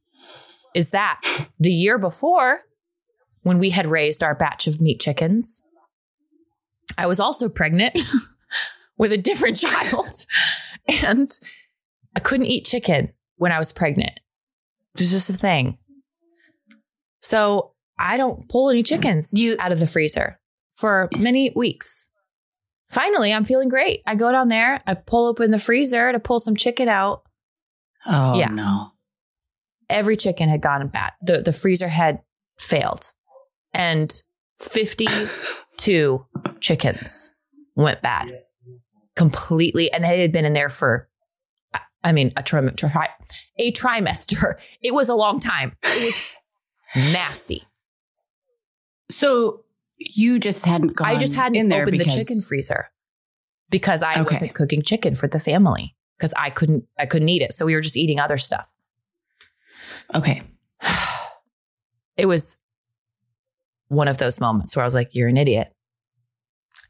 is 0.75 0.89
that 0.89 1.21
the 1.59 1.71
year 1.71 1.97
before, 1.97 2.61
when 3.43 3.57
we 3.57 3.69
had 3.69 3.85
raised 3.85 4.21
our 4.21 4.35
batch 4.35 4.67
of 4.67 4.81
meat 4.81 4.99
chickens, 4.99 5.61
I 6.97 7.05
was 7.05 7.19
also 7.21 7.47
pregnant 7.47 7.97
with 8.97 9.11
a 9.11 9.17
different 9.17 9.57
child. 9.65 10.05
And 11.03 11.31
I 12.15 12.19
couldn't 12.19 12.45
eat 12.47 12.65
chicken 12.65 13.13
when 13.35 13.51
I 13.51 13.59
was 13.59 13.71
pregnant. 13.71 14.19
It 14.95 15.01
was 15.01 15.11
just 15.11 15.29
a 15.29 15.33
thing. 15.33 15.77
So 17.21 17.73
I 17.99 18.17
don't 18.17 18.47
pull 18.49 18.69
any 18.69 18.83
chickens 18.83 19.29
You- 19.33 19.57
out 19.59 19.71
of 19.71 19.79
the 19.79 19.87
freezer 19.87 20.39
for 20.75 21.09
many 21.17 21.51
weeks. 21.55 22.09
Finally, 22.89 23.33
I'm 23.33 23.43
feeling 23.43 23.67
great. 23.69 24.01
I 24.07 24.15
go 24.15 24.31
down 24.31 24.47
there, 24.47 24.79
I 24.87 24.93
pull 24.93 25.27
open 25.27 25.51
the 25.51 25.59
freezer 25.59 26.11
to 26.11 26.19
pull 26.19 26.39
some 26.39 26.55
chicken 26.55 26.87
out. 26.87 27.23
Oh 28.05 28.37
Yeah. 28.39 28.47
no. 28.49 28.91
Every 29.89 30.15
chicken 30.15 30.47
had 30.49 30.61
gone 30.61 30.87
bad. 30.87 31.13
The 31.21 31.39
the 31.39 31.51
freezer 31.53 31.87
had 31.89 32.21
failed. 32.59 33.11
And 33.73 34.11
52 34.59 36.25
chickens 36.61 37.35
went 37.75 38.01
bad. 38.01 38.41
Completely 39.17 39.91
and 39.91 40.03
they 40.03 40.21
had 40.21 40.31
been 40.31 40.45
in 40.45 40.53
there 40.53 40.69
for 40.69 41.09
I- 42.03 42.11
mean 42.13 42.31
a 42.37 42.43
trim, 42.43 42.73
tri- 42.75 43.09
a 43.57 43.71
trimester. 43.71 44.55
It 44.81 44.93
was 44.93 45.09
a 45.09 45.15
long 45.15 45.39
time. 45.39 45.75
It 45.83 46.05
was 46.05 46.15
nasty. 47.13 47.63
So 49.11 49.63
you 49.97 50.39
just 50.39 50.65
hadn't 50.65 50.95
gone. 50.95 51.07
I 51.07 51.17
just 51.17 51.35
hadn't 51.35 51.55
in 51.55 51.69
there 51.69 51.81
opened 51.81 51.97
because, 51.97 52.13
the 52.13 52.21
chicken 52.21 52.41
freezer 52.47 52.89
because 53.69 54.03
I 54.03 54.21
Okay. 54.21 54.33
wasn't 54.33 54.53
cooking 54.53 54.81
chicken 54.81 55.15
for 55.15 55.27
the 55.27 55.39
family 55.39 55.95
because 56.17 56.33
I 56.37 56.49
couldn't 56.51 56.85
I 56.99 57.05
couldn't 57.05 57.29
eat 57.29 57.41
it. 57.41 57.51
So 57.53 57.65
we 57.65 57.73
were 57.75 57.81
just 57.81 57.97
eating 57.97 58.19
other 58.19 58.37
stuff. 58.37 58.69
Okay. 60.13 60.41
It 62.17 62.25
was 62.25 62.57
one 63.89 64.07
of 64.07 64.17
those 64.17 64.39
moments 64.39 64.75
where 64.75 64.81
I 64.83 64.87
was 64.87 64.95
like, 64.95 65.13
"You're 65.13 65.27
an 65.27 65.37
idiot." 65.37 65.71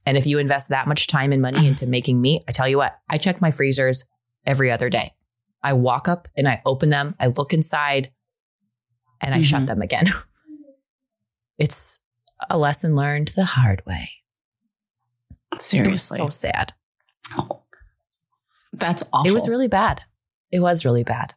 And 0.08 0.18
if 0.18 0.26
you 0.26 0.40
invest 0.40 0.70
that 0.70 0.88
much 0.88 1.08
time 1.08 1.34
and 1.34 1.42
money 1.42 1.68
into 1.68 1.86
making 1.86 2.22
meat, 2.22 2.42
I 2.48 2.54
tell 2.54 2.68
you 2.68 2.78
what, 2.78 2.98
I 3.10 3.18
check 3.18 3.42
my 3.42 3.52
freezers 3.52 4.06
every 4.46 4.72
other 4.72 4.90
day. 4.90 5.14
I 5.62 5.74
walk 5.74 6.08
up 6.08 6.30
and 6.38 6.48
I 6.48 6.62
open 6.66 6.90
them, 6.90 7.14
I 7.20 7.28
look 7.28 7.54
inside, 7.54 8.12
and 9.22 9.36
I 9.36 9.42
shut 9.42 9.64
Mhm. 9.64 9.68
them 9.68 9.82
again. 9.82 10.06
it's 11.58 12.00
a 12.50 12.58
lesson 12.58 12.96
learned 12.96 13.34
the 13.36 13.44
hard 13.46 13.86
way. 13.86 14.12
Seriously. 15.58 16.18
so 16.18 16.30
sad. 16.30 16.74
That's 18.74 19.04
awful. 19.12 19.30
It 19.30 19.34
was 19.34 19.50
really 19.50 19.68
bad. 19.68 20.02
It 20.52 20.60
was 20.62 20.86
really 20.86 21.04
bad. 21.04 21.34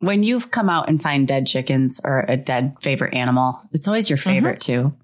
when 0.00 0.22
you've 0.22 0.52
come 0.52 0.70
out 0.70 0.88
and 0.88 1.02
find 1.02 1.26
dead 1.26 1.44
chickens 1.48 2.00
or 2.04 2.24
a 2.28 2.36
dead 2.36 2.76
favorite 2.80 3.12
animal, 3.14 3.60
it's 3.72 3.88
always 3.88 4.08
your 4.08 4.16
favorite 4.16 4.60
too. 4.60 4.94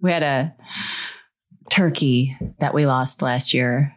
We 0.00 0.12
had 0.12 0.22
a 0.22 0.54
turkey 1.74 2.36
that 2.60 2.72
we 2.74 2.86
lost 2.86 3.20
last 3.22 3.52
year. 3.54 3.94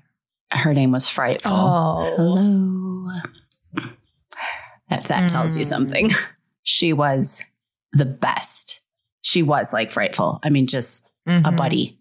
Her 0.52 0.74
name 0.74 0.92
was 0.92 1.08
Frightful. 1.08 1.52
Oh. 1.54 2.16
Hello. 2.36 3.20
If 4.90 5.08
that 5.10 5.30
tells 5.30 5.58
you 5.58 5.64
Mm. 5.66 5.70
something, 5.70 6.12
she 6.64 6.94
was 6.94 7.44
the 7.92 8.06
best. 8.06 8.82
She 9.22 9.44
was 9.44 9.74
like 9.74 9.92
Frightful. 9.92 10.40
I 10.44 10.50
mean, 10.50 10.68
just 10.68 11.12
a 11.26 11.32
Mm-hmm. 11.32 11.56
buddy. 11.58 12.00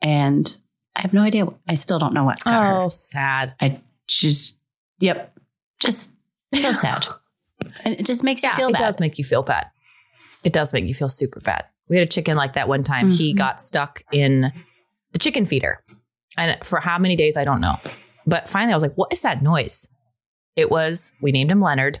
And 0.00 0.56
I 0.96 1.02
have 1.02 1.12
no 1.14 1.22
idea. 1.22 1.46
I 1.68 1.74
still 1.74 1.98
don't 2.00 2.12
know 2.12 2.24
what 2.24 2.42
Oh, 2.44 2.50
her. 2.84 2.88
sad. 2.88 3.54
I 3.60 3.80
just, 4.08 4.58
yep, 4.98 5.32
just 5.80 6.14
so 6.54 6.72
sad. 6.72 7.06
And 7.84 7.94
it 7.98 8.04
just 8.04 8.24
makes 8.24 8.42
Yeah, 8.42 8.50
you 8.50 8.56
feel 8.56 8.68
it 8.70 8.72
bad. 8.72 8.78
does 8.80 9.00
make 9.00 9.16
you 9.16 9.24
feel 9.24 9.42
bad. 9.44 9.68
It 10.42 10.52
does 10.52 10.72
make 10.72 10.84
you 10.86 10.94
feel 10.94 11.08
super 11.08 11.38
bad. 11.40 11.64
We 11.88 11.96
had 11.96 12.04
a 12.06 12.10
chicken 12.10 12.36
like 12.36 12.54
that 12.54 12.68
one 12.68 12.82
time. 12.82 13.10
He 13.10 13.32
Mhm. 13.32 13.36
got 13.38 13.60
stuck 13.60 14.02
in 14.10 14.52
the 15.12 15.18
chicken 15.18 15.44
feeder. 15.46 15.82
And 16.36 16.58
for 16.64 16.80
how 16.80 16.98
many 16.98 17.16
days, 17.16 17.36
I 17.36 17.44
don't 17.44 17.60
know. 17.60 17.76
But 18.26 18.48
finally, 18.48 18.72
I 18.72 18.76
was 18.76 18.82
like, 18.82 18.94
what 18.94 19.12
is 19.12 19.22
that 19.22 19.42
noise? 19.42 19.88
It 20.56 20.70
was, 20.70 21.12
we 21.20 21.32
named 21.32 21.50
him 21.50 21.60
Leonard. 21.60 22.00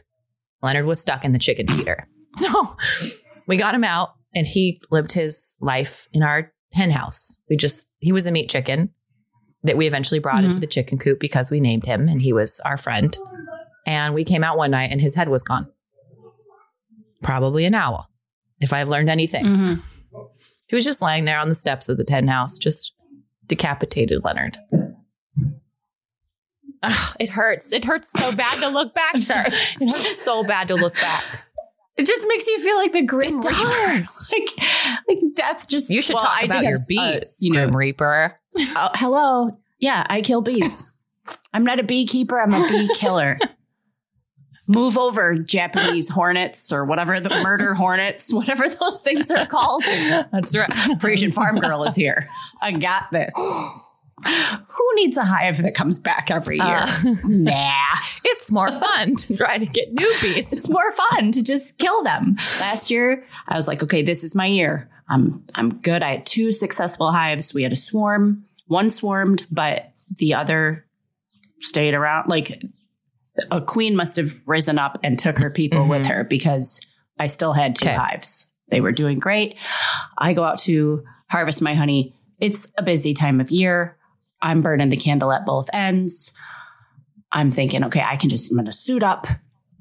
Leonard 0.62 0.84
was 0.86 1.00
stuck 1.00 1.24
in 1.24 1.32
the 1.32 1.38
chicken 1.38 1.66
feeder. 1.68 2.06
So 2.34 2.76
we 3.46 3.58
got 3.58 3.74
him 3.74 3.84
out 3.84 4.14
and 4.34 4.46
he 4.46 4.80
lived 4.90 5.12
his 5.12 5.54
life 5.60 6.06
in 6.14 6.22
our 6.22 6.50
hen 6.72 6.90
house. 6.90 7.36
We 7.50 7.58
just, 7.58 7.92
he 7.98 8.10
was 8.10 8.26
a 8.26 8.30
meat 8.32 8.48
chicken 8.48 8.88
that 9.64 9.76
we 9.76 9.86
eventually 9.86 10.18
brought 10.18 10.42
into 10.42 10.56
Mhm. 10.56 10.60
the 10.62 10.66
chicken 10.66 10.96
coop 10.98 11.20
because 11.20 11.50
we 11.50 11.60
named 11.60 11.84
him 11.84 12.08
and 12.08 12.22
he 12.22 12.32
was 12.32 12.58
our 12.64 12.78
friend. 12.78 13.14
And 13.86 14.14
we 14.14 14.24
came 14.24 14.42
out 14.42 14.56
one 14.56 14.70
night 14.70 14.90
and 14.90 14.98
his 15.00 15.14
head 15.14 15.28
was 15.28 15.42
gone. 15.42 15.70
Probably 17.22 17.64
an 17.66 17.74
owl, 17.74 18.06
if 18.60 18.72
I've 18.72 18.88
learned 18.88 19.10
anything. 19.10 19.44
Mhm. 19.44 20.02
He 20.68 20.74
was 20.74 20.84
just 20.84 21.02
lying 21.02 21.26
there 21.26 21.38
on 21.38 21.50
the 21.50 21.54
steps 21.54 21.88
of 21.90 21.98
the 21.98 22.06
hen 22.08 22.28
house, 22.28 22.56
just 22.58 22.94
decapitated 23.52 24.24
Leonard. 24.24 24.56
Ugh, 26.82 27.16
it 27.20 27.28
hurts. 27.28 27.70
It 27.70 27.84
hurts 27.84 28.10
so 28.10 28.34
bad 28.34 28.58
to 28.60 28.68
look 28.68 28.94
back. 28.94 29.16
Sorry. 29.18 29.46
It 29.78 29.90
hurts 29.90 30.22
so 30.22 30.42
bad 30.42 30.68
to 30.68 30.74
look 30.74 30.94
back. 30.94 31.46
It 31.98 32.06
just 32.06 32.26
makes 32.28 32.46
you 32.46 32.58
feel 32.62 32.76
like 32.76 32.94
the 32.94 33.02
Grim 33.02 33.40
It 33.40 33.44
Reaper. 33.44 33.50
does. 33.50 34.32
like, 34.32 34.48
like 35.06 35.18
death 35.34 35.68
just. 35.68 35.90
You 35.90 36.00
should 36.00 36.14
well, 36.14 36.24
talk 36.24 36.38
I 36.40 36.44
about 36.46 36.62
your 36.62 36.76
bees, 36.88 37.36
you 37.42 37.52
know, 37.52 37.66
Grim 37.66 37.76
Reaper. 37.76 38.40
oh, 38.56 38.90
hello. 38.94 39.50
Yeah, 39.78 40.06
I 40.08 40.22
kill 40.22 40.40
bees. 40.40 40.90
I'm 41.52 41.64
not 41.64 41.78
a 41.78 41.82
beekeeper. 41.82 42.40
I'm 42.40 42.54
a 42.54 42.66
bee 42.68 42.88
killer. 42.96 43.38
Move 44.66 44.96
over, 44.96 45.34
Japanese 45.34 46.08
hornets 46.10 46.72
or 46.72 46.84
whatever 46.84 47.20
the 47.20 47.30
murder 47.42 47.74
hornets, 47.74 48.32
whatever 48.32 48.68
those 48.68 49.00
things 49.00 49.30
are 49.30 49.46
called. 49.46 49.82
That's 49.84 50.56
right. 50.56 50.70
Parisian 51.00 51.32
farm 51.32 51.58
girl 51.58 51.82
is 51.84 51.96
here. 51.96 52.28
I 52.60 52.72
got 52.72 53.10
this. 53.10 53.34
Who 54.24 54.90
needs 54.94 55.16
a 55.16 55.24
hive 55.24 55.62
that 55.62 55.74
comes 55.74 55.98
back 55.98 56.30
every 56.30 56.56
year? 56.56 56.64
Uh, 56.64 57.02
nah. 57.24 57.96
it's 58.24 58.52
more 58.52 58.68
fun 58.68 59.16
to 59.16 59.36
try 59.36 59.58
to 59.58 59.66
get 59.66 59.92
newbies. 59.94 60.52
It's 60.52 60.68
more 60.68 60.92
fun 60.92 61.32
to 61.32 61.42
just 61.42 61.76
kill 61.78 62.04
them. 62.04 62.36
Last 62.60 62.88
year, 62.90 63.24
I 63.48 63.56
was 63.56 63.66
like, 63.66 63.82
okay, 63.82 64.02
this 64.02 64.22
is 64.22 64.36
my 64.36 64.46
year. 64.46 64.88
I'm 65.08 65.44
I'm 65.56 65.74
good. 65.80 66.02
I 66.02 66.12
had 66.12 66.26
two 66.26 66.52
successful 66.52 67.10
hives. 67.10 67.52
We 67.52 67.64
had 67.64 67.72
a 67.72 67.76
swarm. 67.76 68.44
One 68.68 68.90
swarmed, 68.90 69.44
but 69.50 69.90
the 70.18 70.34
other 70.34 70.86
stayed 71.58 71.94
around. 71.94 72.28
Like 72.28 72.62
a 73.50 73.60
queen 73.60 73.96
must 73.96 74.16
have 74.16 74.34
risen 74.46 74.78
up 74.78 74.98
and 75.02 75.18
took 75.18 75.38
her 75.38 75.50
people 75.50 75.88
with 75.88 76.06
her 76.06 76.24
because 76.24 76.80
I 77.18 77.26
still 77.26 77.52
had 77.52 77.74
two 77.74 77.86
Okay. 77.88 77.94
hives. 77.96 78.52
They 78.68 78.80
were 78.80 78.92
doing 78.92 79.18
great. 79.18 79.60
I 80.18 80.32
go 80.34 80.44
out 80.44 80.58
to 80.60 81.02
harvest 81.30 81.62
my 81.62 81.74
honey. 81.74 82.14
It's 82.38 82.72
a 82.78 82.82
busy 82.82 83.14
time 83.14 83.40
of 83.40 83.50
year. 83.50 83.96
I'm 84.40 84.60
burning 84.62 84.88
the 84.88 84.96
candle 84.96 85.32
at 85.32 85.46
both 85.46 85.68
ends. 85.72 86.32
I'm 87.30 87.50
thinking, 87.50 87.84
okay, 87.84 88.02
I 88.02 88.16
can 88.16 88.28
just, 88.28 88.50
I'm 88.50 88.56
going 88.56 88.66
to 88.66 88.72
suit 88.72 89.02
up, 89.02 89.26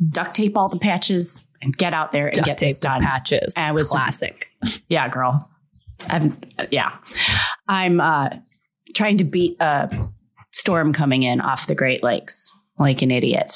duct 0.09 0.35
tape 0.35 0.55
all 0.57 0.69
the 0.69 0.79
patches, 0.79 1.45
and 1.61 1.75
get 1.75 1.93
out 1.93 2.11
there 2.11 2.27
and 2.27 2.35
Duct 2.35 2.45
get 2.45 2.57
this 2.59 2.79
the 2.79 2.87
done. 2.87 3.01
patches. 3.01 3.53
And 3.57 3.67
it 3.69 3.73
was 3.73 3.89
classic. 3.89 4.47
Yeah, 4.87 5.07
girl. 5.09 5.49
I'm, 6.07 6.37
yeah. 6.71 6.95
I'm 7.67 7.99
uh, 8.01 8.29
trying 8.95 9.17
to 9.19 9.23
beat 9.23 9.57
a 9.59 9.89
storm 10.51 10.93
coming 10.93 11.23
in 11.23 11.41
off 11.41 11.67
the 11.67 11.75
Great 11.75 12.03
Lakes 12.03 12.51
like 12.81 13.01
an 13.01 13.11
idiot. 13.11 13.51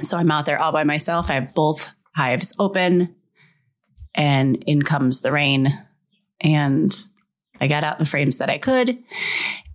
So 0.00 0.16
I'm 0.16 0.30
out 0.30 0.46
there 0.46 0.60
all 0.60 0.72
by 0.72 0.84
myself. 0.84 1.30
I 1.30 1.34
have 1.34 1.54
both 1.54 1.94
hives 2.14 2.54
open, 2.58 3.14
and 4.14 4.62
in 4.64 4.82
comes 4.82 5.20
the 5.20 5.32
rain. 5.32 5.78
And 6.40 6.94
I 7.60 7.66
got 7.66 7.84
out 7.84 7.98
the 7.98 8.04
frames 8.04 8.38
that 8.38 8.50
I 8.50 8.58
could 8.58 8.98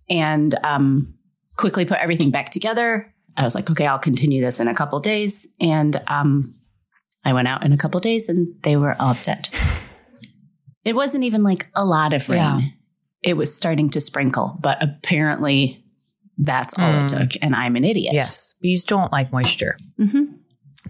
and 0.10 0.56
um, 0.64 1.16
quickly 1.58 1.86
put 1.86 2.00
everything 2.00 2.32
back 2.32 2.50
together. 2.50 3.14
I 3.36 3.44
was 3.44 3.56
like, 3.56 3.70
okay, 3.70 3.88
I'll 3.88 4.00
continue 4.00 4.42
this 4.42 4.60
in 4.60 4.68
a 4.68 4.76
couple 4.76 5.00
days. 5.00 5.48
And 5.60 6.02
um, 6.08 6.56
I 7.24 7.34
went 7.34 7.48
out 7.48 7.66
in 7.66 7.72
a 7.72 7.78
couple 7.78 8.00
days 8.00 8.30
and 8.30 8.56
they 8.64 8.76
were 8.76 8.96
all 9.00 9.16
dead. 9.24 9.50
It 10.84 10.96
wasn't 10.96 11.24
even 11.24 11.44
like 11.44 11.70
a 11.76 11.86
lot 11.86 12.14
of 12.14 12.30
rain. 12.30 12.40
Yeah. 12.40 12.60
It 13.22 13.38
was 13.38 13.54
starting 13.54 13.90
to 13.92 14.02
sprinkle, 14.02 14.58
but 14.62 14.82
apparently 14.82 15.84
that's 16.40 16.74
all 16.80 16.90
it 16.90 17.12
Mm. 17.12 17.20
took. 17.20 17.32
And 17.42 17.54
I'm 17.56 17.76
an 17.76 17.84
idiot. 17.84 18.14
Yes. 18.14 18.54
Bees 18.62 18.84
don't 18.86 19.12
like 19.12 19.32
moisture. 19.32 19.76
hmm 19.98 20.24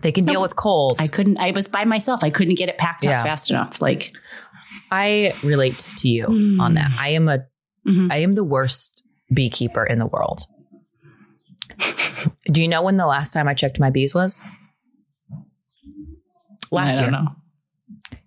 They 0.01 0.11
can 0.11 0.23
deal 0.25 0.41
with 0.41 0.55
cold. 0.55 0.97
I 0.99 1.07
couldn't, 1.07 1.39
I 1.39 1.51
was 1.51 1.67
by 1.67 1.83
myself. 1.83 2.23
I 2.23 2.29
couldn't 2.29 2.55
get 2.55 2.69
it 2.69 2.77
packed 2.77 3.03
Yeah. 3.03 3.19
up 3.21 3.25
fast 3.25 3.49
enough. 3.49 3.81
Like, 3.81 4.13
I 4.91 5.33
relate 5.43 5.79
to 5.97 6.07
you 6.07 6.25
on 6.61 6.75
that. 6.75 6.91
I 6.99 7.09
am 7.09 7.27
a 7.27 7.39
Mhm. 7.87 8.11
I 8.11 8.17
am 8.17 8.33
the 8.33 8.43
worst 8.43 9.01
beekeeper 9.33 9.83
in 9.83 9.97
the 9.99 10.05
world. 10.05 10.41
Do 12.51 12.61
you 12.61 12.67
know 12.67 12.81
when 12.83 12.97
the 12.97 13.07
last 13.07 13.31
time 13.33 13.47
I 13.47 13.53
checked 13.55 13.79
my 13.79 13.89
bees 13.89 14.13
was? 14.13 14.43
Last 16.71 16.97
I 16.97 17.01
year. 17.03 17.11
don't 17.11 17.23
know. 17.25 17.31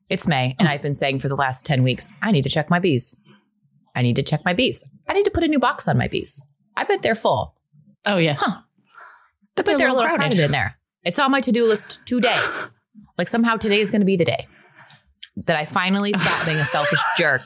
It's 0.09 0.27
May, 0.27 0.57
and 0.59 0.69
I've 0.69 0.83
been 0.83 0.95
saying 0.95 1.21
for 1.21 1.29
the 1.29 1.37
last 1.37 1.65
10 1.67 1.83
weeks, 1.83 2.09
I 2.23 2.33
need 2.33 2.43
to 2.43 2.51
check 2.51 2.69
my 2.71 2.79
bees. 2.79 3.17
I 3.95 4.03
need 4.03 4.17
to 4.17 4.23
check 4.23 4.45
my 4.45 4.53
bees. 4.53 4.83
I 5.09 5.13
need 5.15 5.25
to 5.25 5.31
put 5.31 5.45
a 5.45 5.49
new 5.49 5.59
box 5.59 5.87
on 5.89 5.97
my 5.99 6.09
bees. 6.09 6.47
I 6.77 6.85
bet 6.85 7.03
they're 7.03 7.15
full. 7.15 7.55
Oh 8.07 8.17
yeah. 8.17 8.37
Huh. 8.39 8.61
But 9.55 9.67
But 9.67 9.77
they're 9.79 9.89
a 9.89 9.93
little 9.93 10.15
crowded 10.17 10.39
in 10.41 10.51
there. 10.51 10.79
It's 11.05 11.19
on 11.19 11.31
my 11.31 11.41
to 11.43 11.53
do 11.53 11.67
list 11.69 12.07
today. 12.07 12.39
Like 13.19 13.29
somehow 13.29 13.57
today 13.57 13.79
is 13.81 13.91
going 13.91 14.01
to 14.01 14.07
be 14.07 14.17
the 14.17 14.25
day 14.25 14.47
that 15.37 15.55
I 15.57 15.65
finally 15.67 16.13
stop 16.15 16.45
being 16.47 16.57
a 16.59 16.65
selfish 16.65 16.99
jerk 17.19 17.43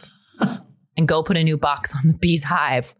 and 0.96 1.06
go 1.08 1.22
put 1.24 1.36
a 1.36 1.42
new 1.44 1.56
box 1.58 1.94
on 1.94 2.10
the 2.10 2.16
bees 2.18 2.44
hive. 2.44 2.94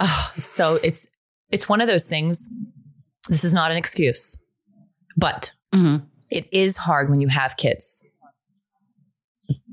Oh, 0.00 0.32
it's 0.36 0.48
so 0.48 0.78
it's 0.82 1.08
it's 1.50 1.68
one 1.68 1.80
of 1.80 1.86
those 1.88 2.08
things. 2.08 2.48
This 3.28 3.44
is 3.44 3.54
not 3.54 3.70
an 3.70 3.76
excuse, 3.76 4.38
but 5.16 5.52
Mhm. 5.74 6.06
it 6.30 6.48
is 6.52 6.76
hard 6.76 7.10
when 7.10 7.20
you 7.20 7.28
have 7.28 7.56
kids 7.56 8.04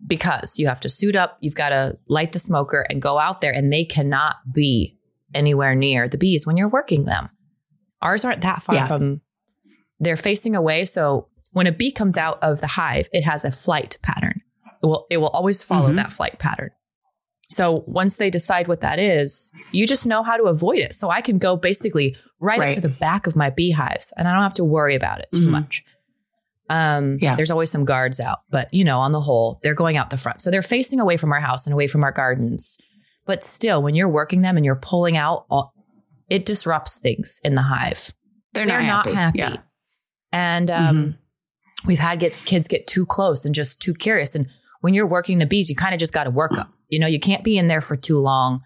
because 0.07 0.57
you 0.57 0.67
have 0.67 0.79
to 0.81 0.89
suit 0.89 1.15
up, 1.15 1.37
you've 1.41 1.55
got 1.55 1.69
to 1.69 1.97
light 2.07 2.31
the 2.31 2.39
smoker 2.39 2.85
and 2.89 3.01
go 3.01 3.17
out 3.19 3.41
there, 3.41 3.51
and 3.53 3.71
they 3.73 3.83
cannot 3.83 4.35
be 4.53 4.96
anywhere 5.33 5.75
near 5.75 6.07
the 6.07 6.17
bees 6.17 6.45
when 6.45 6.57
you're 6.57 6.67
working 6.69 7.05
them. 7.05 7.29
Ours 8.01 8.23
aren't 8.25 8.41
that 8.41 8.63
far 8.63 8.75
Yeah. 8.75 8.87
from, 8.87 9.21
they're 9.99 10.17
facing 10.17 10.55
away. 10.55 10.85
So 10.85 11.27
when 11.51 11.67
a 11.67 11.71
bee 11.71 11.91
comes 11.91 12.17
out 12.17 12.41
of 12.43 12.61
the 12.61 12.67
hive, 12.67 13.07
it 13.11 13.23
has 13.23 13.43
a 13.43 13.51
flight 13.51 13.97
pattern. 14.01 14.41
It 14.83 14.85
will, 14.85 15.07
it 15.09 15.17
will 15.17 15.29
always 15.29 15.63
follow 15.63 15.89
Mhm. 15.91 15.95
that 15.95 16.11
flight 16.11 16.37
pattern. 16.39 16.69
So 17.49 17.83
once 17.87 18.17
they 18.17 18.29
decide 18.29 18.67
what 18.67 18.81
that 18.81 18.99
is, 18.99 19.51
you 19.71 19.87
just 19.87 20.05
know 20.05 20.21
how 20.21 20.37
to 20.37 20.43
avoid 20.43 20.79
it. 20.79 20.93
So 20.93 21.09
I 21.09 21.21
can 21.21 21.37
go 21.37 21.55
basically 21.55 22.15
right, 22.39 22.59
Right. 22.59 22.67
up 22.69 22.75
to 22.75 22.81
the 22.81 22.89
back 22.89 23.25
of 23.25 23.35
my 23.35 23.49
beehives 23.49 24.13
and 24.17 24.27
I 24.27 24.33
don't 24.33 24.43
have 24.43 24.53
to 24.55 24.65
worry 24.65 24.95
about 24.95 25.19
it 25.19 25.29
too 25.33 25.47
Mhm. 25.47 25.51
much. 25.51 25.83
Um, 26.69 27.17
Yeah. 27.21 27.35
there's 27.35 27.49
always 27.49 27.71
some 27.71 27.85
guards 27.85 28.19
out, 28.19 28.39
but 28.51 28.71
you 28.73 28.83
know, 28.83 28.99
on 28.99 29.13
the 29.13 29.21
whole, 29.21 29.59
they're 29.63 29.73
going 29.73 29.95
out 29.97 30.09
the 30.09 30.17
front. 30.17 30.41
So 30.41 30.51
they're 30.51 30.61
facing 30.61 30.99
away 30.99 31.15
from 31.17 31.31
our 31.31 31.39
house 31.39 31.65
and 31.65 31.73
away 31.73 31.87
from 31.87 32.03
our 32.03 32.11
gardens. 32.11 32.77
But 33.27 33.43
still, 33.43 33.83
when 33.83 33.93
you're 33.93 34.09
working 34.09 34.41
them 34.41 34.55
and 34.57 34.65
you're 34.65 34.75
pulling 34.81 35.17
out, 35.17 35.45
all, 35.49 35.73
it 36.29 36.45
disrupts 36.45 36.97
things 36.97 37.39
in 37.43 37.55
the 37.55 37.61
hive. 37.61 38.13
They're, 38.53 38.65
They're 38.65 38.81
not, 38.81 39.05
not 39.05 39.13
happy. 39.15 39.39
happy. 39.41 39.53
Yeah. 39.55 39.61
And 40.31 40.71
um, 40.71 41.17
we've 41.85 41.99
had 41.99 42.19
get 42.19 42.33
kids 42.45 42.67
get 42.67 42.87
too 42.87 43.05
close 43.05 43.45
and 43.45 43.53
just 43.53 43.81
too 43.81 43.93
curious. 43.93 44.33
And 44.33 44.47
when 44.81 44.93
you're 44.93 45.07
working 45.07 45.39
the 45.39 45.45
bees, 45.45 45.69
you 45.69 45.75
kind 45.75 45.93
of 45.93 45.99
just 45.99 46.13
got 46.13 46.23
to 46.23 46.29
work 46.31 46.51
them. 46.53 46.71
You 46.89 46.99
know, 46.99 47.07
you 47.07 47.19
can't 47.19 47.43
be 47.43 47.57
in 47.57 47.67
there 47.67 47.81
for 47.81 47.95
too 47.95 48.19
long. 48.19 48.61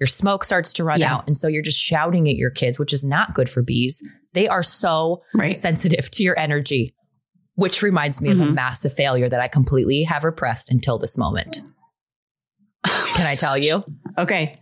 Your 0.00 0.06
smoke 0.06 0.44
starts 0.44 0.72
to 0.74 0.84
run 0.84 1.00
Yeah. 1.00 1.14
out. 1.14 1.26
And 1.26 1.36
so 1.36 1.48
you're 1.48 1.62
just 1.62 1.80
shouting 1.80 2.28
at 2.28 2.36
your 2.36 2.50
kids, 2.50 2.78
which 2.78 2.92
is 2.92 3.04
not 3.04 3.34
good 3.34 3.48
for 3.48 3.62
bees. 3.62 4.00
They 4.32 4.46
are 4.46 4.62
so 4.62 5.22
Right. 5.34 5.56
sensitive 5.56 6.08
to 6.12 6.22
your 6.22 6.38
energy, 6.38 6.94
which 7.54 7.82
reminds 7.82 8.20
me 8.22 8.30
of 8.30 8.40
a 8.40 8.44
Mhm. 8.44 8.54
massive 8.54 8.92
failure 8.92 9.28
that 9.28 9.40
I 9.40 9.48
completely 9.48 10.04
have 10.04 10.22
repressed 10.22 10.70
until 10.70 10.98
this 10.98 11.18
moment. 11.18 11.62
Can 12.86 13.26
I 13.26 13.34
tell 13.36 13.58
you? 13.58 13.84
Okay. 14.16 14.54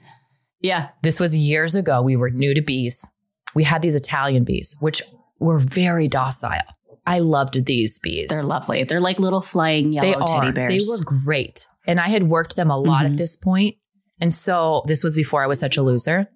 Yeah. 0.61 0.89
This 1.03 1.21
was 1.21 1.37
years 1.37 1.75
ago. 1.75 2.03
We 2.03 2.17
were 2.17 2.31
new 2.31 2.55
to 2.55 2.63
bees. 2.63 3.09
We 3.55 3.65
had 3.65 3.83
these 3.83 3.95
Italian 3.95 4.45
bees, 4.45 4.77
which 4.81 5.03
were 5.39 5.59
very 5.59 6.09
docile. 6.09 6.61
I 7.07 7.21
loved 7.21 7.65
these 7.67 7.99
bees. 8.01 8.29
They're 8.31 8.43
lovely. 8.45 8.85
They're 8.85 9.01
like 9.01 9.19
little 9.19 9.41
flying 9.41 9.93
yellow 9.93 10.19
They 10.19 10.27
teddy 10.27 10.53
bears. 10.53 10.71
They 10.71 10.81
were 10.91 11.05
great. 11.25 11.67
And 11.87 12.01
I 12.01 12.09
had 12.09 12.25
worked 12.25 12.57
them 12.57 12.71
a 12.71 12.77
lot 12.79 13.05
Mhm. 13.05 13.13
at 13.13 13.17
this 13.19 13.37
point. 13.37 13.77
And 14.21 14.33
so 14.35 14.83
this 14.87 15.05
was 15.05 15.15
before 15.15 15.43
I 15.43 15.47
was 15.47 15.61
such 15.61 15.77
a 15.77 15.83
loser. 15.83 16.29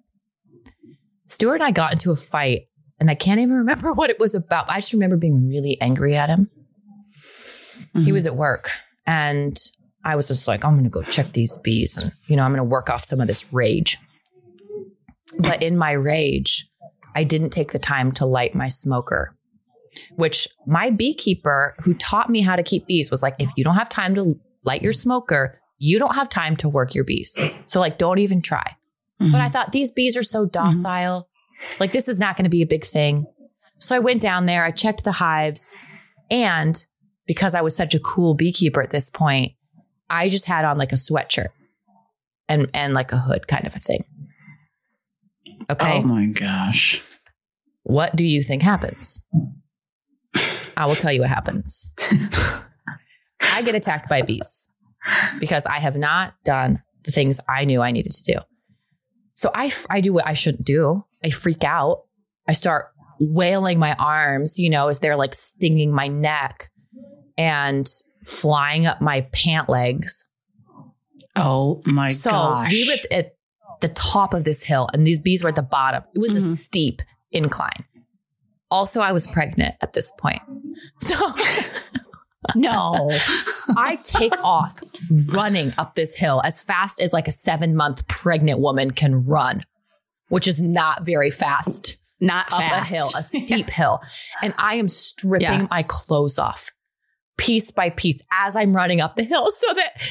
Stuart 1.27 1.55
and 1.55 1.63
I 1.63 1.71
got 1.71 1.91
into 1.91 2.11
a 2.11 2.15
fight, 2.15 2.63
and 2.99 3.09
I 3.09 3.15
can't 3.15 3.39
even 3.39 3.55
remember 3.55 3.91
what 3.93 4.09
it 4.09 4.19
was 4.19 4.35
about. 4.35 4.69
I 4.69 4.75
just 4.77 4.93
remember 4.93 5.17
being 5.17 5.47
really 5.47 5.79
angry 5.81 6.15
at 6.15 6.29
him. 6.29 6.49
He 7.93 8.09
Mhm. 8.11 8.13
was 8.13 8.25
at 8.27 8.35
work, 8.35 8.69
and 9.05 9.57
I 10.03 10.15
was 10.15 10.27
just 10.27 10.47
like, 10.47 10.65
I'm 10.65 10.73
going 10.73 10.83
to 10.83 10.89
go 10.89 11.01
check 11.01 11.33
these 11.33 11.57
bees 11.57 11.97
and, 11.97 12.11
you 12.27 12.35
know, 12.35 12.43
I'm 12.43 12.51
going 12.51 12.57
to 12.57 12.63
work 12.63 12.89
off 12.89 13.03
some 13.03 13.21
of 13.21 13.27
this 13.27 13.51
rage. 13.53 13.97
But 15.39 15.61
in 15.61 15.77
my 15.77 15.91
rage, 15.91 16.67
I 17.15 17.23
didn't 17.23 17.51
take 17.51 17.71
the 17.71 17.79
time 17.79 18.11
to 18.13 18.25
light 18.25 18.55
my 18.55 18.67
smoker, 18.67 19.35
which 20.15 20.47
my 20.65 20.89
beekeeper 20.89 21.75
who 21.83 21.93
taught 21.93 22.29
me 22.29 22.41
how 22.41 22.55
to 22.55 22.63
keep 22.63 22.87
bees 22.87 23.11
was 23.11 23.21
like, 23.21 23.35
if 23.39 23.51
you 23.55 23.63
don't 23.63 23.75
have 23.75 23.89
time 23.89 24.15
to 24.15 24.39
light 24.63 24.81
your 24.81 24.93
smoker, 24.93 25.59
you 25.77 25.99
don't 25.99 26.15
have 26.15 26.29
time 26.29 26.55
to 26.57 26.69
work 26.69 26.95
your 26.95 27.03
bees. 27.03 27.39
So, 27.65 27.79
like, 27.79 27.97
don't 27.97 28.19
even 28.19 28.41
try. 28.41 28.75
Mhm. 29.21 29.31
But 29.31 29.41
I 29.41 29.49
thought 29.49 29.71
these 29.71 29.91
bees 29.91 30.15
are 30.17 30.23
so 30.23 30.45
docile. 30.45 31.27
Like, 31.79 31.91
this 31.91 32.07
is 32.07 32.19
not 32.19 32.37
going 32.37 32.43
to 32.45 32.49
be 32.49 32.61
a 32.61 32.67
big 32.67 32.83
thing. 32.83 33.25
So 33.79 33.95
I 33.95 33.99
went 33.99 34.21
down 34.21 34.45
there, 34.45 34.63
I 34.63 34.71
checked 34.71 35.03
the 35.03 35.11
hives, 35.11 35.75
and 36.29 36.83
because 37.25 37.55
I 37.55 37.61
was 37.61 37.75
such 37.75 37.95
a 37.95 37.99
cool 37.99 38.35
beekeeper 38.35 38.81
at 38.81 38.91
this 38.91 39.09
point, 39.09 39.53
I 40.11 40.29
just 40.29 40.45
had 40.45 40.65
on 40.65 40.77
like 40.77 40.91
a 40.91 40.95
sweatshirt 40.95 41.49
and 42.47 42.69
and 42.73 42.93
like 42.93 43.11
a 43.11 43.17
hood 43.17 43.47
kind 43.47 43.65
of 43.65 43.75
a 43.75 43.79
thing. 43.79 44.03
Okay. 45.69 45.99
Oh 45.99 46.03
my 46.03 46.25
gosh. 46.25 47.03
What 47.83 48.15
do 48.15 48.23
you 48.23 48.43
think 48.43 48.61
happens? 48.61 49.23
I 50.77 50.85
will 50.85 50.95
tell 50.95 51.11
you 51.11 51.21
what 51.21 51.29
happens. 51.29 51.93
I 53.41 53.61
get 53.63 53.75
attacked 53.75 54.09
by 54.09 54.21
bees 54.21 54.69
because 55.39 55.65
I 55.65 55.79
have 55.79 55.97
not 55.97 56.33
done 56.43 56.81
the 57.03 57.11
things 57.11 57.39
I 57.49 57.65
knew 57.65 57.81
I 57.81 57.91
needed 57.91 58.11
to 58.13 58.33
do. 58.33 58.39
So 59.35 59.51
I, 59.55 59.67
f- 59.67 59.87
I 59.89 60.01
do 60.01 60.13
what 60.13 60.27
I 60.27 60.33
shouldn't 60.33 60.65
do. 60.65 61.05
I 61.23 61.29
freak 61.29 61.63
out. 61.63 62.03
I 62.47 62.53
start 62.53 62.87
wailing 63.19 63.79
my 63.79 63.93
arms, 63.99 64.59
you 64.59 64.69
know, 64.69 64.87
as 64.87 64.99
they're 64.99 65.15
like 65.15 65.33
stinging 65.33 65.93
my 65.93 66.07
neck 66.07 66.69
and 67.37 67.87
flying 68.25 68.85
up 68.85 69.01
my 69.01 69.21
pant 69.31 69.69
legs. 69.69 70.25
Oh 71.35 71.81
my 71.85 72.09
gosh. 72.09 72.15
So 72.17 72.31
gosh. 72.31 72.71
we 72.71 72.87
were 72.89 73.17
at, 73.17 73.35
the 73.81 73.87
top 73.87 74.35
of 74.35 74.43
this 74.43 74.61
hill, 74.63 74.87
and 74.93 75.07
these 75.07 75.17
bees 75.17 75.41
were 75.41 75.49
at 75.49 75.55
the 75.55 75.63
bottom. 75.63 76.03
It 76.13 76.19
was 76.19 76.35
a 76.35 76.39
Mhm. 76.47 76.55
steep 76.55 77.01
incline. 77.31 77.83
Also, 78.69 79.01
I 79.01 79.11
was 79.11 79.25
pregnant 79.25 79.73
at 79.81 79.93
this 79.93 80.11
point. 80.19 80.41
So 80.99 81.15
no. 82.55 83.09
I 83.77 83.97
take 84.03 84.37
off 84.43 84.79
running 85.31 85.73
up 85.77 85.93
this 85.95 86.15
hill 86.15 86.41
as 86.43 86.61
fast 86.61 87.01
as 87.01 87.13
like 87.13 87.27
a 87.27 87.31
seven 87.31 87.75
month 87.75 88.07
pregnant 88.07 88.59
woman 88.59 88.91
can 88.91 89.25
run, 89.25 89.61
which 90.29 90.47
is 90.47 90.61
not 90.61 91.05
very 91.05 91.29
fast 91.31 91.97
Not 92.19 92.51
up 92.51 92.59
fast. 92.59 92.91
a 92.91 92.95
hill, 92.95 93.09
a 93.15 93.23
steep 93.23 93.69
hill. 93.69 94.01
And 94.41 94.53
I 94.57 94.75
am 94.75 94.87
stripping 94.87 95.41
Yeah. 95.61 95.67
my 95.69 95.83
clothes 95.83 96.39
off 96.39 96.71
piece 97.41 97.71
by 97.71 97.89
piece 97.89 98.21
as 98.31 98.55
I'm 98.55 98.73
running 98.75 99.01
up 99.01 99.15
the 99.15 99.23
hill 99.23 99.45
so 99.49 99.73
that 99.73 100.01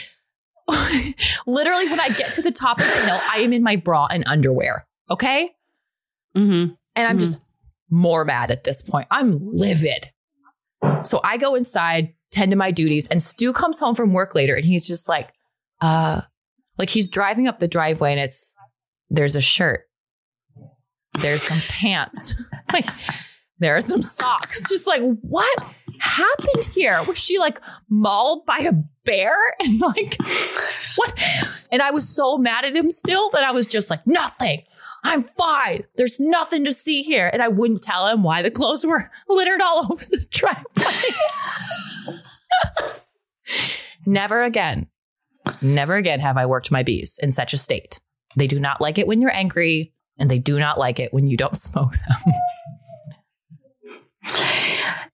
literally 1.46 1.88
when 1.88 2.00
I 2.00 2.08
get 2.08 2.32
to 2.32 2.42
the 2.42 2.50
top 2.52 2.78
of 2.78 2.84
the 2.84 3.00
hill, 3.06 3.20
I 3.32 3.38
am 3.38 3.52
in 3.52 3.62
my 3.62 3.76
bra 3.76 4.06
and 4.10 4.24
underwear. 4.28 4.86
Okay. 5.10 5.50
Mhm. 6.36 6.76
And 6.96 7.06
I'm 7.08 7.16
Mhm. 7.16 7.20
just 7.20 7.38
more 7.90 8.24
mad 8.24 8.50
at 8.50 8.64
this 8.64 8.82
point. 8.82 9.06
I'm 9.10 9.38
livid. 9.52 10.10
So 11.02 11.20
I 11.24 11.36
go 11.38 11.54
inside, 11.56 12.14
tend 12.30 12.50
to 12.52 12.56
my 12.56 12.70
duties, 12.70 13.06
and 13.08 13.22
Stu 13.22 13.52
comes 13.52 13.78
home 13.80 13.94
from 13.94 14.12
work 14.12 14.34
later 14.34 14.54
and 14.54 14.64
he's 14.64 14.86
just 14.86 15.08
like, 15.08 15.32
uh, 15.80 16.20
like 16.78 16.90
he's 16.90 17.08
driving 17.08 17.48
up 17.48 17.58
the 17.58 17.68
driveway 17.68 18.12
and 18.12 18.20
it's, 18.20 18.54
there's 19.10 19.34
a 19.36 19.40
shirt, 19.40 19.88
there's 21.20 21.42
some 21.42 21.60
pants, 21.68 22.40
like 22.72 22.86
there 23.60 23.76
are 23.76 23.80
some 23.80 24.02
socks. 24.02 24.68
Just 24.68 24.86
like, 24.86 25.02
what 25.20 25.64
happened 26.00 26.64
here? 26.74 26.98
Was 27.06 27.18
she 27.18 27.38
like 27.38 27.60
mauled 27.88 28.44
by 28.46 28.58
a 28.58 28.72
bear? 29.04 29.32
And 29.60 29.80
like, 29.80 30.16
what? 30.96 31.14
And 31.70 31.82
I 31.82 31.90
was 31.90 32.08
so 32.08 32.38
mad 32.38 32.64
at 32.64 32.74
him 32.74 32.90
still 32.90 33.30
that 33.30 33.44
I 33.44 33.50
was 33.50 33.66
just 33.66 33.90
like, 33.90 34.06
nothing. 34.06 34.62
I'm 35.04 35.22
fine. 35.22 35.84
There's 35.96 36.20
nothing 36.20 36.64
to 36.64 36.72
see 36.72 37.02
here. 37.02 37.30
And 37.32 37.42
I 37.42 37.48
wouldn't 37.48 37.82
tell 37.82 38.06
him 38.06 38.22
why 38.22 38.42
the 38.42 38.50
clothes 38.50 38.84
were 38.84 39.10
littered 39.28 39.60
all 39.60 39.86
over 39.90 40.04
the 40.04 40.26
driveway. 40.30 40.64
Never 44.06 44.42
again. 44.42 44.88
Never 45.62 45.96
again 45.96 46.20
have 46.20 46.36
I 46.36 46.46
worked 46.46 46.70
my 46.70 46.82
bees 46.82 47.18
in 47.22 47.32
such 47.32 47.52
a 47.52 47.58
state. 47.58 48.00
They 48.36 48.46
do 48.46 48.60
not 48.60 48.80
like 48.80 48.98
it 48.98 49.06
when 49.06 49.20
you're 49.20 49.34
angry, 49.34 49.92
and 50.18 50.30
they 50.30 50.38
do 50.38 50.58
not 50.58 50.78
like 50.78 51.00
it 51.00 51.12
when 51.12 51.26
you 51.26 51.36
don't 51.36 51.56
smoke 51.56 51.92
them. 51.92 52.32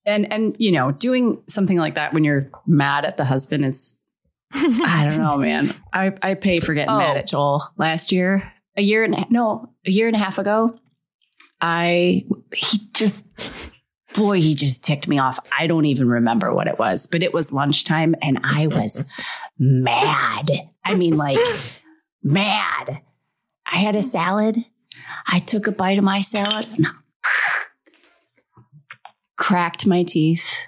And 0.06 0.32
and 0.32 0.54
you 0.58 0.70
know, 0.72 0.92
doing 0.92 1.42
something 1.48 1.76
like 1.78 1.96
that 1.96 2.14
when 2.14 2.22
you're 2.24 2.48
mad 2.66 3.04
at 3.04 3.16
the 3.16 3.24
husband 3.24 3.64
is 3.64 3.94
I 4.52 5.06
don't 5.08 5.18
know, 5.18 5.36
man. 5.36 5.68
I, 5.92 6.12
I 6.22 6.34
pay 6.34 6.60
for 6.60 6.72
getting 6.72 6.90
Oh. 6.94 6.98
mad 6.98 7.16
at 7.16 7.26
Joel 7.26 7.62
last 7.76 8.12
year. 8.12 8.52
A 8.76 8.82
year 8.82 9.02
and 9.02 9.14
a- 9.14 9.26
no, 9.30 9.72
a 9.84 9.90
year 9.90 10.06
and 10.06 10.14
a 10.14 10.18
half 10.20 10.38
ago. 10.38 10.70
I 11.60 12.24
he 12.54 12.78
just 12.94 13.32
boy, 14.14 14.40
he 14.40 14.54
just 14.54 14.84
ticked 14.84 15.08
me 15.08 15.18
off. 15.18 15.38
I 15.58 15.66
don't 15.66 15.84
even 15.86 16.08
remember 16.08 16.54
what 16.54 16.68
it 16.68 16.78
was, 16.78 17.06
but 17.06 17.22
it 17.22 17.34
was 17.34 17.52
lunchtime 17.52 18.14
and 18.22 18.38
I 18.44 18.66
was 18.68 19.04
mad. 19.58 20.50
I 20.84 20.94
mean, 20.94 21.16
like 21.16 21.38
mad. 22.22 23.02
I 23.70 23.76
had 23.78 23.96
a 23.96 24.02
salad. 24.02 24.58
I 25.26 25.40
took 25.40 25.66
a 25.66 25.72
bite 25.72 25.98
of 25.98 26.04
my 26.04 26.20
salad 26.20 26.66
and 26.76 26.86
cracked 29.36 29.86
my 29.86 30.02
teeth, 30.02 30.66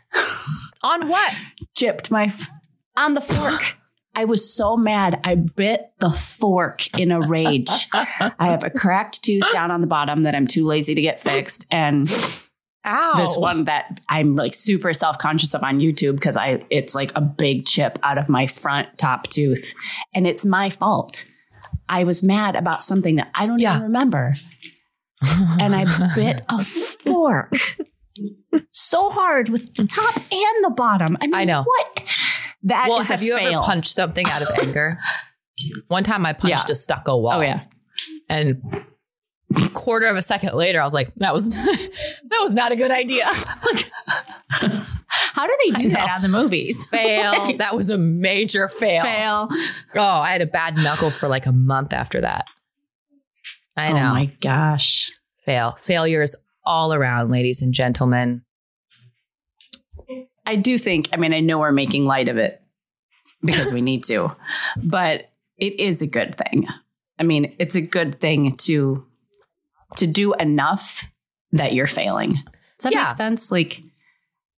On 0.82 1.08
what? 1.08 1.34
chipped 1.76 2.10
my 2.10 2.24
f- 2.26 2.48
on 2.96 3.14
the 3.14 3.20
fork. 3.20 3.76
I 4.14 4.24
was 4.24 4.52
so 4.52 4.76
mad. 4.76 5.20
I 5.24 5.36
bit 5.36 5.92
the 6.00 6.10
fork 6.10 6.92
in 6.98 7.12
a 7.12 7.20
rage. 7.20 7.68
I 7.92 8.32
have 8.48 8.64
a 8.64 8.70
cracked 8.70 9.22
tooth 9.22 9.44
down 9.52 9.70
on 9.70 9.80
the 9.80 9.86
bottom 9.86 10.24
that 10.24 10.34
I'm 10.34 10.46
too 10.48 10.66
lazy 10.66 10.94
to 10.96 11.00
get 11.02 11.22
fixed, 11.22 11.66
and 11.70 12.08
Ow. 12.84 13.12
this 13.16 13.36
one 13.36 13.64
that 13.64 14.00
I'm 14.08 14.34
like 14.34 14.54
super 14.54 14.92
self 14.92 15.18
conscious 15.18 15.54
of 15.54 15.62
on 15.62 15.78
YouTube 15.78 16.16
because 16.16 16.36
I 16.36 16.64
it's 16.68 16.94
like 16.96 17.12
a 17.14 17.20
big 17.20 17.64
chip 17.66 17.96
out 18.02 18.18
of 18.18 18.28
my 18.28 18.48
front 18.48 18.88
top 18.98 19.28
tooth, 19.28 19.72
and 20.14 20.26
it's 20.26 20.44
my 20.44 20.70
fault. 20.70 21.24
I 21.88 22.02
was 22.04 22.22
mad 22.22 22.56
about 22.56 22.82
something 22.82 23.16
that 23.16 23.30
I 23.36 23.46
don't 23.46 23.60
Yeah. 23.60 23.72
even 23.76 23.82
remember, 23.84 24.32
and 25.60 25.74
I 25.76 25.84
bit 26.16 26.42
a 26.48 26.58
fork 26.58 27.52
so 28.72 29.10
hard 29.10 29.48
with 29.48 29.74
the 29.74 29.86
top 29.86 30.16
and 30.16 30.64
the 30.64 30.70
bottom. 30.76 31.16
I 31.20 31.26
mean, 31.26 31.34
I 31.34 31.44
know. 31.44 31.62
what? 31.64 32.16
that 32.64 32.88
well, 32.88 33.02
have 33.02 33.22
you 33.22 33.36
fail. 33.36 33.52
ever 33.58 33.60
punched 33.62 33.92
something 33.92 34.26
out 34.28 34.42
of 34.42 34.48
anger? 34.62 34.98
One 35.88 36.04
time 36.04 36.24
I 36.26 36.32
punched 36.32 36.68
Yeah. 36.68 36.72
a 36.72 36.74
stucco 36.74 37.16
wall. 37.18 37.38
Oh 37.38 37.40
yeah, 37.40 37.64
And 38.28 38.62
a 39.56 39.68
quarter 39.70 40.06
of 40.06 40.16
a 40.16 40.22
second 40.22 40.54
later, 40.54 40.80
I 40.80 40.84
was 40.84 40.94
like, 40.94 41.14
that 41.16 41.32
was 41.32 41.50
that 41.54 42.38
was 42.40 42.54
not 42.54 42.72
a 42.72 42.76
good 42.76 42.90
idea. 42.90 43.24
how 45.32 45.46
do 45.46 45.56
they 45.64 45.82
do 45.82 45.88
that 45.90 46.10
on 46.16 46.22
the 46.22 46.28
movies? 46.28 46.86
fail. 46.90 47.56
that 47.56 47.74
was 47.74 47.90
a 47.90 47.98
major 47.98 48.68
fail. 48.68 49.02
Fail. 49.02 49.48
Oh, 49.94 50.00
I 50.20 50.30
had 50.30 50.42
a 50.42 50.46
bad 50.46 50.76
knuckle 50.76 51.10
for 51.10 51.28
like 51.28 51.46
a 51.46 51.52
month 51.52 51.92
after 51.92 52.20
that. 52.20 52.44
I 53.76 53.90
oh 53.90 53.94
know. 53.96 54.10
Oh 54.10 54.14
my 54.14 54.26
gosh. 54.40 55.10
Fail. 55.44 55.72
Failures 55.78 56.34
all 56.68 56.92
around, 56.92 57.30
ladies 57.30 57.62
and 57.62 57.72
gentlemen. 57.72 58.42
I 60.46 60.56
do 60.56 60.78
think, 60.78 61.08
I 61.12 61.16
mean, 61.16 61.32
I 61.34 61.40
know 61.40 61.58
we're 61.58 61.72
making 61.72 62.04
light 62.04 62.28
of 62.28 62.36
it 62.36 62.62
because 63.42 63.72
we 63.72 63.80
need 63.80 64.04
to, 64.04 64.34
but 64.76 65.30
it 65.56 65.78
is 65.80 66.00
a 66.02 66.06
good 66.06 66.36
thing. 66.36 66.66
I 67.18 67.22
mean, 67.24 67.54
it's 67.58 67.74
a 67.74 67.80
good 67.80 68.20
thing 68.20 68.54
to 68.68 69.04
to 69.96 70.06
do 70.06 70.34
enough 70.34 71.04
that 71.52 71.72
you're 71.72 71.86
failing. 71.86 72.30
Does 72.32 72.82
that 72.84 72.92
Yeah. 72.92 73.04
make 73.04 73.12
sense? 73.12 73.50
Like 73.50 73.82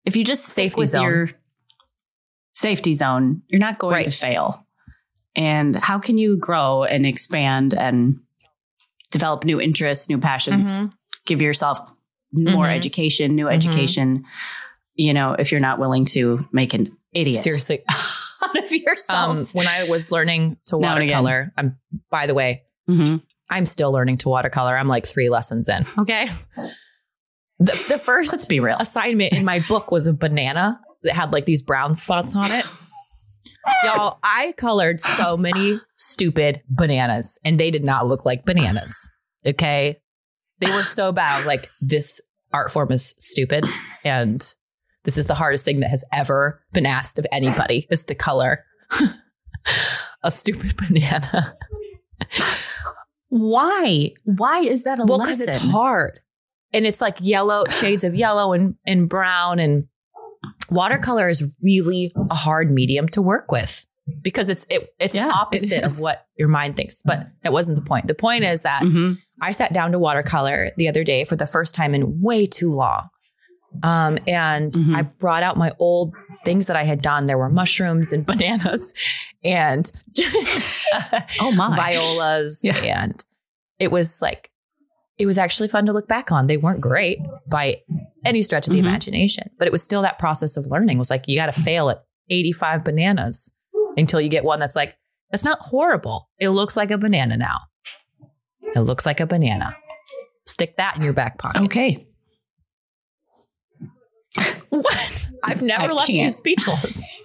if 0.07 0.17
you 0.17 0.25
just 0.25 0.45
stick 0.47 0.65
Safety 0.71 0.79
with 0.81 0.89
zone. 0.89 1.03
your 1.05 1.31
safety 2.55 2.95
zone, 2.95 3.43
you're 3.49 3.61
not 3.61 3.79
going 3.79 3.95
Right. 3.95 4.05
to 4.07 4.11
fail. 4.11 4.67
And 5.37 5.77
how 5.77 5.99
can 5.99 6.17
you 6.19 6.37
grow 6.39 6.85
and 6.85 7.05
expand 7.07 7.75
and 7.75 8.17
develop 9.11 9.45
new 9.45 9.61
interests, 9.61 10.09
new 10.09 10.19
passions? 10.19 10.67
Mhm. 10.67 10.93
give 11.27 11.43
yourself 11.43 11.79
more 12.33 12.67
Mhm. 12.67 12.77
education, 12.77 13.35
new 13.35 13.47
Mhm. 13.47 13.55
education, 13.55 14.25
you 14.95 15.15
know, 15.15 15.33
if 15.39 15.51
you're 15.53 15.61
not 15.61 15.79
willing 15.79 16.05
to 16.07 16.47
make 16.53 16.75
an 16.75 16.91
idiot 17.13 17.43
Seriously. 17.43 17.83
out 18.43 18.57
of 18.59 18.71
yourself. 18.73 19.31
Um, 19.39 19.47
when 19.53 19.67
I 19.67 19.85
was 19.85 20.11
learning 20.11 20.57
to 20.67 20.79
Now 20.79 20.95
and 20.95 21.03
again. 21.05 21.23
watercolor, 21.25 21.53
I'm 21.57 21.79
by 22.11 22.27
the 22.27 22.35
way, 22.35 22.63
Mhm. 22.89 23.23
I'm 23.51 23.65
still 23.67 23.91
learning 23.93 24.19
to 24.19 24.29
watercolor. 24.29 24.77
I'm 24.77 24.89
like 24.89 25.07
three 25.07 25.29
lessons 25.31 25.69
in. 25.69 25.85
Okay. 25.99 26.29
The, 27.59 27.73
the 27.89 27.99
first 27.99 28.31
Let's 28.33 28.47
be 28.47 28.61
real. 28.61 28.77
assignment 28.79 29.33
in 29.33 29.45
my 29.45 29.61
book 29.69 29.91
was 29.91 30.07
a 30.07 30.13
banana 30.13 30.81
that 31.03 31.15
had 31.15 31.33
like 31.33 31.45
these 31.45 31.63
brown 31.63 31.95
spots 31.95 32.37
on 32.37 32.51
it. 32.53 32.65
Y'all, 33.85 34.19
I 34.23 34.55
colored 34.57 35.01
so 35.01 35.37
many 35.37 35.81
stupid 35.97 36.63
bananas 36.69 37.39
and 37.45 37.59
they 37.59 37.71
did 37.71 37.85
not 37.85 38.07
look 38.07 38.25
like 38.25 38.45
bananas. 38.45 38.95
Okay. 39.47 39.99
They 40.61 40.67
were 40.69 40.83
so 40.83 41.13
bad. 41.13 41.47
Like, 41.47 41.69
this 41.81 42.21
art 42.53 42.71
form 42.71 42.91
is 42.93 43.15
stupid. 43.19 43.65
And 44.05 44.41
this 45.05 45.17
is 45.19 45.27
the 45.27 45.35
hardest 45.35 45.65
thing 45.65 45.81
that 45.81 45.91
has 45.91 46.05
ever 46.13 46.63
been 46.73 46.87
asked 46.87 47.19
of 47.19 47.27
anybody 47.33 47.87
is 47.91 48.05
to 48.07 48.15
color 48.15 48.65
a 50.23 50.31
stupid 50.31 50.77
banana. 50.77 51.57
Why? 53.29 54.13
Why 54.25 54.61
is 54.61 54.85
that 54.85 54.99
a 54.99 55.05
Well, 55.05 55.19
because 55.19 55.41
it's 55.41 55.61
hard. 55.61 56.21
And 56.73 56.87
it's 56.87 57.01
like 57.01 57.17
yellow, 57.21 57.65
shades 57.69 58.05
of 58.05 58.15
yellow 58.15 58.53
and, 58.53 58.75
and 58.87 59.09
brown. 59.09 59.59
And 59.59 59.87
watercolor 60.71 61.29
is 61.29 61.55
really 61.63 62.13
a 62.31 62.35
hard 62.35 62.71
medium 62.71 63.09
to 63.11 63.23
work 63.23 63.51
with 63.51 63.87
because 64.23 64.49
it's 64.49 64.67
it, 64.71 64.91
it's 64.99 65.17
Yeah, 65.17 65.29
it 65.29 65.35
opposite 65.35 65.85
of 65.85 65.99
what 65.99 66.27
your 66.39 66.49
mind 66.49 66.77
thinks. 66.77 67.03
But 67.05 67.29
that 67.43 67.53
wasn't 67.53 67.77
the 67.83 67.85
point. 67.87 68.07
The 68.07 68.15
point 68.15 68.45
is 68.45 68.63
that 68.63 68.83
Mhm. 68.83 69.19
I 69.41 69.53
sat 69.53 69.73
down 69.73 69.93
to 69.93 69.99
watercolor 69.99 70.73
the 70.77 70.89
other 70.89 71.05
day 71.05 71.25
for 71.25 71.37
the 71.37 71.47
first 71.47 71.75
time 71.75 71.95
in 71.95 72.21
way 72.21 72.47
too 72.47 72.75
long. 72.75 73.09
Um, 73.83 74.19
and 74.27 74.73
Mhm. 74.73 74.95
I 74.97 75.03
brought 75.03 75.43
out 75.43 75.57
my 75.59 75.73
old 75.79 76.15
things 76.45 76.67
that 76.69 76.77
I 76.77 76.85
had 76.85 77.03
done. 77.03 77.27
There 77.27 77.37
were 77.39 77.51
mushrooms 77.51 78.13
and 78.13 78.25
bananas 78.33 78.95
and 79.45 79.91
Oh 81.41 81.53
my. 81.57 81.77
violas. 81.77 82.61
Yeah. 82.63 82.77
And 82.79 83.23
it 83.79 83.91
was 83.93 84.21
like, 84.23 84.51
it 85.19 85.27
was 85.27 85.39
actually 85.39 85.69
fun 85.69 85.87
to 85.87 85.93
look 85.93 86.09
back 86.09 86.33
on. 86.33 86.47
They 86.47 86.57
weren't 86.57 86.81
great 86.81 87.19
by 87.51 87.77
any 88.25 88.43
stretch 88.43 88.67
of 88.69 88.73
the 88.73 88.79
Mhm. 88.81 88.85
imagination, 88.87 89.51
but 89.59 89.67
it 89.67 89.73
was 89.73 89.83
still 89.83 90.03
that 90.03 90.19
process 90.19 90.57
of 90.57 90.67
learning 90.67 90.97
It 90.97 90.99
was 91.01 91.11
like, 91.11 91.23
you 91.29 91.37
got 91.37 91.53
to 91.53 91.61
fail 91.61 91.91
at 91.91 92.03
85 92.31 92.85
bananas 92.85 93.51
until 93.97 94.21
you 94.21 94.29
get 94.29 94.45
one 94.45 94.61
that's 94.61 94.77
like, 94.77 94.97
that's 95.31 95.45
not 95.45 95.59
horrible. 95.61 96.29
It 96.39 96.51
looks 96.51 96.77
like 96.77 96.91
a 96.91 96.99
banana 96.99 97.37
now. 97.37 97.59
It 98.75 98.81
looks 98.81 99.05
like 99.07 99.21
a 99.21 99.27
banana. 99.27 99.77
Stick 100.47 100.77
that 100.77 100.97
in 100.97 101.03
your 101.03 101.13
back 101.13 101.39
pocket. 101.39 101.63
Okay. 101.63 102.07
What? 104.71 105.29
I've 105.43 105.63
never 105.63 105.91
I 105.91 105.95
left 105.95 106.09
you 106.11 106.17
can't. 106.19 106.33
speechless. 106.33 107.09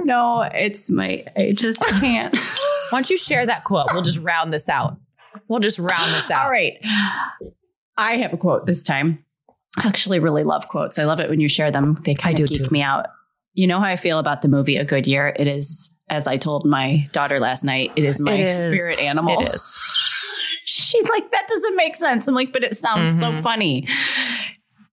No, 0.00 0.42
it's 0.42 0.88
my, 0.88 1.24
I 1.36 1.50
just 1.52 1.80
can't. 1.80 2.32
Why 2.90 2.98
don't 2.98 3.10
you 3.10 3.18
share 3.18 3.44
that 3.46 3.64
quote? 3.64 3.86
We'll 3.92 4.02
just 4.02 4.20
round 4.20 4.52
this 4.52 4.68
out. 4.68 4.96
We'll 5.48 5.58
just 5.58 5.80
round 5.80 6.14
this 6.14 6.30
out. 6.30 6.44
All 6.44 6.50
right. 6.50 6.74
I 7.96 8.12
have 8.18 8.32
a 8.32 8.36
quote 8.36 8.66
this 8.66 8.84
time. 8.84 9.24
I 9.76 9.88
actually 9.88 10.20
really 10.20 10.44
love 10.44 10.68
quotes. 10.68 10.96
I 10.98 11.04
love 11.04 11.18
it 11.18 11.28
when 11.28 11.40
you 11.40 11.48
share 11.48 11.72
them. 11.72 11.96
They 12.04 12.14
kind 12.14 12.38
I 12.38 12.42
of 12.44 12.48
geek 12.48 12.64
too. 12.66 12.70
me 12.70 12.82
out. 12.82 13.06
You 13.54 13.66
know 13.66 13.80
how 13.80 13.86
I 13.86 13.96
feel 13.96 14.20
about 14.20 14.42
the 14.42 14.48
movie 14.48 14.76
A 14.76 14.84
Good 14.84 15.08
Year? 15.08 15.34
It 15.36 15.48
is, 15.48 15.92
as 16.08 16.28
I 16.28 16.36
told 16.36 16.64
my 16.64 17.08
daughter 17.12 17.40
last 17.40 17.64
night, 17.64 17.90
it 17.96 18.04
is 18.04 18.20
my 18.20 18.32
It 18.34 18.40
is. 18.40 18.58
spirit 18.60 19.00
animal. 19.00 19.40
It 19.40 19.54
is. 19.54 19.78
She's 20.88 21.08
like, 21.08 21.30
that 21.30 21.46
doesn't 21.48 21.76
make 21.76 21.96
sense. 21.96 22.26
I'm 22.28 22.34
like, 22.34 22.52
but 22.52 22.64
it 22.64 22.76
sounds 22.76 23.18
so 23.18 23.30
Mhm. 23.30 23.42
funny. 23.42 23.88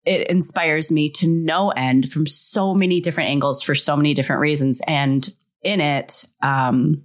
It 0.05 0.27
inspires 0.29 0.91
me 0.91 1.09
to 1.11 1.27
no 1.27 1.69
end 1.71 2.09
from 2.11 2.27
so 2.27 2.73
many 2.75 2.99
different 3.01 3.29
angles 3.31 3.63
for 3.63 3.73
so 3.73 3.95
many 3.95 4.13
different 4.13 4.39
reasons. 4.41 4.81
And 4.87 5.27
in 5.63 5.81
it, 5.81 6.25
um, 6.43 7.03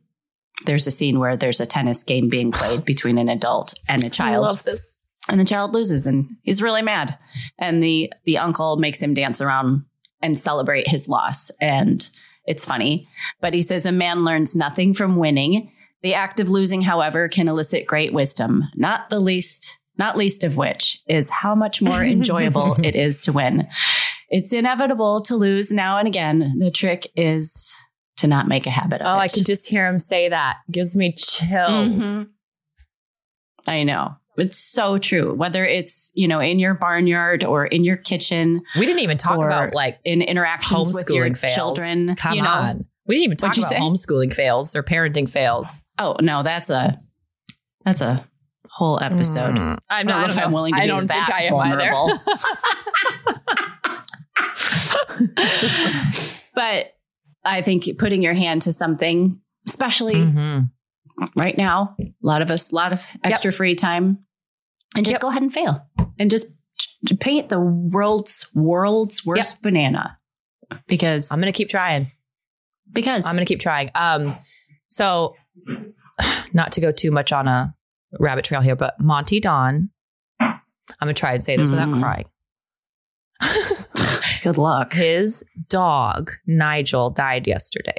there's 0.67 0.87
a 0.87 0.91
scene 0.91 1.19
where 1.19 1.37
there's 1.37 1.61
a 1.61 1.67
tennis 1.67 2.03
game 2.03 2.29
being 2.29 2.53
played 2.61 2.85
between 2.85 3.17
an 3.17 3.29
adult 3.31 3.73
and 3.89 4.05
a 4.05 4.11
child 4.11 4.45
I 4.45 4.49
love 4.49 4.63
this. 4.65 4.95
and 5.29 5.41
the 5.41 5.47
child 5.47 5.73
loses 5.73 6.07
and 6.07 6.37
he's 6.43 6.61
really 6.61 6.83
mad 6.83 7.17
and 7.59 7.83
the 7.83 8.13
the 8.25 8.37
uncle 8.39 8.77
makes 8.77 9.01
him 9.01 9.15
dance 9.15 9.41
around 9.41 9.85
and 10.21 10.39
celebrate 10.39 10.89
his 10.89 11.09
loss 11.09 11.51
and 11.63 12.11
it's 12.47 12.67
funny 12.67 13.09
but 13.41 13.55
he 13.55 13.63
says 13.63 13.87
a 13.87 13.93
man 13.93 14.25
learns 14.25 14.55
nothing 14.55 14.93
from 14.93 15.17
winning 15.17 15.73
the 16.03 16.15
act 16.15 16.41
of 16.41 16.49
losing 16.49 16.81
however 16.83 17.29
can 17.29 17.49
elicit 17.49 17.87
great 17.87 18.13
wisdom 18.13 18.65
not 18.75 19.09
the 19.11 19.21
least 19.21 19.79
not 19.99 20.17
least 20.17 20.45
of 20.45 20.57
which 20.57 20.99
is 21.09 21.29
how 21.31 21.55
much 21.55 21.83
more 21.83 22.03
enjoyable 22.17 22.77
it 22.85 22.95
is 22.95 23.21
to 23.21 23.33
win 23.33 23.67
it's 24.29 24.53
inevitable 24.53 25.21
to 25.21 25.37
lose 25.37 25.71
now 25.73 25.99
and 25.99 26.07
again 26.09 26.55
the 26.59 26.71
trick 26.71 27.11
is 27.17 27.75
to 28.17 28.27
not 28.27 28.47
make 28.47 28.67
a 28.67 28.71
habit 28.71 29.01
of 29.01 29.07
Oh, 29.07 29.15
it 29.19 29.23
I 29.23 29.29
can 29.29 29.45
just 29.45 29.67
hear 29.67 29.87
him 29.87 29.99
say 29.99 30.29
that. 30.29 30.59
Gives 30.71 30.95
me 30.95 31.15
chills. 31.17 31.97
Mhm. 32.03 32.27
I 33.67 33.83
know. 33.83 34.17
It's 34.37 34.59
so 34.59 34.99
true. 34.99 35.35
Whether 35.35 35.65
it's, 35.65 36.13
you 36.15 36.29
know, 36.29 36.39
in 36.41 36.59
your 36.59 36.75
barnyard 36.75 37.45
or 37.45 37.65
in 37.67 37.83
your 37.83 37.97
kitchen, 37.97 38.61
We 38.79 38.85
didn't 38.85 39.01
even 39.01 39.17
talk 39.17 39.37
about 39.39 39.75
like 39.75 40.01
in 40.05 40.21
interactions 40.23 40.93
with 40.95 41.09
your 41.09 41.35
fails. 41.35 41.55
children. 41.55 42.15
Come 42.17 42.35
you 42.35 42.43
know. 42.43 42.49
on. 42.51 42.85
We 43.07 43.15
didn't 43.17 43.25
even 43.25 43.37
talk 43.39 43.49
What'd 43.57 43.63
you 43.63 43.69
about 43.69 43.77
say? 43.77 43.81
homeschooling 44.13 44.33
fails 44.35 44.75
or 44.77 44.83
parenting 44.83 45.29
fails. 45.29 45.87
Oh 45.99 46.17
no, 46.21 46.43
that's 46.43 46.71
a 46.71 46.99
that's 47.85 48.01
a 48.01 48.25
whole 48.69 49.01
episode. 49.03 49.57
Mm. 49.57 49.79
I 49.89 50.01
I 50.01 50.03
don't 50.05 50.21
know 50.21 50.27
if 50.27 50.39
I'm 50.39 50.53
willing 50.53 50.75
to 50.75 50.79
I 50.79 50.83
be 50.83 50.87
don't 50.89 51.07
that 51.07 51.27
think 51.27 51.39
I 51.39 51.43
am 51.45 51.53
vulnerable. 51.53 52.11
either. 52.13 52.21
but 56.55 56.87
I 57.45 57.63
think 57.63 57.85
putting 57.99 58.23
your 58.23 58.35
hand 58.35 58.63
to 58.63 58.73
something, 58.73 59.41
especially 59.67 60.15
Mhm. 60.15 60.71
right 61.37 61.57
now, 61.57 61.97
a 62.01 62.13
lot 62.23 62.43
of 62.43 62.51
us, 62.51 62.73
a 62.73 62.75
lot 62.75 62.93
of 62.93 63.05
extra 63.25 63.53
free 63.53 63.75
time, 63.75 64.19
and 64.95 65.05
just 65.05 65.15
Yep. 65.15 65.21
go 65.21 65.29
ahead 65.29 65.43
and 65.43 65.53
fail 65.53 65.87
and 66.19 66.31
just 66.31 66.47
ch- 66.79 66.99
paint 67.19 67.49
the 67.49 67.61
world's 67.61 68.51
world's 68.55 69.25
worst 69.25 69.63
banana 69.63 70.19
because 70.87 71.31
I'm 71.33 71.41
going 71.41 71.53
to 71.53 71.57
keep 71.57 71.69
trying. 71.69 72.13
Because 72.93 73.27
I'm 73.27 73.35
going 73.35 73.45
to 73.47 73.49
keep 73.49 73.61
trying. 73.61 73.91
Um, 73.95 74.35
so, 74.89 75.35
not 76.53 76.73
to 76.73 76.81
go 76.81 76.93
too 76.93 77.11
much 77.11 77.33
on 77.33 77.49
a 77.49 77.75
rabbit 78.19 78.45
trail 78.45 78.61
here, 78.61 78.77
but 78.77 78.99
Monty 79.01 79.41
Don. 79.41 79.91
I'm 80.41 81.07
going 81.07 81.15
to 81.15 81.19
try 81.21 81.33
and 81.33 81.43
say 81.43 81.57
this 81.57 81.71
Mhm. 81.71 81.73
without 81.73 82.01
crying. 82.01 82.25
Good 84.43 84.59
luck. 84.59 84.93
His 84.93 85.45
dog, 85.69 86.31
Nigel, 86.47 87.11
died 87.11 87.47
yesterday. 87.47 87.97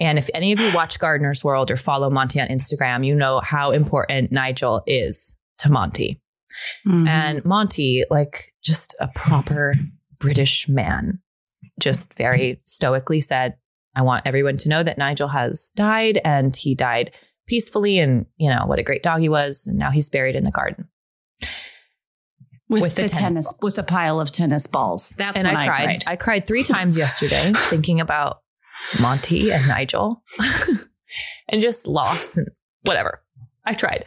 And 0.00 0.18
if 0.18 0.28
any 0.34 0.52
of 0.52 0.60
you 0.60 0.72
watch 0.74 0.98
Gardener's 0.98 1.44
World 1.44 1.70
or 1.70 1.76
follow 1.76 2.10
Monty 2.10 2.40
on 2.40 2.48
Instagram, 2.48 3.06
you 3.06 3.14
know 3.14 3.40
how 3.40 3.70
important 3.70 4.32
Nigel 4.32 4.82
is 4.86 5.36
to 5.58 5.70
Monty. 5.70 6.20
Mhm. 6.86 7.08
And 7.08 7.44
Monty, 7.44 8.04
like 8.10 8.52
just 8.62 8.94
a 9.00 9.08
proper 9.14 9.74
British 10.20 10.68
man, 10.68 11.20
just 11.80 12.14
very 12.16 12.60
stoically 12.64 13.20
said, 13.20 13.54
I 13.96 14.02
want 14.02 14.26
everyone 14.26 14.56
to 14.58 14.68
know 14.68 14.82
that 14.82 14.98
Nigel 14.98 15.28
has 15.28 15.72
died 15.76 16.20
and 16.24 16.54
he 16.56 16.74
died 16.74 17.12
peacefully 17.46 17.98
and, 17.98 18.26
you 18.36 18.48
know, 18.50 18.64
what 18.66 18.78
a 18.78 18.82
great 18.82 19.02
dog 19.02 19.20
he 19.20 19.28
was. 19.28 19.66
And 19.66 19.78
now 19.78 19.90
he's 19.90 20.08
buried 20.10 20.34
in 20.36 20.44
the 20.44 20.50
garden. 20.50 20.88
with, 22.68 22.82
with 22.82 22.94
the 22.96 23.02
the, 23.02 23.08
tennis 23.08 23.34
tennis, 23.34 23.58
with 23.62 23.78
a 23.78 23.82
pile 23.82 24.20
of 24.20 24.32
tennis 24.32 24.66
balls. 24.66 25.12
That's 25.18 25.36
and 25.38 25.46
when 25.46 25.56
I 25.56 25.64
I 25.64 25.66
cried. 25.66 25.84
cried. 25.84 26.04
I 26.06 26.16
cried 26.16 26.46
three 26.46 26.62
times 26.64 26.96
yesterday 26.96 27.52
thinking 27.56 28.00
about 28.00 28.40
Monty 29.00 29.52
and 29.52 29.68
Nigel 29.68 30.22
and 31.48 31.60
just 31.60 31.86
loss 31.86 32.36
and 32.36 32.48
whatever. 32.82 33.22
I 33.64 33.74
tried. 33.74 34.06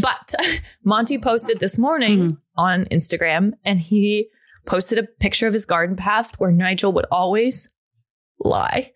But 0.00 0.34
Monty 0.84 1.18
posted 1.18 1.60
this 1.60 1.78
morning 1.78 2.28
Mhm. 2.30 2.38
on 2.56 2.84
Instagram 2.86 3.52
and 3.64 3.80
he 3.80 4.28
posted 4.66 4.98
a 4.98 5.02
picture 5.04 5.46
of 5.46 5.52
his 5.54 5.66
garden 5.66 5.96
path 5.96 6.34
where 6.38 6.50
Nigel 6.52 6.92
would 6.92 7.06
always 7.10 7.72
lie. 8.40 8.92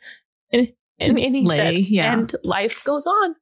And, 0.53 0.68
and, 0.99 1.18
and 1.18 1.36
he 1.36 1.46
Lay, 1.46 1.57
said, 1.57 1.74
yeah. 1.90 2.12
and 2.12 2.32
life 2.42 2.84
goes 2.84 3.07
on. 3.07 3.34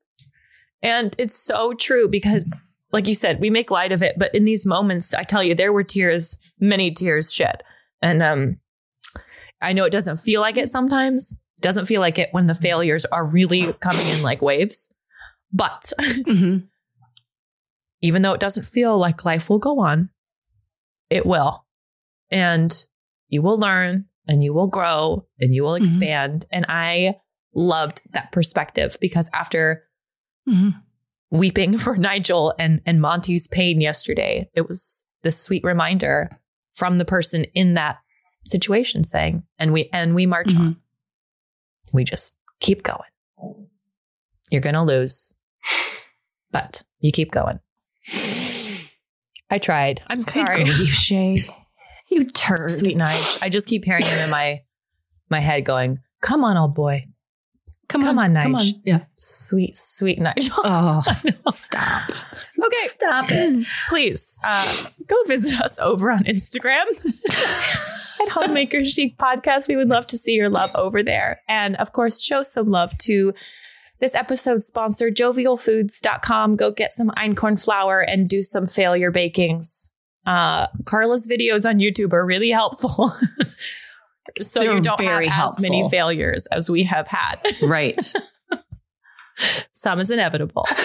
And 0.83 1.15
it's 1.19 1.35
so 1.37 1.73
true 1.73 2.09
because, 2.09 2.61
like 2.93 3.07
you 3.07 3.15
said, 3.15 3.41
we 3.41 3.49
make 3.51 3.71
light 3.71 3.93
of 3.93 4.03
it. 4.03 4.17
But 4.19 4.35
in 4.35 4.45
these 4.45 4.67
moments, 4.67 5.15
I 5.15 5.23
tell 5.23 5.43
you, 5.43 5.55
there 5.55 5.73
were 5.73 5.83
tears, 5.85 6.37
many 6.61 6.91
tears 6.91 7.33
shed. 7.33 7.63
And 8.03 8.23
um, 8.23 8.59
I 9.63 9.73
know 9.73 9.85
it 9.85 9.91
doesn't 9.93 10.19
feel 10.19 10.41
like 10.43 10.57
it 10.59 10.69
sometimes. 10.69 11.33
It 11.59 11.63
doesn't 11.63 11.87
feel 11.87 12.01
like 12.03 12.19
it 12.19 12.29
when 12.33 12.47
the 12.47 12.55
failures 12.55 13.07
are 13.07 13.25
really 13.27 13.73
coming 13.75 14.07
in 14.09 14.23
like 14.23 14.43
waves. 14.43 14.93
But 15.53 15.93
Mhm. 16.01 16.69
even 18.03 18.23
though 18.23 18.35
it 18.35 18.41
doesn't 18.41 18.67
feel 18.67 18.99
like 18.99 19.25
life 19.25 19.49
will 19.49 19.59
go 19.59 19.81
on, 19.81 20.11
it 21.09 21.25
will. 21.25 21.65
And 22.31 22.77
you 23.29 23.41
will 23.41 23.59
learn 23.59 24.07
and 24.29 24.43
you 24.43 24.53
will 24.55 24.67
grow 24.67 25.27
and 25.41 25.55
you 25.55 25.63
will 25.63 25.73
Mhm. 25.75 25.81
expand. 25.81 26.47
And 26.51 26.67
I 26.69 27.17
loved 27.55 28.03
that 28.13 28.33
perspective 28.33 28.97
because 29.01 29.31
after 29.33 29.85
Mhm. 30.49 30.83
weeping 31.31 31.79
for 31.79 31.97
Nigel 31.97 32.55
and, 32.59 32.81
and 32.87 33.01
Monty's 33.01 33.47
pain 33.49 33.81
yesterday, 33.81 34.49
it 34.55 34.69
was 34.69 35.05
this 35.23 35.41
sweet 35.43 35.65
reminder 35.65 36.31
from 36.75 36.99
the 36.99 37.05
person 37.05 37.45
in 37.55 37.75
that 37.75 37.99
situation 38.45 39.03
saying, 39.03 39.43
and 39.59 39.73
we 39.73 39.89
and 39.93 40.15
we 40.15 40.27
march 40.27 40.55
on. 40.55 40.75
Mhm. 40.75 40.77
We 41.93 42.05
just 42.05 42.39
keep 42.61 42.83
going. 42.83 43.11
You're 44.51 44.61
gonna 44.61 44.85
lose, 44.85 45.35
but 46.53 46.83
you 47.01 47.11
keep 47.11 47.33
going. 47.33 47.59
I 49.51 49.59
tried. 49.59 50.03
I'm 50.09 50.23
sorry. 50.23 50.65
Grief, 50.65 50.95
Shaye. 50.95 51.49
You 52.17 52.25
turd. 52.25 52.71
Sweet 52.71 52.97
Nige. 52.97 53.43
I 53.43 53.51
just 53.51 53.69
keep 53.69 53.85
hearing 53.85 54.03
him 54.03 54.19
in 54.25 54.31
my 54.31 54.63
my 55.29 55.39
head 55.39 55.67
going, 55.67 55.99
Come 56.23 56.45
on, 56.45 56.57
old 56.57 56.75
boy. 56.75 57.05
Come, 57.89 58.01
Come 58.03 58.19
on, 58.19 58.35
Come 58.35 58.55
on. 58.55 58.61
Nige. 58.63 58.73
Yeah. 58.87 59.05
Sweet, 59.19 59.77
sweet 59.77 60.19
Nigel. 60.19 60.55
Oh, 60.65 61.03
stop. 61.51 62.11
okay. 62.65 62.87
Stop 62.87 63.25
it. 63.29 63.67
please 63.91 64.41
uh, 64.43 64.85
go 65.07 65.15
visit 65.27 65.61
us 65.61 65.79
over 65.79 66.11
on 66.11 66.25
Instagram 66.25 66.85
at 68.23 68.29
Homemaker 68.31 68.83
Chic 68.87 69.19
Podcast. 69.19 69.69
We 69.69 69.77
would 69.77 69.91
love 69.91 70.07
to 70.07 70.17
see 70.17 70.33
your 70.33 70.49
love 70.49 70.71
over 70.75 71.03
there. 71.03 71.43
And 71.49 71.77
of 71.77 71.93
course, 71.93 72.23
show 72.23 72.43
some 72.43 72.71
love 72.71 72.97
to 73.01 73.35
this 74.01 74.15
episode's 74.15 74.65
sponsor, 74.65 75.11
jovialfoods.com. 75.11 76.57
Go 76.57 76.71
get 76.71 76.95
some 76.95 77.11
einkorn 77.11 77.63
flour 77.63 78.01
and 78.01 78.27
do 78.27 78.43
some 78.43 78.67
failure 78.67 79.13
bakings. 79.13 79.91
Uh, 80.27 80.67
Carla's 80.85 81.27
videos 81.29 81.69
on 81.69 81.79
YouTube 81.79 82.13
are 82.13 82.27
really 82.27 82.51
helpful. 82.51 83.11
so 84.43 84.61
They're 84.61 84.75
you 84.75 84.81
don't 84.81 85.01
have 85.01 85.23
as 85.51 85.61
many 85.61 85.89
failures 85.89 86.47
as 86.47 86.69
we 86.69 86.83
have 86.85 87.07
had. 87.09 87.37
Right. 87.63 87.97
some 89.73 90.01
is 90.01 90.11
inevitable. 90.11 90.67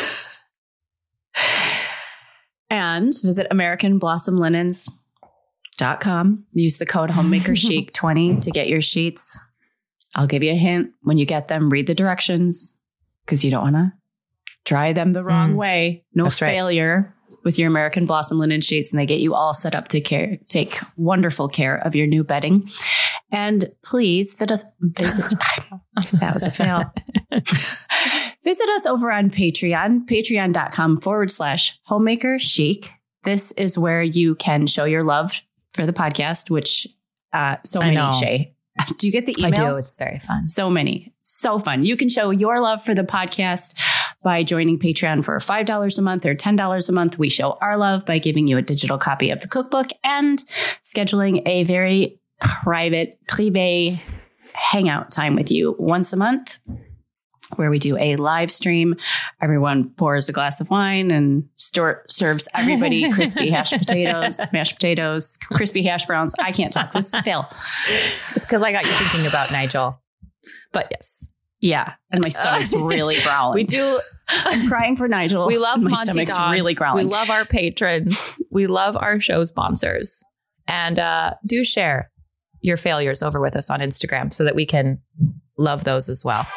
and 2.69 3.13
visit 3.23 3.47
AmericanBlossomLinens.com. 3.51 6.45
Use 6.53 6.77
the 6.77 6.85
code 6.85 7.09
Homemaker 7.11 7.55
Chic 7.67 7.93
20 7.93 8.39
to 8.41 8.51
get 8.51 8.67
your 8.67 8.81
sheets. 8.81 9.39
I'll 10.15 10.27
give 10.27 10.43
you 10.43 10.51
a 10.51 10.55
hint 10.55 10.91
when 11.01 11.17
you 11.17 11.25
get 11.25 11.47
them, 11.47 11.69
read 11.69 11.87
the 11.87 11.95
directions 11.95 12.77
because 13.25 13.43
you 13.45 13.51
don't 13.51 13.63
want 13.63 13.75
to 13.75 13.93
dry 14.65 14.91
them 14.93 15.13
the 15.13 15.23
wrong 15.23 15.53
Mm. 15.53 15.57
way. 15.57 16.03
No 16.13 16.25
That's 16.25 16.41
right. 16.41 16.49
With 17.43 17.57
your 17.57 17.67
American 17.67 18.05
Blossom 18.05 18.37
linen 18.37 18.61
sheets, 18.61 18.91
and 18.91 18.99
they 18.99 19.05
get 19.05 19.19
you 19.19 19.33
all 19.33 19.53
set 19.53 19.73
up 19.73 19.87
to 19.89 20.01
care, 20.01 20.37
take 20.47 20.79
wonderful 20.95 21.47
care 21.47 21.75
of 21.75 21.95
your 21.95 22.05
new 22.05 22.23
bedding. 22.23 22.69
And 23.31 23.71
please 23.83 24.35
visit 24.35 24.51
us. 24.51 24.65
Visit, 24.79 25.33
that 26.19 26.33
was 26.33 26.43
a 26.43 26.51
fail. 26.51 26.93
Visit 28.43 28.69
us 28.69 28.85
over 28.87 29.11
on 29.11 29.29
Patreon, 29.29 30.07
patreon.com 30.07 30.99
forward 30.99 31.29
slash 31.29 31.79
homemaker 31.83 32.39
chic. 32.39 32.91
This 33.23 33.51
is 33.51 33.77
where 33.77 34.01
you 34.01 34.33
can 34.33 34.65
show 34.65 34.85
your 34.85 35.03
love 35.03 35.41
for 35.75 35.85
the 35.85 35.93
podcast, 35.93 36.49
which 36.49 36.87
uh, 37.33 37.57
so 37.63 37.79
many. 37.79 37.97
Shaye. 37.97 38.53
Do 38.97 39.05
you 39.05 39.13
get 39.13 39.25
the 39.25 39.35
emails? 39.35 39.45
I 39.45 39.51
do. 39.51 39.65
It's 39.67 39.97
very 39.97 40.19
fun. 40.19 40.47
So 40.47 40.69
many. 40.69 41.13
So 41.21 41.59
fun. 41.59 41.85
You 41.85 41.95
can 41.95 42.09
show 42.09 42.31
your 42.31 42.59
love 42.61 42.83
for 42.83 42.95
the 42.95 43.03
podcast 43.03 43.75
by 44.23 44.43
joining 44.43 44.77
Patreon 44.77 45.23
for 45.23 45.37
$5 45.37 45.97
a 45.97 46.01
month 46.01 46.25
or 46.25 46.35
$10 46.35 46.89
a 46.89 46.91
month. 46.91 47.17
We 47.17 47.29
show 47.29 47.57
our 47.61 47.77
love 47.77 48.05
by 48.05 48.19
giving 48.19 48.47
you 48.47 48.57
a 48.57 48.61
digital 48.61 48.97
copy 48.97 49.31
of 49.31 49.41
the 49.41 49.47
cookbook 49.47 49.87
and 50.03 50.39
scheduling 50.83 51.41
a 51.45 51.63
very 51.63 52.19
private, 52.39 53.19
privé 53.27 53.99
hangout 54.53 55.11
time 55.11 55.35
with 55.35 55.51
you 55.51 55.75
once 55.79 56.13
a 56.13 56.17
month 56.17 56.57
where 57.55 57.69
we 57.69 57.79
do 57.79 57.97
a 57.97 58.15
live 58.15 58.51
stream. 58.51 58.95
Everyone 59.41 59.89
pours 59.89 60.29
a 60.29 60.31
glass 60.31 60.61
of 60.61 60.69
wine 60.69 61.11
and 61.11 61.47
store, 61.55 62.05
serves 62.09 62.47
everybody 62.55 63.11
crispy 63.13 63.49
hash 63.49 63.71
potatoes, 63.71 64.39
mashed 64.53 64.75
potatoes, 64.75 65.37
crispy 65.43 65.83
hash 65.83 66.05
browns. 66.05 66.33
I 66.39 66.51
can't 66.51 66.71
talk. 66.71 66.93
This 66.93 67.13
is 67.13 67.19
fail. 67.21 67.47
It's 68.35 68.45
because 68.45 68.61
I 68.61 68.71
got 68.71 68.85
you 68.85 68.91
thinking 68.91 69.27
about 69.27 69.51
Nigel. 69.51 70.01
But 70.71 70.87
yes, 70.91 71.30
Yeah. 71.61 71.93
And 72.11 72.21
my 72.21 72.29
stomach's 72.29 72.73
really 72.77 73.19
growling. 73.21 73.53
we 73.55 73.63
do. 73.63 73.99
I'm 74.29 74.67
crying 74.67 74.95
for 74.95 75.07
Nigel. 75.07 75.45
We 75.47 75.57
love 75.57 75.81
my 75.81 75.91
Monty 75.91 76.11
stomach's 76.11 76.35
Don. 76.35 76.51
really 76.51 76.73
growling. 76.73 77.05
We 77.05 77.11
love 77.11 77.29
our 77.29 77.45
patrons. 77.45 78.35
we 78.49 78.67
love 78.67 78.97
our 78.97 79.19
show 79.19 79.43
sponsors. 79.43 80.23
And 80.67 80.99
uh, 80.99 81.33
do 81.45 81.63
share 81.63 82.09
your 82.61 82.77
failures 82.77 83.21
over 83.21 83.39
with 83.41 83.55
us 83.55 83.69
on 83.69 83.79
Instagram 83.79 84.33
so 84.33 84.43
that 84.43 84.55
we 84.55 84.65
can 84.65 84.99
love 85.57 85.83
those 85.83 86.09
as 86.09 86.23
well. 86.23 86.47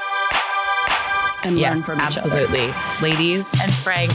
and 1.45 1.59
yes, 1.59 1.89
learn 1.89 1.99
from 1.99 2.07
each 2.09 2.19
other. 2.19 2.39
absolutely. 2.41 2.75
Ladies 3.03 3.53
and 3.63 3.73
Frank, 3.73 4.11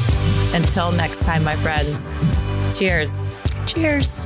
until 0.54 0.92
next 0.92 1.24
time, 1.26 1.44
my 1.44 1.56
friends. 1.58 2.18
Cheers. 2.78 3.30
Cheers. 3.66 4.26